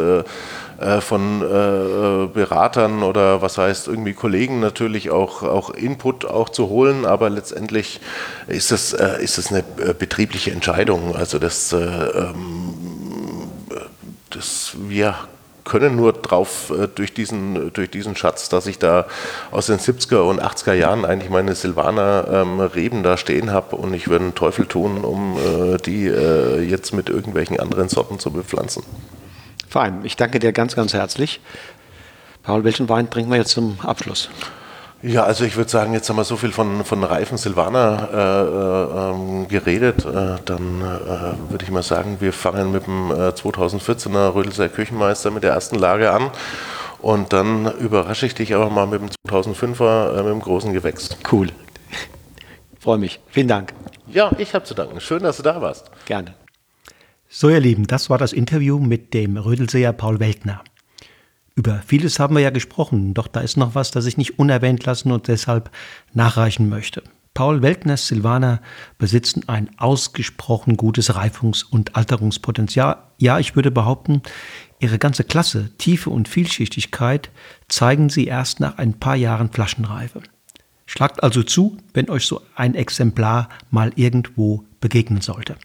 äh, 0.79 1.01
von 1.01 1.43
äh, 1.43 2.29
Beratern 2.29 3.03
oder 3.03 3.43
was 3.43 3.59
heißt 3.59 3.89
irgendwie 3.89 4.15
Kollegen 4.15 4.61
natürlich 4.61 5.11
auch, 5.11 5.43
auch 5.43 5.71
Input 5.71 6.25
auch 6.25 6.49
zu 6.49 6.69
holen, 6.69 7.05
aber 7.05 7.31
letztendlich 7.31 8.01
ist 8.47 8.71
es, 8.71 8.93
äh, 8.93 9.23
ist 9.23 9.39
es 9.39 9.49
eine 9.49 9.61
äh, 9.61 9.93
betriebliche 9.93 10.53
Entscheidung. 10.53 11.17
Also 11.17 11.39
das, 11.39 11.73
äh, 11.73 11.79
ähm, 11.79 12.75
das 14.31 14.77
wir 14.79 15.17
können 15.69 15.97
nur 15.97 16.13
drauf 16.13 16.71
äh, 16.71 16.89
durch, 16.89 17.13
diesen, 17.13 17.73
durch 17.73 17.91
diesen 17.91 18.17
Schatz, 18.17 18.49
dass 18.49 18.67
ich 18.67 18.79
da 18.79 19.07
aus 19.51 19.67
den 19.67 19.79
70er 19.79 20.21
und 20.21 20.43
80er 20.43 20.73
Jahren 20.73 21.05
eigentlich 21.05 21.31
meine 21.31 21.55
Silvaner 21.55 22.27
ähm, 22.31 22.61
Reben 22.61 23.03
da 23.03 23.17
stehen 23.17 23.53
habe 23.53 23.77
und 23.77 23.95
ich 23.95 24.09
würde 24.09 24.25
einen 24.27 24.35
Teufel 24.35 24.67
tun, 24.67 25.05
um 25.05 25.37
äh, 25.37 25.77
die 25.79 26.07
äh, 26.07 26.61
jetzt 26.61 26.93
mit 26.95 27.09
irgendwelchen 27.11 27.61
anderen 27.61 27.89
Sorten 27.89 28.19
zu 28.19 28.31
bepflanzen. 28.31 28.83
Fein, 29.79 30.01
ich 30.03 30.17
danke 30.17 30.41
dir 30.41 30.51
ganz, 30.51 30.75
ganz 30.75 30.93
herzlich. 30.93 31.41
Paul, 32.43 32.65
welchen 32.65 32.89
Wein 32.89 33.09
trinken 33.11 33.31
wir 33.31 33.39
jetzt 33.39 33.53
zum 33.53 33.79
Abschluss? 33.81 34.29
Ja, 35.03 35.23
also 35.23 35.45
ich 35.45 35.57
würde 35.57 35.71
sagen, 35.71 35.93
jetzt 35.93 36.09
haben 36.09 36.17
wir 36.17 36.25
so 36.25 36.37
viel 36.37 36.51
von, 36.51 36.85
von 36.85 37.05
Reifen 37.05 37.39
Silvaner 37.39 38.09
äh, 38.13 39.45
äh, 39.45 39.47
geredet. 39.47 40.05
Äh, 40.05 40.39
dann 40.45 40.81
äh, 40.81 41.53
würde 41.53 41.63
ich 41.63 41.71
mal 41.71 41.85
sagen, 41.85 42.17
wir 42.19 42.33
fangen 42.33 42.73
mit 42.73 42.89
dem 42.89 43.13
2014er 43.13 44.17
äh, 44.17 44.27
Rödelser 44.31 44.69
Küchenmeister 44.69 45.31
mit 45.31 45.45
der 45.45 45.53
ersten 45.53 45.77
Lage 45.77 46.11
an. 46.11 46.33
Und 47.01 47.33
dann 47.33 47.73
überrasche 47.79 48.27
ich 48.27 48.35
dich 48.35 48.57
aber 48.57 48.71
mal 48.71 48.89
mit 48.89 49.01
dem 49.01 49.11
2005er, 49.29 50.15
äh, 50.15 50.23
mit 50.25 50.33
dem 50.33 50.41
großen 50.41 50.73
Gewächs. 50.73 51.11
Cool. 51.31 51.51
Freue 52.81 52.99
mich. 52.99 53.21
Vielen 53.29 53.47
Dank. 53.47 53.75
Ja, 54.09 54.33
ich 54.39 54.53
habe 54.57 54.65
zu 54.65 54.75
danken. 54.75 55.01
Schön, 55.01 55.23
dass 55.23 55.37
du 55.37 55.45
da 55.45 55.63
warst. 55.63 55.89
Gerne. 56.05 56.35
So, 57.31 57.51
ihr 57.51 57.61
Lieben, 57.61 57.87
das 57.87 58.09
war 58.09 58.17
das 58.17 58.33
Interview 58.33 58.79
mit 58.79 59.13
dem 59.13 59.37
Rödelseher 59.37 59.93
Paul 59.93 60.19
Weltner. 60.19 60.65
Über 61.55 61.83
vieles 61.87 62.19
haben 62.19 62.35
wir 62.35 62.41
ja 62.41 62.49
gesprochen, 62.49 63.13
doch 63.13 63.29
da 63.29 63.41
ist 63.41 63.59
noch 63.59 63.75
was, 63.75 63.91
das 63.91 64.07
ich 64.07 64.17
nicht 64.17 64.39
unerwähnt 64.39 64.87
lassen 64.87 65.13
und 65.13 65.29
deshalb 65.29 65.71
nachreichen 66.15 66.71
möchte. 66.71 67.03
Paul 67.35 67.61
Weltners 67.61 68.07
Silvaner 68.07 68.63
besitzen 68.97 69.47
ein 69.47 69.69
ausgesprochen 69.79 70.79
gutes 70.79 71.15
Reifungs- 71.15 71.65
und 71.65 71.97
Alterungspotenzial. 71.97 72.97
Ja, 73.19 73.39
ich 73.39 73.55
würde 73.55 73.71
behaupten, 73.71 74.23
ihre 74.81 74.99
ganze 74.99 75.23
Klasse, 75.23 75.71
Tiefe 75.77 76.09
und 76.09 76.29
Vielschichtigkeit 76.29 77.31
zeigen 77.69 78.09
sie 78.09 78.25
erst 78.25 78.59
nach 78.59 78.79
ein 78.79 78.95
paar 78.95 79.17
Jahren 79.17 79.53
Flaschenreife. 79.53 80.23
Schlagt 80.87 81.23
also 81.23 81.43
zu, 81.43 81.77
wenn 81.93 82.09
euch 82.09 82.25
so 82.25 82.41
ein 82.55 82.75
Exemplar 82.75 83.51
mal 83.71 83.93
irgendwo 83.97 84.65
begegnen 84.81 85.21
sollte. 85.21 85.57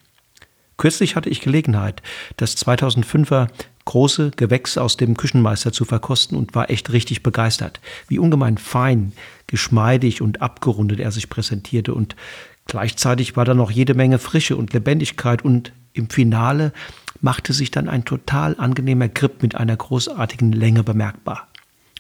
Kürzlich 0.84 1.16
hatte 1.16 1.30
ich 1.30 1.40
Gelegenheit, 1.40 2.02
das 2.36 2.58
2005er 2.58 3.48
große 3.86 4.32
Gewächs 4.32 4.78
aus 4.78 4.98
dem 4.98 5.16
Küchenmeister 5.16 5.72
zu 5.72 5.86
verkosten 5.86 6.38
und 6.38 6.56
war 6.56 6.70
echt 6.70 6.92
richtig 6.92 7.24
begeistert, 7.24 7.80
wie 8.10 8.20
ungemein 8.20 8.58
fein, 8.58 9.14
geschmeidig 9.48 10.22
und 10.22 10.42
abgerundet 10.42 11.00
er 11.00 11.14
sich 11.14 11.30
präsentierte. 11.30 11.94
Und 11.94 12.18
gleichzeitig 12.66 13.38
war 13.38 13.46
da 13.46 13.54
noch 13.54 13.72
jede 13.72 13.94
Menge 13.94 14.20
Frische 14.20 14.58
und 14.58 14.74
Lebendigkeit. 14.74 15.46
Und 15.46 15.72
im 15.94 16.10
Finale 16.10 16.74
machte 17.22 17.54
sich 17.54 17.72
dann 17.72 17.88
ein 17.88 18.04
total 18.04 18.58
angenehmer 18.60 19.08
Grip 19.08 19.42
mit 19.42 19.56
einer 19.56 19.78
großartigen 19.78 20.52
Länge 20.52 20.84
bemerkbar. 20.84 21.48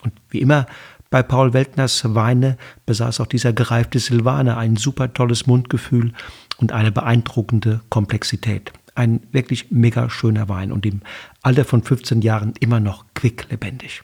Und 0.01 0.11
wie 0.29 0.41
immer 0.41 0.65
bei 1.13 1.21
Paul 1.21 1.53
Weltners 1.53 2.15
Weine 2.15 2.57
besaß 2.87 3.19
auch 3.19 3.27
dieser 3.27 3.53
gereifte 3.53 3.99
Silvaner 3.99 4.57
ein 4.57 4.77
super 4.77 5.13
tolles 5.13 5.45
Mundgefühl 5.45 6.11
und 6.63 6.71
eine 6.71 6.93
beeindruckende 6.93 7.81
Komplexität. 7.89 8.71
Ein 8.95 9.19
wirklich 9.33 9.69
mega 9.69 10.09
schöner 10.09 10.47
Wein 10.47 10.71
und 10.71 10.85
im 10.85 11.01
Alter 11.41 11.65
von 11.65 11.83
15 11.83 12.21
Jahren 12.21 12.53
immer 12.61 12.79
noch 12.79 13.03
quicklebendig. 13.15 14.01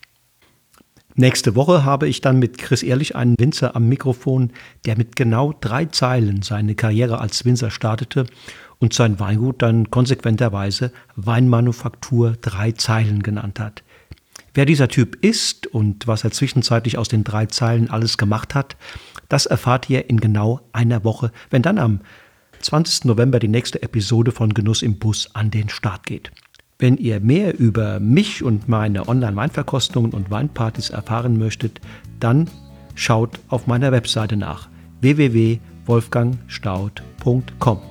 Nächste 1.15 1.55
Woche 1.55 1.85
habe 1.85 2.09
ich 2.09 2.19
dann 2.19 2.37
mit 2.37 2.57
Chris 2.57 2.83
Ehrlich 2.83 3.15
einen 3.15 3.35
Winzer 3.39 3.77
am 3.77 3.87
Mikrofon, 3.87 4.51
der 4.85 4.97
mit 4.97 5.15
genau 5.15 5.53
drei 5.53 5.85
Zeilen 5.85 6.41
seine 6.41 6.75
Karriere 6.75 7.21
als 7.21 7.45
Winzer 7.45 7.71
startete 7.71 8.25
und 8.79 8.93
sein 8.93 9.21
Weingut 9.21 9.61
dann 9.61 9.89
konsequenterweise 9.89 10.91
Weinmanufaktur 11.15 12.35
drei 12.41 12.73
Zeilen 12.73 13.23
genannt 13.23 13.61
hat. 13.61 13.83
Wer 14.53 14.65
dieser 14.65 14.89
Typ 14.89 15.23
ist 15.23 15.65
und 15.67 16.07
was 16.07 16.25
er 16.25 16.31
zwischenzeitlich 16.31 16.97
aus 16.97 17.07
den 17.07 17.23
drei 17.23 17.45
Zeilen 17.45 17.89
alles 17.89 18.17
gemacht 18.17 18.53
hat, 18.53 18.75
das 19.29 19.45
erfahrt 19.45 19.89
ihr 19.89 20.09
in 20.09 20.19
genau 20.19 20.59
einer 20.73 21.05
Woche, 21.05 21.31
wenn 21.51 21.61
dann 21.61 21.77
am 21.77 22.01
20. 22.61 23.05
November 23.05 23.39
die 23.39 23.47
nächste 23.47 23.81
Episode 23.81 24.31
von 24.31 24.53
Genuss 24.53 24.81
im 24.81 24.99
Bus 24.99 25.29
an 25.33 25.49
den 25.51 25.69
Start 25.69 26.05
geht. 26.05 26.31
Wenn 26.77 26.97
ihr 26.97 27.19
mehr 27.19 27.59
über 27.59 27.99
mich 27.99 28.43
und 28.43 28.69
meine 28.69 29.07
Online-Weinverkostungen 29.07 30.11
und 30.11 30.29
Weinpartys 30.31 30.91
erfahren 30.91 31.37
möchtet, 31.37 31.81
dann 32.19 32.49
schaut 32.95 33.39
auf 33.49 33.67
meiner 33.67 33.91
Webseite 33.91 34.37
nach 34.37 34.69
www.wolfgangstaud.com. 35.01 37.81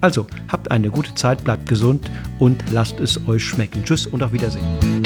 Also, 0.00 0.26
habt 0.48 0.72
eine 0.72 0.90
gute 0.90 1.14
Zeit, 1.14 1.44
bleibt 1.44 1.68
gesund 1.68 2.10
und 2.40 2.64
lasst 2.72 2.98
es 2.98 3.28
euch 3.28 3.44
schmecken. 3.44 3.84
Tschüss 3.84 4.08
und 4.08 4.20
auf 4.22 4.32
Wiedersehen. 4.32 5.02